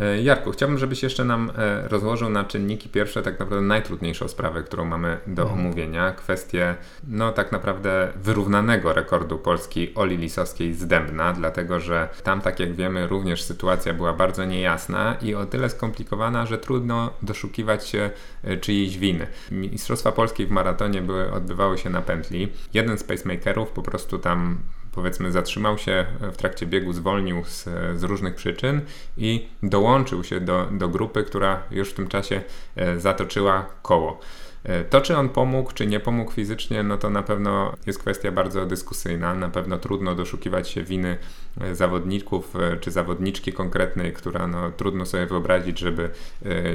E, 0.00 0.22
Jarku, 0.22 0.50
chciałbym, 0.52 0.78
żebyś 0.78 1.02
jeszcze 1.02 1.24
nam 1.24 1.52
e, 1.58 1.88
rozłożył 1.88 2.28
na 2.28 2.44
czynniki 2.44 2.88
pierwsze 2.88 3.22
tak 3.22 3.38
naprawdę 3.40 3.66
najtrudniejszą 3.66 4.28
sprawę, 4.28 4.62
którą 4.62 4.84
mamy 4.84 5.18
do 5.26 5.42
Mhm. 5.42 5.60
omówienia. 5.60 6.12
Kwestię, 6.12 6.74
no 7.08 7.32
tak 7.32 7.52
naprawdę 7.52 8.12
wyrównanego 8.16 8.92
rekordu 8.92 9.38
Polski 9.38 9.92
Oli 9.94 10.16
Lisowskiej 10.16 10.74
z 10.74 10.86
Dębna, 10.86 11.32
dlatego 11.32 11.80
że 11.80 12.08
tam, 12.22 12.40
tak 12.40 12.60
jak 12.60 12.74
wiemy, 12.74 13.06
również 13.06 13.42
sytuacja 13.42 13.94
była 13.94 14.12
bardzo 14.12 14.44
niejasna 14.44 15.16
i 15.22 15.34
o 15.34 15.46
tyle 15.46 15.70
skomplikowana, 15.70 16.46
że 16.46 16.58
trudno 16.58 17.10
doszukiwać 17.22 17.88
się 17.88 18.10
e, 18.44 18.56
czyjejś 18.56 18.98
winy. 18.98 19.26
Mistrzostwa 19.50 20.12
Polski 20.12 20.46
w 20.46 20.50
maratonie 20.50 21.02
były, 21.02 21.32
odbywały 21.32 21.78
się 21.78 21.90
na 21.90 22.02
pętli. 22.02 22.48
Jeden 22.74 22.98
z 22.98 23.04
pacemakerów 23.04 23.70
po 23.70 23.82
prostu 23.82 24.18
tam 24.18 24.58
powiedzmy 24.98 25.32
zatrzymał 25.32 25.78
się 25.78 26.06
w 26.20 26.36
trakcie 26.36 26.66
biegu, 26.66 26.92
zwolnił 26.92 27.44
z, 27.44 27.64
z 27.94 28.02
różnych 28.02 28.34
przyczyn 28.34 28.80
i 29.16 29.48
dołączył 29.62 30.24
się 30.24 30.40
do, 30.40 30.66
do 30.70 30.88
grupy, 30.88 31.24
która 31.24 31.62
już 31.70 31.90
w 31.90 31.94
tym 31.94 32.08
czasie 32.08 32.42
e, 32.76 33.00
zatoczyła 33.00 33.66
koło. 33.82 34.20
E, 34.68 34.84
To, 34.84 35.00
czy 35.00 35.16
on 35.16 35.28
pomógł, 35.28 35.72
czy 35.72 35.86
nie 35.86 36.00
pomógł 36.00 36.32
fizycznie, 36.32 36.82
no 36.82 36.98
to 36.98 37.10
na 37.10 37.22
pewno 37.22 37.76
jest 37.86 37.98
kwestia 37.98 38.32
bardzo 38.32 38.66
dyskusyjna. 38.66 39.34
Na 39.34 39.48
pewno 39.48 39.78
trudno 39.78 40.14
doszukiwać 40.14 40.68
się 40.68 40.82
winy 40.82 41.16
e, 41.60 41.74
zawodników 41.74 42.56
e, 42.56 42.76
czy 42.76 42.90
zawodniczki 42.90 43.52
konkretnej, 43.52 44.12
która 44.12 44.46
no, 44.46 44.70
trudno 44.70 45.06
sobie 45.06 45.26
wyobrazić, 45.26 45.78
żeby 45.78 46.10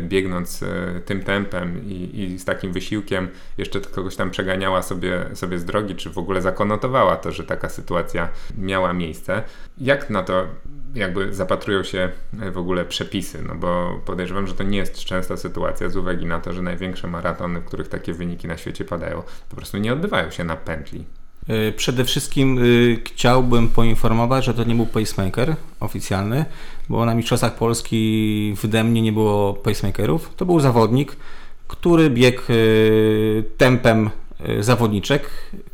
biegnąc 0.01 0.63
tym 1.05 1.23
tempem 1.23 1.85
i, 1.85 2.21
i 2.21 2.39
z 2.39 2.45
takim 2.45 2.73
wysiłkiem 2.73 3.27
jeszcze 3.57 3.81
kogoś 3.81 4.15
tam 4.15 4.31
przeganiała 4.31 4.81
sobie, 4.81 5.25
sobie 5.33 5.59
z 5.59 5.65
drogi, 5.65 5.95
czy 5.95 6.09
w 6.09 6.17
ogóle 6.17 6.41
zakonotowała 6.41 7.15
to, 7.15 7.31
że 7.31 7.43
taka 7.43 7.69
sytuacja 7.69 8.29
miała 8.57 8.93
miejsce. 8.93 9.43
Jak 9.77 10.09
na 10.09 10.23
to 10.23 10.47
jakby 10.95 11.33
zapatrują 11.33 11.83
się 11.83 12.09
e, 12.41 12.51
w 12.51 12.57
ogóle 12.57 12.85
przepisy, 12.85 13.43
no 13.47 13.55
bo 13.55 14.01
podejrzewam, 14.05 14.47
że 14.47 14.53
to 14.53 14.63
nie 14.63 14.77
jest 14.77 15.05
częsta 15.05 15.37
sytuacja 15.37 15.89
z 15.89 15.97
uwagi 15.97 16.25
na 16.25 16.39
to, 16.39 16.53
że 16.53 16.61
największe 16.61 17.07
maratony, 17.07 17.61
w 17.61 17.65
których 17.65 17.87
takie 17.87 18.13
wyniki 18.13 18.47
na 18.47 18.57
świecie 18.57 18.85
padają, 18.85 19.23
po 19.49 19.55
prostu 19.55 19.77
nie 19.77 19.93
odbywają 19.93 20.31
się 20.31 20.43
na 20.43 20.55
pętli. 20.55 21.05
Y, 21.49 21.73
Przede 21.77 22.05
wszystkim 22.05 22.57
y, 22.63 22.97
chciałbym 23.05 23.69
poinformować, 23.69 24.45
że 24.45 24.53
to 24.53 24.63
nie 24.63 24.75
był 24.75 24.85
pacemaker 24.85 25.55
oficjalny, 25.79 26.45
bo 26.89 27.05
na 27.05 27.15
Mistrzostwach 27.15 27.55
Polski 27.55 28.53
w 28.57 28.67
Demnie 28.67 29.01
nie 29.01 29.11
było 29.11 29.53
pacemakerów. 29.53 30.31
To 30.35 30.45
był 30.45 30.59
zawodnik, 30.59 31.15
który 31.67 32.09
biegł 32.09 32.41
tempem 33.57 34.09
zawodniczek, 34.59 35.29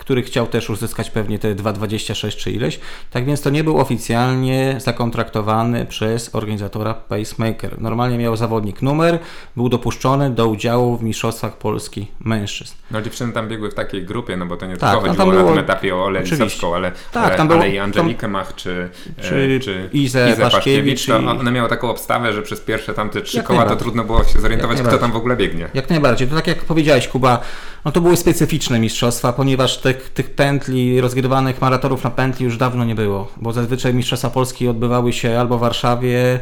który 0.10 0.24
chciał 0.24 0.48
też 0.48 0.70
uzyskać 0.70 1.10
pewnie 1.10 1.40
te 1.40 1.56
2,26 1.56 2.36
czy 2.36 2.52
ileś. 2.52 2.80
Tak 3.12 3.26
więc 3.26 3.42
to 3.42 3.50
nie 3.50 3.64
był 3.64 3.78
oficjalnie 3.80 4.76
zakontraktowany 4.78 5.86
przez 5.86 6.36
organizatora 6.36 6.94
pacemaker. 6.94 7.82
Normalnie 7.82 8.18
miał 8.18 8.36
zawodnik 8.36 8.82
numer, 8.82 9.20
był 9.56 9.70
dopuszczony 9.70 10.30
do 10.30 10.48
udziału 10.48 10.98
w 10.98 11.04
Mistrzostwach 11.04 11.58
Polski 11.58 12.08
mężczyzn. 12.20 12.74
No 12.92 13.02
dziewczyny 13.02 13.34
tam 13.34 13.48
biegły 13.48 13.72
w 13.72 13.74
takiej 13.74 14.06
grupie, 14.06 14.38
no 14.38 14.46
bo 14.46 14.58
to 14.58 14.66
nie 14.66 14.78
Tak, 14.78 14.92
tylko 14.92 15.08
no 15.08 15.14
chodziło 15.14 15.26
tam 15.26 15.36
na 15.36 15.42
było- 15.42 15.50
tym 15.56 15.60
etapie 15.64 15.96
o 15.96 16.06
Olę 16.06 16.20
oczywiście. 16.20 16.44
Lisowską, 16.46 16.76
ale, 16.76 16.92
Tak, 17.12 17.26
ale, 17.28 17.36
tam 17.36 17.48
było- 17.48 17.60
ale 17.60 17.70
i 17.70 17.80
Angelikę 17.80 18.28
Mach, 18.28 18.56
czy, 18.56 18.90
czy 19.22 19.56
e, 19.58 19.60
czy 19.60 19.90
Izę 19.94 20.36
Paszkiewicz 20.42 21.06
to 21.06 21.20
i- 21.20 21.26
one 21.26 21.52
miały 21.52 21.70
taką 21.70 21.90
obstawę, 21.90 22.34
że 22.34 22.42
przez 22.42 22.60
pierwsze 22.60 22.94
tamte 22.94 23.22
trzy 23.22 23.38
Jak 23.38 23.46
koła 23.46 23.66
to 23.66 23.76
trudno 23.76 24.04
było 24.04 24.24
się 24.24 24.40
zorientować, 24.40 24.82
kto 24.82 24.98
tam 24.98 25.12
w 25.12 25.16
ogóle 25.16 25.36
biegnie. 25.38 25.70
Jak 25.74 25.90
najbardziej. 25.90 26.28
To 26.28 26.36
tak 26.36 26.48
jak 26.48 26.58
powiedziałeś, 26.66 27.08
Kuba, 27.08 27.40
no 27.86 27.92
to 27.92 28.02
były 28.02 28.18
specyficzne 28.18 28.80
mistrzostwa, 28.80 29.34
ponieważ 29.34 29.78
tych, 30.00 30.10
tych 30.10 30.30
pętli, 30.36 31.02
rozgrywanych 31.02 31.62
maratonów 31.62 32.04
na 32.04 32.10
pętli 32.10 32.46
już 32.46 32.58
dawno 32.58 32.86
nie 32.86 32.96
było, 32.96 33.28
bo 33.38 33.54
zazwyczaj 33.54 33.94
Mistrzostwa 33.94 34.30
Polski 34.30 34.68
odbywały 34.68 35.14
się 35.14 35.40
albo 35.40 35.58
w 35.58 35.62
Warszawie, 35.62 36.40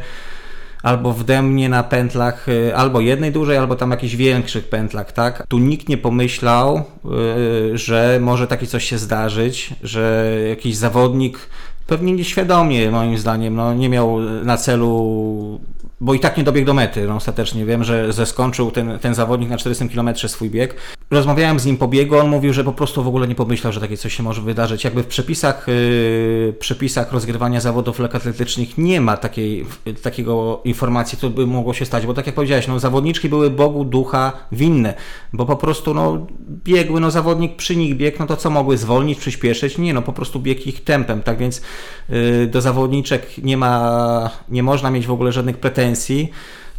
albo 0.82 1.12
w 1.12 1.24
Demnie 1.24 1.68
na 1.68 1.82
pętlach, 1.82 2.48
y, 2.48 2.76
albo 2.76 3.00
jednej 3.00 3.32
dużej, 3.32 3.56
albo 3.56 3.76
tam 3.76 3.90
jakichś 3.90 4.14
większych 4.14 4.68
pętlach, 4.68 5.12
tak? 5.12 5.46
Tu 5.48 5.58
nikt 5.58 5.88
nie 5.88 5.98
pomyślał, 5.98 6.84
y, 7.74 7.78
że 7.78 8.18
może 8.22 8.46
takie 8.46 8.66
coś 8.66 8.84
się 8.84 8.98
zdarzyć, 8.98 9.74
że 9.82 10.34
jakiś 10.48 10.76
zawodnik 10.76 11.38
pewnie 11.86 12.12
nieświadomie 12.12 12.90
moim 12.90 13.18
zdaniem, 13.18 13.54
no 13.54 13.74
nie 13.74 13.88
miał 13.88 14.20
na 14.20 14.56
celu, 14.56 15.60
bo 16.00 16.14
i 16.14 16.20
tak 16.20 16.36
nie 16.36 16.44
dobiegł 16.44 16.66
do 16.66 16.74
mety, 16.74 17.06
no 17.08 17.16
ostatecznie 17.16 17.64
wiem, 17.64 17.84
że, 17.84 18.12
że 18.12 18.26
skończył 18.26 18.70
ten, 18.70 18.98
ten 18.98 19.14
zawodnik 19.14 19.50
na 19.50 19.58
400 19.58 19.88
km 19.88 20.14
swój 20.28 20.50
bieg. 20.50 20.74
Rozmawiałem 21.10 21.60
z 21.60 21.66
nim 21.66 21.76
po 21.76 21.88
biegu, 21.88 22.18
on 22.18 22.28
mówił, 22.28 22.52
że 22.52 22.64
po 22.64 22.72
prostu 22.72 23.02
w 23.02 23.08
ogóle 23.08 23.28
nie 23.28 23.34
pomyślał, 23.34 23.72
że 23.72 23.80
takie 23.80 23.96
coś 23.96 24.14
się 24.14 24.22
może 24.22 24.42
wydarzyć. 24.42 24.84
Jakby 24.84 25.02
w 25.02 25.06
przepisach, 25.06 25.66
yy, 25.68 26.54
przepisach 26.58 27.12
rozgrywania 27.12 27.60
zawodów 27.60 27.98
lekkoatletycznych 27.98 28.78
nie 28.78 29.00
ma 29.00 29.16
takiej, 29.16 29.66
takiego 30.02 30.60
informacji, 30.64 31.18
co 31.18 31.30
by 31.30 31.46
mogło 31.46 31.74
się 31.74 31.84
stać, 31.84 32.06
bo 32.06 32.14
tak 32.14 32.26
jak 32.26 32.34
powiedziałeś, 32.34 32.68
no 32.68 32.78
zawodniczki 32.78 33.28
były 33.28 33.50
Bogu 33.50 33.84
ducha 33.84 34.32
winne, 34.52 34.94
bo 35.32 35.46
po 35.46 35.56
prostu 35.56 35.94
no 35.94 36.26
biegły, 36.64 37.00
no 37.00 37.10
zawodnik 37.10 37.56
przy 37.56 37.76
nich 37.76 37.96
biegł, 37.96 38.16
no 38.20 38.26
to 38.26 38.36
co 38.36 38.50
mogły 38.50 38.76
zwolnić, 38.76 39.18
przyspieszyć? 39.18 39.78
Nie, 39.78 39.94
no 39.94 40.02
po 40.02 40.12
prostu 40.12 40.40
biegł 40.40 40.62
ich 40.66 40.84
tempem, 40.84 41.22
tak 41.22 41.38
więc 41.38 41.62
yy, 42.08 42.46
do 42.46 42.60
zawodniczek 42.60 43.38
nie 43.38 43.56
ma, 43.56 44.30
nie 44.48 44.62
można 44.62 44.90
mieć 44.90 45.06
w 45.06 45.12
ogóle 45.12 45.32
żadnych 45.32 45.58
pretensji. 45.58 46.30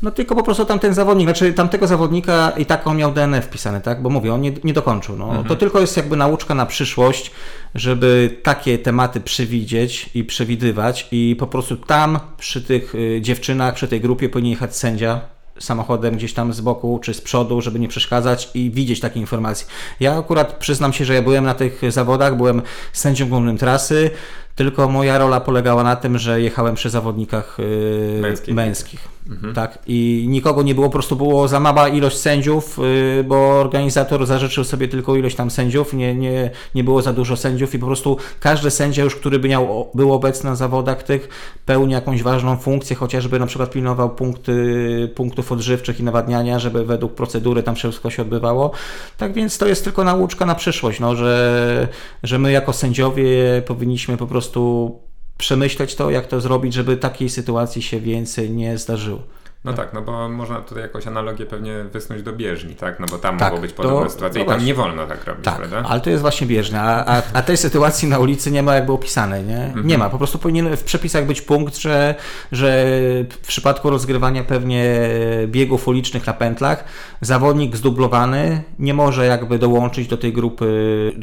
No 0.01 0.11
tylko 0.11 0.35
po 0.35 0.43
prostu 0.43 0.65
tamten 0.65 0.93
zawodnik, 0.93 1.27
znaczy 1.27 1.53
tamtego 1.53 1.87
zawodnika 1.87 2.49
i 2.57 2.65
tak 2.65 2.87
on 2.87 2.97
miał 2.97 3.11
DNF 3.11 3.45
wpisane, 3.45 3.81
tak? 3.81 4.01
Bo 4.01 4.09
mówię, 4.09 4.33
on 4.33 4.41
nie, 4.41 4.51
nie 4.63 4.73
dokończył. 4.73 5.15
No. 5.15 5.43
To 5.47 5.55
tylko 5.55 5.79
jest 5.79 5.97
jakby 5.97 6.17
nauczka 6.17 6.55
na 6.55 6.65
przyszłość, 6.65 7.31
żeby 7.75 8.37
takie 8.43 8.77
tematy 8.77 9.21
przewidzieć 9.21 10.09
i 10.13 10.23
przewidywać 10.23 11.07
i 11.11 11.35
po 11.39 11.47
prostu 11.47 11.77
tam 11.77 12.19
przy 12.37 12.61
tych 12.61 12.95
y, 12.95 13.21
dziewczynach, 13.21 13.73
przy 13.73 13.87
tej 13.87 14.01
grupie 14.01 14.29
powinien 14.29 14.51
jechać 14.51 14.75
sędzia 14.77 15.21
samochodem 15.59 16.15
gdzieś 16.15 16.33
tam 16.33 16.53
z 16.53 16.61
boku 16.61 16.99
czy 17.03 17.13
z 17.13 17.21
przodu, 17.21 17.61
żeby 17.61 17.79
nie 17.79 17.87
przeszkadzać 17.87 18.49
i 18.53 18.71
widzieć 18.71 18.99
takie 18.99 19.19
informacje. 19.19 19.67
Ja 19.99 20.17
akurat 20.17 20.53
przyznam 20.57 20.93
się, 20.93 21.05
że 21.05 21.13
ja 21.13 21.21
byłem 21.21 21.43
na 21.43 21.53
tych 21.53 21.81
zawodach, 21.91 22.37
byłem 22.37 22.61
sędzią 22.93 23.29
głównym 23.29 23.57
trasy, 23.57 24.09
tylko 24.55 24.89
moja 24.89 25.17
rola 25.17 25.39
polegała 25.39 25.83
na 25.83 25.95
tym, 25.95 26.17
że 26.17 26.41
jechałem 26.41 26.75
przy 26.75 26.89
zawodnikach 26.89 27.57
yy, 27.59 28.21
Męskich. 28.21 28.55
męskich. 28.55 29.18
Tak, 29.55 29.80
i 29.88 30.25
nikogo 30.30 30.63
nie 30.63 30.75
było, 30.75 30.88
po 30.88 30.93
prostu 30.93 31.15
było 31.15 31.47
za 31.47 31.59
mała 31.59 31.88
ilość 31.88 32.17
sędziów, 32.17 32.77
yy, 33.17 33.23
bo 33.23 33.36
organizator 33.36 34.25
zażyczył 34.25 34.63
sobie 34.63 34.88
tylko 34.88 35.15
ilość 35.15 35.36
tam 35.36 35.51
sędziów, 35.51 35.93
nie, 35.93 36.15
nie, 36.15 36.51
nie 36.75 36.84
było 36.84 37.01
za 37.01 37.13
dużo 37.13 37.38
sędziów 37.38 37.75
i 37.75 37.80
po 37.80 37.86
prostu 37.86 38.17
każdy 38.39 38.71
sędzia 38.71 39.03
już, 39.03 39.15
który 39.15 39.39
by 39.39 39.47
miał, 39.47 39.89
był 39.93 40.13
obecny 40.13 40.49
na 40.49 40.55
zawodach 40.55 41.03
tych, 41.03 41.30
pełni 41.65 41.93
jakąś 41.93 42.23
ważną 42.23 42.57
funkcję, 42.57 42.95
chociażby 42.95 43.39
na 43.39 43.45
przykład 43.45 43.71
pilnował 43.71 44.09
punkty, 44.09 45.11
punktów 45.15 45.51
odżywczych 45.51 45.99
i 45.99 46.03
nawadniania, 46.03 46.59
żeby 46.59 46.86
według 46.86 47.13
procedury 47.13 47.63
tam 47.63 47.75
wszystko 47.75 48.09
się 48.09 48.21
odbywało. 48.21 48.71
Tak 49.17 49.34
więc 49.34 49.57
to 49.57 49.67
jest 49.67 49.84
tylko 49.84 50.03
nauczka 50.03 50.45
na 50.45 50.55
przyszłość, 50.55 50.99
no, 50.99 51.15
że, 51.15 51.88
że 52.23 52.39
my 52.39 52.51
jako 52.51 52.73
sędziowie 52.73 53.25
powinniśmy 53.67 54.17
po 54.17 54.27
prostu 54.27 55.09
przemyśleć 55.39 55.95
to, 55.95 56.09
jak 56.09 56.27
to 56.27 56.41
zrobić, 56.41 56.73
żeby 56.73 56.97
takiej 56.97 57.29
sytuacji 57.29 57.81
się 57.81 57.99
więcej 57.99 58.51
nie 58.51 58.77
zdarzyło. 58.77 59.23
No 59.64 59.74
tak, 59.74 59.93
no 59.93 60.01
bo 60.01 60.30
można 60.30 60.62
tutaj 60.62 60.84
jakąś 60.84 61.07
analogię 61.07 61.45
pewnie 61.45 61.84
wysnuć 61.84 62.24
do 62.24 62.34
bieżni, 62.34 62.76
tak? 62.76 62.99
No 62.99 63.05
bo 63.12 63.18
tam 63.18 63.38
Tak, 63.38 63.49
mogą 63.51 63.62
być 63.62 63.74
to- 63.74 64.10
sytuacje 64.10 64.39
no 64.45 64.53
i 64.53 64.57
tam 64.57 64.66
nie 64.66 64.74
wolno 64.74 65.07
tak 65.07 65.26
robić, 65.26 65.45
Tak, 65.45 65.55
prawda? 65.57 65.84
ale 65.89 66.01
to 66.01 66.10
jest 66.10 66.22
właśnie 66.22 66.47
bieżne, 66.47 66.82
a, 66.82 67.18
a, 67.18 67.22
a 67.34 67.41
tej 67.41 67.57
sytuacji 67.57 68.07
na 68.07 68.20
ulicy 68.20 68.51
nie 68.51 68.64
ma 68.64 68.76
jakby 68.76 68.91
opisanej, 68.91 69.43
nie? 69.43 69.64
Mhm. 69.66 69.88
Nie 69.88 69.97
ma, 69.97 70.10
po 70.10 70.18
prostu 70.18 70.38
powinien 70.39 70.78
w 70.78 70.84
przepisach 70.84 71.26
być 71.26 71.41
punkt, 71.41 71.78
że, 71.78 72.16
że 72.51 72.86
w 73.30 73.47
przypadku 73.47 73.89
rozgrywania 73.89 74.43
pewnie 74.43 74.99
biegów 75.47 75.88
ulicznych 75.88 76.28
na 76.28 76.34
pętlach 76.34 76.84
zawodnik 77.22 77.76
zdublowany 77.76 78.64
nie 78.80 78.93
może 78.93 79.26
jakby 79.26 79.60
dołączyć 79.60 80.07
do 80.07 80.18
tej 80.18 80.34
grupy, 80.34 80.66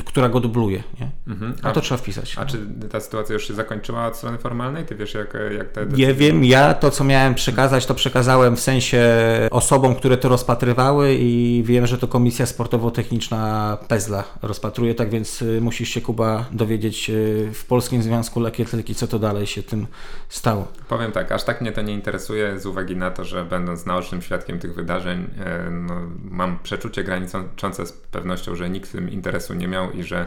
która 0.04 0.28
go 0.28 0.40
dubluje, 0.40 0.82
nie? 1.00 1.10
Mhm. 1.32 1.54
A, 1.62 1.68
a, 1.68 1.72
to 1.72 1.80
trzeba 1.80 1.98
wpisać. 1.98 2.36
A 2.38 2.44
czy 2.46 2.58
ta 2.92 3.00
sytuacja 3.00 3.32
już 3.32 3.48
się 3.48 3.54
zakończyła 3.54 4.06
od 4.06 4.16
strony 4.16 4.38
formalnej? 4.38 4.84
Ty 4.84 4.94
wiesz, 4.94 5.14
jak, 5.14 5.36
jak 5.58 5.68
te. 5.72 5.86
Nie 5.86 6.14
wiem, 6.14 6.44
ja 6.44 6.74
to, 6.74 6.90
co 6.90 7.04
miałem 7.04 7.34
przekazać, 7.34 7.86
to 7.86 7.94
przekazałem 7.94 8.25
w 8.56 8.60
sensie 8.60 9.02
osobom, 9.50 9.94
które 9.94 10.16
to 10.16 10.28
rozpatrywały 10.28 11.14
i 11.14 11.62
wiem, 11.66 11.86
że 11.86 11.98
to 11.98 12.08
Komisja 12.08 12.46
Sportowo-Techniczna 12.46 13.76
PEZLA 13.88 14.24
rozpatruje, 14.42 14.94
tak 14.94 15.10
więc 15.10 15.42
y, 15.42 15.60
musisz 15.60 15.88
się, 15.88 16.00
Kuba, 16.00 16.44
dowiedzieć 16.52 17.10
y, 17.10 17.50
w 17.54 17.64
Polskim 17.64 18.02
Związku 18.02 18.40
Lekkietletyki, 18.40 18.94
co 18.94 19.06
to 19.06 19.18
dalej 19.18 19.46
się 19.46 19.62
tym 19.62 19.86
stało. 20.28 20.68
Powiem 20.88 21.12
tak, 21.12 21.32
aż 21.32 21.44
tak 21.44 21.60
mnie 21.60 21.72
to 21.72 21.82
nie 21.82 21.94
interesuje 21.94 22.60
z 22.60 22.66
uwagi 22.66 22.96
na 22.96 23.10
to, 23.10 23.24
że 23.24 23.44
będąc 23.44 23.86
naocznym 23.86 24.22
świadkiem 24.22 24.58
tych 24.58 24.74
wydarzeń, 24.74 25.26
e, 25.44 25.70
no, 25.70 25.94
mam 26.30 26.58
przeczucie 26.62 27.04
graniczące 27.04 27.86
z 27.86 27.92
pewnością, 27.92 28.54
że 28.54 28.70
nikt 28.70 28.92
tym 28.92 29.10
interesu 29.10 29.54
nie 29.54 29.68
miał 29.68 29.92
i 29.92 30.02
że 30.02 30.26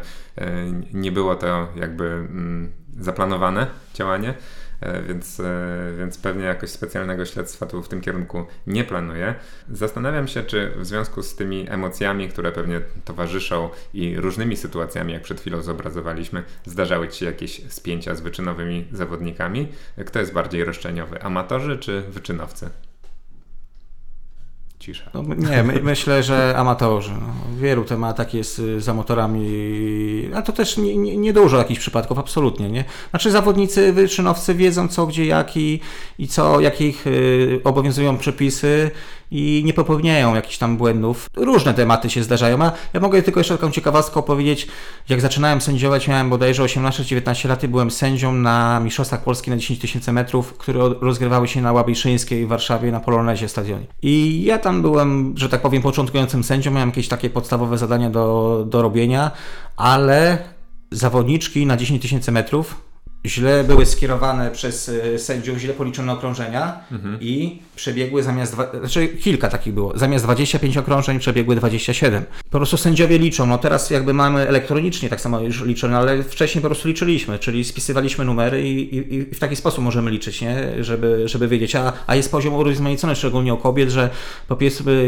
nie 0.94 1.12
było 1.12 1.36
to 1.36 1.68
jakby 1.76 2.06
mm, 2.06 2.72
zaplanowane 3.00 3.68
działanie. 3.94 4.34
E, 4.82 5.02
więc, 5.02 5.40
e, 5.40 5.94
więc 5.98 6.18
pewnie 6.18 6.44
jakoś 6.44 6.70
specjalnego 6.70 7.26
śledztwa 7.26 7.66
tu 7.66 7.84
w 7.84 7.88
tym 7.88 8.02
kierunku 8.02 8.46
nie 8.68 8.84
planuję. 8.84 9.36
Zastanawiam 9.72 10.28
się, 10.28 10.44
czy 10.44 10.72
w 10.76 10.86
związku 10.86 11.24
z 11.24 11.36
tymi 11.36 11.66
emocjami, 11.70 12.30
które 12.30 12.52
pewnie 12.52 12.82
towarzyszą 13.06 13.70
i 13.94 14.18
różnymi 14.18 14.58
sytuacjami, 14.58 15.14
jak 15.14 15.22
przed 15.22 15.42
chwilą 15.42 15.62
zobrazowaliśmy, 15.62 16.44
zdarzały 16.66 17.08
Ci 17.08 17.20
się 17.20 17.26
jakieś 17.26 17.72
spięcia 17.74 18.16
z 18.16 18.22
wyczynowymi 18.22 18.88
zawodnikami. 18.92 19.68
Kto 20.06 20.20
jest 20.20 20.34
bardziej 20.34 20.66
roszczeniowy, 20.66 21.22
amatorzy 21.22 21.78
czy 21.78 22.02
wyczynowcy? 22.02 22.70
Cisza. 24.80 25.04
No, 25.14 25.24
nie, 25.38 25.64
my, 25.64 25.80
myślę, 25.84 26.24
że 26.24 26.54
amatorzy. 26.58 27.12
No, 27.12 27.58
wielu 27.58 27.84
tematach 27.84 28.34
jest 28.34 28.60
y, 28.60 28.82
za 28.82 28.94
motorami, 28.94 30.30
a 30.36 30.42
to 30.42 30.54
też 30.54 30.78
niedużo 30.78 31.02
nie, 31.02 31.18
nie 31.18 31.34
dużo 31.34 31.58
jakichś 31.58 31.80
przypadków, 31.80 32.20
absolutnie. 32.20 32.70
Nie? 32.70 32.86
Znaczy 33.10 33.32
zawodnicy, 33.32 33.94
wyczynowcy 33.94 34.56
wiedzą 34.56 34.88
co, 34.88 35.08
gdzie, 35.08 35.26
jak 35.26 35.58
i, 35.58 35.80
i 36.20 36.28
co, 36.28 36.60
jakich 36.60 37.08
y, 37.08 37.62
obowiązują 37.64 38.18
przepisy 38.18 38.92
i 39.32 39.62
nie 39.66 39.74
popełniają 39.74 40.36
jakichś 40.36 40.58
tam 40.58 40.78
błędów. 40.78 41.30
Różne 41.36 41.74
tematy 41.74 42.10
się 42.10 42.24
zdarzają, 42.24 42.64
a 42.64 42.72
ja 42.94 43.00
mogę 43.00 43.22
tylko 43.22 43.40
jeszcze 43.40 43.58
taką 43.58 43.72
ciekawostkę 43.72 44.20
opowiedzieć. 44.20 44.68
Jak 45.10 45.22
zaczynałem 45.22 45.62
sędziować, 45.62 46.08
miałem 46.08 46.30
bodajże 46.30 46.64
18-19 46.64 47.50
lat 47.50 47.64
i 47.64 47.68
byłem 47.68 47.92
sędzią 47.92 48.32
na 48.34 48.80
Mistrzostwach 48.80 49.24
Polski 49.24 49.50
na 49.52 49.58
10 49.58 49.80
tysięcy 49.80 50.12
metrów, 50.12 50.54
które 50.54 50.80
rozgrywały 51.02 51.48
się 51.48 51.62
na 51.62 51.72
Łabiszyńskiej 51.72 52.46
w 52.46 52.50
Warszawie 52.50 52.92
na 52.92 53.00
Polonezie 53.00 53.50
stadionie. 53.50 53.86
I 54.02 54.44
ja 54.44 54.58
tam 54.58 54.82
byłem, 54.82 55.34
że 55.38 55.50
tak 55.50 55.62
powiem, 55.62 55.82
początkującym 55.82 56.44
sędzią, 56.44 56.72
miałem 56.72 56.90
jakieś 56.90 57.08
takie 57.08 57.30
podstawowe 57.30 57.78
zadania 57.78 58.10
do, 58.10 58.66
do 58.68 58.82
robienia, 58.82 59.32
ale 59.78 60.38
zawodniczki 60.92 61.66
na 61.66 61.78
10 61.78 62.02
tysięcy 62.02 62.32
metrów 62.32 62.89
źle 63.26 63.64
były 63.64 63.86
skierowane 63.86 64.52
przez 64.52 64.90
e, 64.90 65.20
sędziów, 65.20 65.58
źle 65.58 65.74
policzone 65.74 66.14
okrążenia 66.14 66.80
mhm. 66.92 67.18
i 67.22 67.60
przebiegły 67.76 68.24
zamiast, 68.24 68.56
znaczy 68.80 69.08
kilka 69.08 69.50
takich 69.50 69.74
było, 69.74 69.98
zamiast 69.98 70.26
25 70.26 70.78
okrążeń 70.78 71.20
przebiegły 71.20 71.56
27. 71.56 72.24
Po 72.50 72.58
prostu 72.58 72.78
sędziowie 72.78 73.18
liczą, 73.18 73.46
no 73.46 73.58
teraz 73.58 73.90
jakby 73.90 74.14
mamy 74.14 74.48
elektronicznie 74.48 75.10
tak 75.10 75.22
samo 75.22 75.40
już 75.40 75.66
liczone, 75.66 75.98
ale 75.98 76.24
wcześniej 76.24 76.62
po 76.62 76.68
prostu 76.68 76.88
liczyliśmy, 76.88 77.40
czyli 77.40 77.64
spisywaliśmy 77.64 78.26
numery 78.26 78.70
i, 78.70 78.96
i, 78.96 79.16
i, 79.16 79.22
w 79.22 79.40
taki 79.40 79.56
sposób 79.56 79.84
możemy 79.84 80.12
liczyć, 80.12 80.42
nie? 80.42 80.84
Żeby, 80.84 81.28
żeby 81.28 81.48
wiedzieć, 81.48 81.76
a, 81.76 81.94
a 82.08 82.16
jest 82.16 82.32
poziom 82.32 82.54
urozmaicony, 82.54 83.16
szczególnie 83.16 83.54
u 83.54 83.58
kobiet, 83.58 83.90
że 83.90 84.10
po 84.48 84.58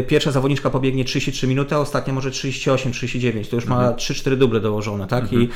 pierwsza 0.08 0.30
zawodniczka 0.30 0.70
pobiegnie 0.70 1.04
33 1.04 1.46
minuty, 1.46 1.74
a 1.74 1.78
ostatnia 1.78 2.12
może 2.12 2.30
38, 2.30 2.92
39, 2.92 3.48
to 3.48 3.56
już 3.56 3.64
mhm. 3.64 3.82
ma 3.82 3.92
3-4 3.92 4.36
duble 4.36 4.60
dołożone, 4.60 5.06
tak? 5.06 5.22
Mhm. 5.22 5.42
I, 5.42 5.48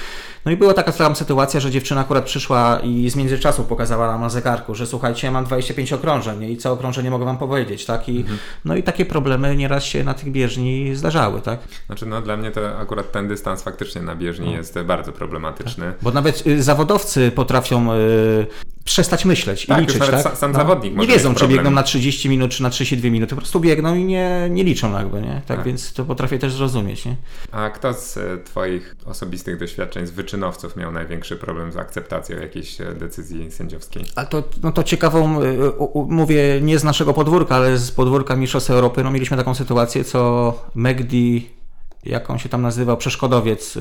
no 0.45 0.53
i 0.53 0.57
była 0.57 0.75
taka 0.75 0.93
tam 0.93 1.17
sytuacja, 1.17 1.61
że 1.61 1.71
dziewczyna 1.71 2.01
akurat 2.01 2.25
przyszła 2.25 2.46
i 2.83 3.11
z 3.11 3.17
międzyczasu 3.17 3.65
pokazała 3.65 4.07
nam 4.07 4.21
na 4.21 4.29
zegarku, 4.29 4.75
że 4.75 4.87
słuchajcie, 4.87 5.27
ja 5.27 5.31
mam 5.31 5.45
25 5.45 5.93
okrążeń 5.93 6.43
i 6.43 6.57
co 6.57 6.73
okrążenie 6.73 7.07
nie 7.07 7.11
mogę 7.11 7.25
wam 7.25 7.39
powiedzieć, 7.39 7.85
tak? 7.85 8.09
I, 8.09 8.21
mhm. 8.21 8.39
No 8.65 8.77
i 8.77 8.83
takie 8.83 9.07
problemy 9.07 9.57
nieraz 9.57 9.85
się 9.85 10.05
na 10.05 10.15
tych 10.15 10.33
bieżni 10.33 10.95
zdarzały, 10.95 11.41
tak? 11.41 11.61
Znaczy, 11.87 12.07
no 12.07 12.23
dla 12.23 12.37
mnie 12.37 12.51
to 12.51 12.79
akurat 12.79 13.13
ten 13.13 13.29
dystans 13.29 13.63
faktycznie 13.63 14.03
na 14.03 14.17
bieżni 14.17 14.47
no. 14.47 14.53
jest 14.53 14.79
bardzo 14.81 15.13
problematyczny. 15.13 15.87
Tak. 15.87 15.97
Bo 16.03 16.11
nawet 16.11 16.47
y, 16.47 16.63
zawodowcy 16.63 17.31
potrafią 17.31 17.93
y, 17.93 18.47
przestać 18.87 19.25
myśleć 19.25 19.65
i 19.65 19.67
tak, 19.67 19.81
liczyć. 19.81 19.99
tak? 19.99 20.37
sam 20.37 20.53
no. 20.53 20.59
zawodnik 20.59 20.97
Nie 20.97 21.07
wiedzą, 21.07 21.35
czy 21.35 21.49
biegną 21.49 21.71
na 21.71 21.83
30 21.83 22.29
minut, 22.29 22.51
czy 22.51 22.63
na 22.63 22.71
32 22.71 23.11
minuty. 23.11 23.35
Po 23.35 23.41
prostu 23.41 23.61
biegną 23.61 23.95
i 23.95 24.05
nie, 24.05 24.49
nie 24.51 24.65
liczą 24.65 24.99
jakby, 24.99 25.21
nie? 25.21 25.35
Tak, 25.35 25.57
tak, 25.57 25.63
więc 25.67 25.93
to 25.93 26.05
potrafię 26.05 26.39
też 26.39 26.53
zrozumieć, 26.53 27.05
nie? 27.05 27.17
A 27.53 27.71
kto 27.71 27.95
z 27.95 28.17
e, 28.17 28.39
Twoich 28.45 28.97
osobistych 29.05 29.59
doświadczeń, 29.59 30.07
z 30.07 30.11
wyczynowców 30.11 30.77
miał 30.77 30.93
największy 30.93 31.37
problem 31.37 31.73
z 31.73 31.77
akceptacją 31.77 32.36
jakiejś 32.41 32.81
e, 32.81 32.93
decyzji 32.93 33.51
sędziowskiej? 33.51 34.05
A 34.15 34.25
to, 34.25 34.43
no 34.63 34.73
to 34.73 34.83
ciekawą, 34.83 35.43
e, 35.43 35.45
mówię 36.09 36.61
nie 36.63 36.79
z 36.79 36.85
naszego 36.85 37.15
podwórka, 37.15 37.57
ale 37.57 37.79
z 37.79 37.91
podwórka 37.91 38.37
Mistrzostw 38.37 38.71
Europy, 38.71 39.05
no 39.05 39.11
mieliśmy 39.11 39.37
taką 39.37 39.55
sytuację, 39.55 40.05
co 40.05 40.53
Megdi, 40.75 41.49
jak 42.05 42.31
on 42.31 42.39
się 42.39 42.49
tam 42.49 42.63
nazywał, 42.63 42.97
przeszkodowiec 42.97 43.79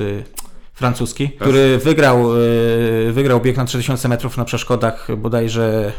francuski, 0.75 1.29
który 1.29 1.77
wygrał, 1.77 2.35
e, 2.35 3.11
wygrał 3.11 3.41
bieg 3.41 3.57
na 3.57 3.65
3000 3.65 4.07
metrów 4.07 4.37
na 4.37 4.45
przeszkodach 4.45 5.07
bodajże 5.17 5.91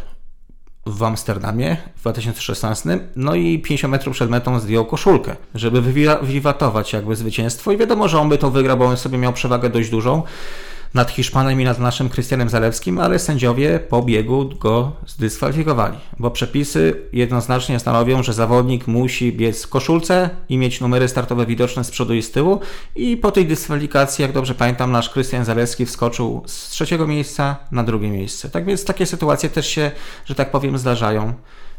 w 0.87 1.03
Amsterdamie 1.03 1.77
w 1.97 2.01
2016, 2.01 2.99
no 3.17 3.35
i 3.35 3.59
50 3.59 3.91
metrów 3.93 4.15
przed 4.15 4.31
metą 4.31 4.61
zdjął 4.61 4.85
koszulkę, 4.85 5.37
żeby 5.55 5.83
wywiwatować 5.83 6.93
jakby 6.93 7.17
zwycięstwo. 7.17 7.73
I 7.73 7.77
wiadomo, 7.77 8.09
że 8.09 8.21
on 8.21 8.29
by 8.29 8.39
to 8.39 8.51
wygrał, 8.51 8.77
bo 8.77 8.85
on 8.85 8.97
sobie 8.97 9.19
miał 9.19 9.33
przewagę 9.33 9.71
dość 9.71 9.91
dużą 9.91 10.23
nad 10.97 11.11
Hiszpanem 11.11 11.61
i 11.61 11.65
nad 11.65 11.79
naszym 11.79 12.09
Krystianem 12.09 12.49
Zalewskim, 12.49 12.99
ale 12.99 13.19
sędziowie 13.19 13.79
po 13.79 14.03
biegu 14.03 14.51
go 14.61 14.93
zdyskwalifikowali, 15.07 15.99
bo 16.19 16.31
przepisy 16.31 17.03
jednoznacznie 17.13 17.79
stanowią, 17.79 18.23
że 18.23 18.33
zawodnik 18.33 18.87
musi 18.87 19.33
biec 19.33 19.65
w 19.65 19.69
koszulce 19.69 20.31
i 20.49 20.59
mieć 20.59 20.81
numery 20.81 21.09
startowe 21.09 21.47
widoczne 21.47 21.85
z 21.85 21.91
przodu 21.91 22.15
i 22.15 22.23
z 22.23 22.31
tyłu 22.31 22.61
i 22.95 23.17
po 23.17 23.33
tej 23.33 23.47
dyskwalifikacji, 23.47 24.23
jak 24.23 24.33
dobrze 24.33 24.55
pamiętam, 24.55 24.93
nasz 24.93 25.11
Krystian 25.11 25.45
Zalewski 25.45 25.87
wskoczył 25.87 26.43
z 26.47 26.69
trzeciego 26.69 27.07
miejsca 27.07 27.57
na 27.73 27.85
drugie 27.85 28.11
miejsce. 28.11 28.51
Tak 28.51 28.65
więc 28.65 28.85
takie 28.85 29.07
sytuacje 29.07 29.51
też 29.51 29.67
się, 29.67 29.91
że 30.25 30.35
tak 30.35 30.51
powiem, 30.51 30.79
zdarzają. 30.79 31.35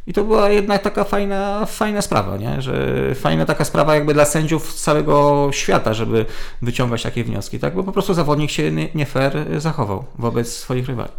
I 0.07 0.13
to 0.13 0.23
była 0.23 0.49
jednak 0.49 0.81
taka 0.81 1.03
fajna, 1.03 1.65
fajna 1.65 2.01
sprawa, 2.01 2.37
nie? 2.37 2.61
że 2.61 3.15
fajna 3.15 3.45
taka 3.45 3.65
sprawa 3.65 3.95
jakby 3.95 4.13
dla 4.13 4.25
sędziów 4.25 4.71
z 4.71 4.81
całego 4.81 5.47
świata, 5.51 5.93
żeby 5.93 6.25
wyciągać 6.61 7.03
takie 7.03 7.23
wnioski, 7.23 7.59
tak? 7.59 7.75
bo 7.75 7.83
po 7.83 7.91
prostu 7.91 8.13
zawodnik 8.13 8.51
się 8.51 8.71
nie 8.71 9.05
fair 9.05 9.61
zachował 9.61 10.05
wobec 10.19 10.53
swoich 10.53 10.87
rywali. 10.87 11.11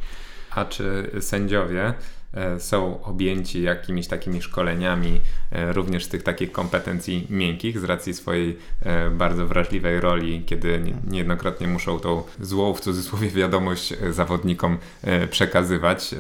A 0.55 0.65
czy 0.65 1.11
sędziowie 1.21 1.95
e, 2.35 2.61
są 2.61 3.03
objęci 3.03 3.63
jakimiś 3.63 4.07
takimi 4.07 4.43
szkoleniami 4.43 5.21
e, 5.53 5.73
również 5.73 6.05
z 6.05 6.09
tych 6.09 6.23
takich 6.23 6.53
kompetencji 6.53 7.27
miękkich 7.31 7.79
z 7.79 7.85
racji 7.85 8.15
swojej 8.15 8.59
e, 8.83 9.11
bardzo 9.11 9.47
wrażliwej 9.47 10.01
roli, 10.01 10.43
kiedy 10.47 10.83
niejednokrotnie 11.07 11.69
muszą 11.69 12.01
tą 12.01 12.23
złą 12.41 12.75
w 12.75 12.81
cudzysłowie 12.81 13.31
wiadomość 13.31 13.95
zawodnikom 14.11 14.79
przekazywać 15.31 16.15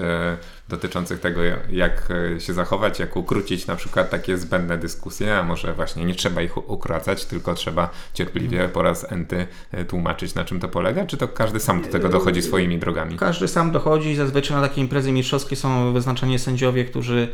dotyczących 0.69 1.21
tego, 1.21 1.41
jak 1.71 2.09
e, 2.37 2.41
się 2.41 2.53
zachować, 2.53 2.99
jak 2.99 3.16
ukrócić 3.16 3.66
na 3.66 3.77
przykład 3.77 4.11
takie 4.11 4.39
zbędne 4.39 4.79
dyskusje, 4.79 5.39
a 5.39 5.43
może 5.43 5.75
właśnie 5.75 6.05
nie 6.05 6.14
trzeba 6.14 6.43
ich 6.43 6.71
ukracać, 6.71 7.25
tylko 7.25 7.55
trzeba 7.55 7.91
cierpliwie 8.14 8.57
mhm. 8.57 8.71
po 8.71 8.83
raz 8.83 9.12
enty 9.12 9.47
e, 9.73 9.85
tłumaczyć, 9.85 10.35
na 10.35 10.45
czym 10.45 10.61
to 10.61 10.69
polega, 10.69 11.07
czy 11.07 11.16
to 11.16 11.29
każdy 11.29 11.61
sam 11.61 11.83
do 11.83 11.89
tego 11.89 12.09
dochodzi 12.09 12.43
swoimi 12.43 12.79
drogami? 12.79 13.16
Każdy 13.16 13.49
sam 13.49 13.73
dochodzi, 13.73 14.16
zazwyczaj 14.16 14.57
na 14.57 14.69
takie 14.69 14.81
imprezy 14.81 15.12
mistrzowskie 15.12 15.57
są 15.57 15.93
wyznaczani 15.93 16.39
sędziowie, 16.39 16.85
którzy 16.85 17.29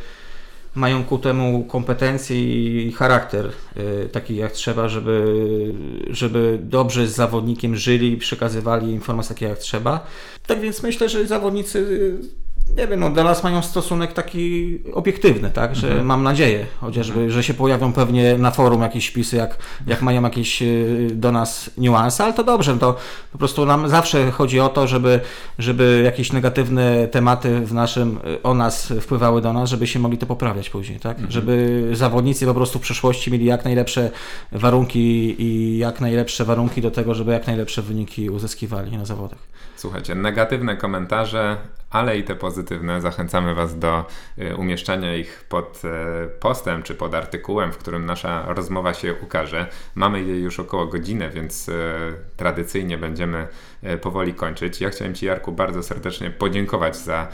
mają 0.74 1.04
ku 1.04 1.18
temu 1.18 1.64
kompetencje 1.64 2.36
i 2.86 2.92
charakter 2.92 3.50
taki 4.12 4.36
jak 4.36 4.52
trzeba, 4.52 4.88
żeby, 4.88 5.24
żeby 6.10 6.58
dobrze 6.62 7.06
z 7.06 7.14
zawodnikiem 7.14 7.76
żyli 7.76 8.12
i 8.12 8.16
przekazywali 8.16 8.90
informacje 8.90 9.34
takie 9.34 9.46
jak 9.46 9.58
trzeba. 9.58 10.06
Tak 10.46 10.60
więc 10.60 10.82
myślę, 10.82 11.08
że 11.08 11.26
zawodnicy 11.26 12.18
nie 12.76 12.86
wiem, 12.86 13.00
no 13.00 13.10
dla 13.10 13.24
nas 13.24 13.44
mają 13.44 13.62
stosunek 13.62 14.12
taki 14.12 14.78
obiektywny, 14.92 15.50
tak, 15.50 15.76
że 15.76 15.88
mhm. 15.88 16.06
mam 16.06 16.22
nadzieję, 16.22 16.66
chociażby, 16.80 17.30
że 17.30 17.42
się 17.42 17.54
pojawią 17.54 17.92
pewnie 17.92 18.38
na 18.38 18.50
forum 18.50 18.82
jakieś 18.82 19.06
wpisy, 19.06 19.36
jak, 19.36 19.58
jak 19.86 20.02
mają 20.02 20.22
jakieś 20.22 20.62
y, 20.62 21.10
do 21.14 21.32
nas 21.32 21.70
niuanse, 21.78 22.24
ale 22.24 22.32
to 22.32 22.44
dobrze, 22.44 22.72
no 22.72 22.78
to 22.78 22.96
po 23.32 23.38
prostu 23.38 23.66
nam 23.66 23.88
zawsze 23.88 24.30
chodzi 24.30 24.60
o 24.60 24.68
to, 24.68 24.86
żeby, 24.86 25.20
żeby 25.58 26.02
jakieś 26.04 26.32
negatywne 26.32 27.08
tematy 27.08 27.60
w 27.60 27.74
naszym, 27.74 28.18
y, 28.26 28.42
o 28.42 28.54
nas 28.54 28.92
wpływały 29.00 29.40
do 29.40 29.52
nas, 29.52 29.70
żeby 29.70 29.86
się 29.86 29.98
mogli 29.98 30.18
to 30.18 30.26
poprawiać 30.26 30.70
później, 30.70 31.00
tak, 31.00 31.16
mhm. 31.16 31.30
żeby 31.30 31.88
zawodnicy 31.92 32.46
po 32.46 32.54
prostu 32.54 32.78
w 32.78 32.82
przyszłości 32.82 33.32
mieli 33.32 33.44
jak 33.44 33.64
najlepsze 33.64 34.10
warunki 34.52 35.42
i 35.42 35.78
jak 35.78 36.00
najlepsze 36.00 36.44
warunki 36.44 36.82
do 36.82 36.90
tego, 36.90 37.14
żeby 37.14 37.32
jak 37.32 37.46
najlepsze 37.46 37.82
wyniki 37.82 38.30
uzyskiwali 38.30 38.96
na 38.98 39.04
zawodach. 39.04 39.38
Słuchajcie, 39.76 40.14
negatywne 40.14 40.76
komentarze 40.76 41.56
ale 41.94 42.18
i 42.18 42.24
te 42.24 42.36
pozytywne. 42.36 43.00
Zachęcamy 43.00 43.54
Was 43.54 43.78
do 43.78 44.04
y, 44.38 44.56
umieszczania 44.56 45.16
ich 45.16 45.44
pod 45.48 45.82
e, 45.84 46.26
postem 46.28 46.82
czy 46.82 46.94
pod 46.94 47.14
artykułem, 47.14 47.72
w 47.72 47.78
którym 47.78 48.06
nasza 48.06 48.44
rozmowa 48.46 48.94
się 48.94 49.14
ukaże. 49.14 49.66
Mamy 49.94 50.22
jej 50.22 50.42
już 50.42 50.60
około 50.60 50.86
godzinę, 50.86 51.30
więc 51.30 51.68
e, 51.68 51.72
tradycyjnie 52.36 52.98
będziemy 52.98 53.46
powoli 54.00 54.34
kończyć. 54.34 54.80
Ja 54.80 54.90
chciałem 54.90 55.14
Ci, 55.14 55.26
Jarku, 55.26 55.52
bardzo 55.52 55.82
serdecznie 55.82 56.30
podziękować 56.30 56.96
za 56.96 57.28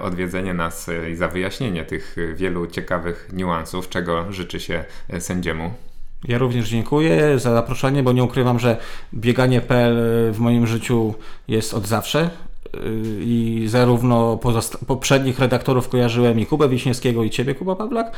odwiedzenie 0.00 0.54
nas 0.54 0.90
i 1.12 1.14
za 1.14 1.28
wyjaśnienie 1.28 1.84
tych 1.84 2.16
wielu 2.34 2.66
ciekawych 2.66 3.28
niuansów, 3.32 3.88
czego 3.88 4.32
życzy 4.32 4.60
się 4.60 4.84
sędziemu. 5.18 5.74
Ja 6.24 6.38
również 6.38 6.68
dziękuję 6.68 7.38
za 7.38 7.52
zaproszenie, 7.52 8.02
bo 8.02 8.12
nie 8.12 8.24
ukrywam, 8.24 8.58
że 8.58 8.76
bieganie.pl 9.14 9.96
w 10.32 10.38
moim 10.38 10.66
życiu 10.66 11.14
jest 11.48 11.74
od 11.74 11.86
zawsze 11.86 12.30
i 13.20 13.64
zarówno 13.68 14.38
poprzednich 14.86 15.38
redaktorów 15.38 15.88
kojarzyłem 15.88 16.40
i 16.40 16.46
Kubę 16.46 16.68
Wiśniewskiego 16.68 17.24
i 17.24 17.30
Ciebie, 17.30 17.54
Kuba 17.54 17.76
Pawlak. 17.76 18.12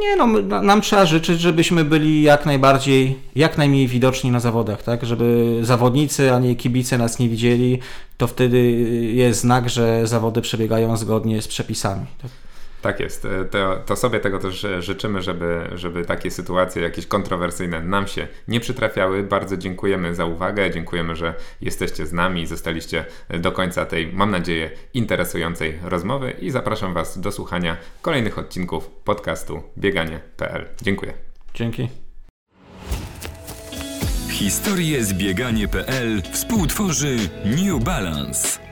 Nie 0.00 0.16
no, 0.16 0.26
nam 0.62 0.80
trzeba 0.80 1.06
życzyć, 1.06 1.40
żebyśmy 1.40 1.84
byli 1.84 2.22
jak 2.22 2.46
najbardziej, 2.46 3.18
jak 3.36 3.58
najmniej 3.58 3.88
widoczni 3.88 4.30
na 4.30 4.40
zawodach, 4.40 4.82
tak? 4.82 5.06
Żeby 5.06 5.58
zawodnicy, 5.62 6.32
a 6.32 6.38
nie 6.38 6.56
kibice 6.56 6.98
nas 6.98 7.18
nie 7.18 7.28
widzieli, 7.28 7.78
to 8.16 8.26
wtedy 8.26 8.70
jest 9.14 9.40
znak, 9.40 9.70
że 9.70 10.06
zawody 10.06 10.40
przebiegają 10.40 10.96
zgodnie 10.96 11.42
z 11.42 11.48
przepisami. 11.48 12.06
Tak? 12.22 12.41
Tak 12.82 13.00
jest. 13.00 13.24
E, 13.24 13.44
to, 13.44 13.76
to, 13.86 13.96
sobie 13.96 14.20
tego 14.20 14.38
też 14.38 14.64
e, 14.64 14.82
życzymy, 14.82 15.22
żeby, 15.22 15.70
żeby 15.74 16.04
takie 16.04 16.30
sytuacje 16.30 16.82
jakieś 16.82 17.06
kontrowersyjne 17.06 17.80
nam 17.80 18.06
się 18.06 18.28
nie 18.48 18.60
przytrafiały. 18.60 19.22
Bardzo 19.22 19.56
dziękujemy 19.56 20.14
za 20.14 20.24
uwagę. 20.24 20.70
Dziękujemy, 20.70 21.16
że 21.16 21.34
jesteście 21.60 22.06
z 22.06 22.12
nami 22.12 22.42
i 22.42 22.46
zostaliście 22.46 23.04
do 23.40 23.52
końca 23.52 23.86
tej, 23.86 24.12
mam 24.12 24.30
nadzieję, 24.30 24.70
interesującej 24.94 25.78
rozmowy 25.84 26.30
i 26.30 26.50
zapraszam 26.50 26.94
Was 26.94 27.20
do 27.20 27.32
słuchania 27.32 27.76
kolejnych 28.02 28.38
odcinków 28.38 28.90
podcastu 28.90 29.62
bieganie.pl. 29.78 30.68
Dziękuję. 30.82 31.12
Dzięki. 31.54 31.88
Historię 34.30 35.04
z 35.04 35.14
bieganie.pl 35.14 36.22
współtworzy 36.32 37.16
New 37.44 37.84
Balance. 37.84 38.71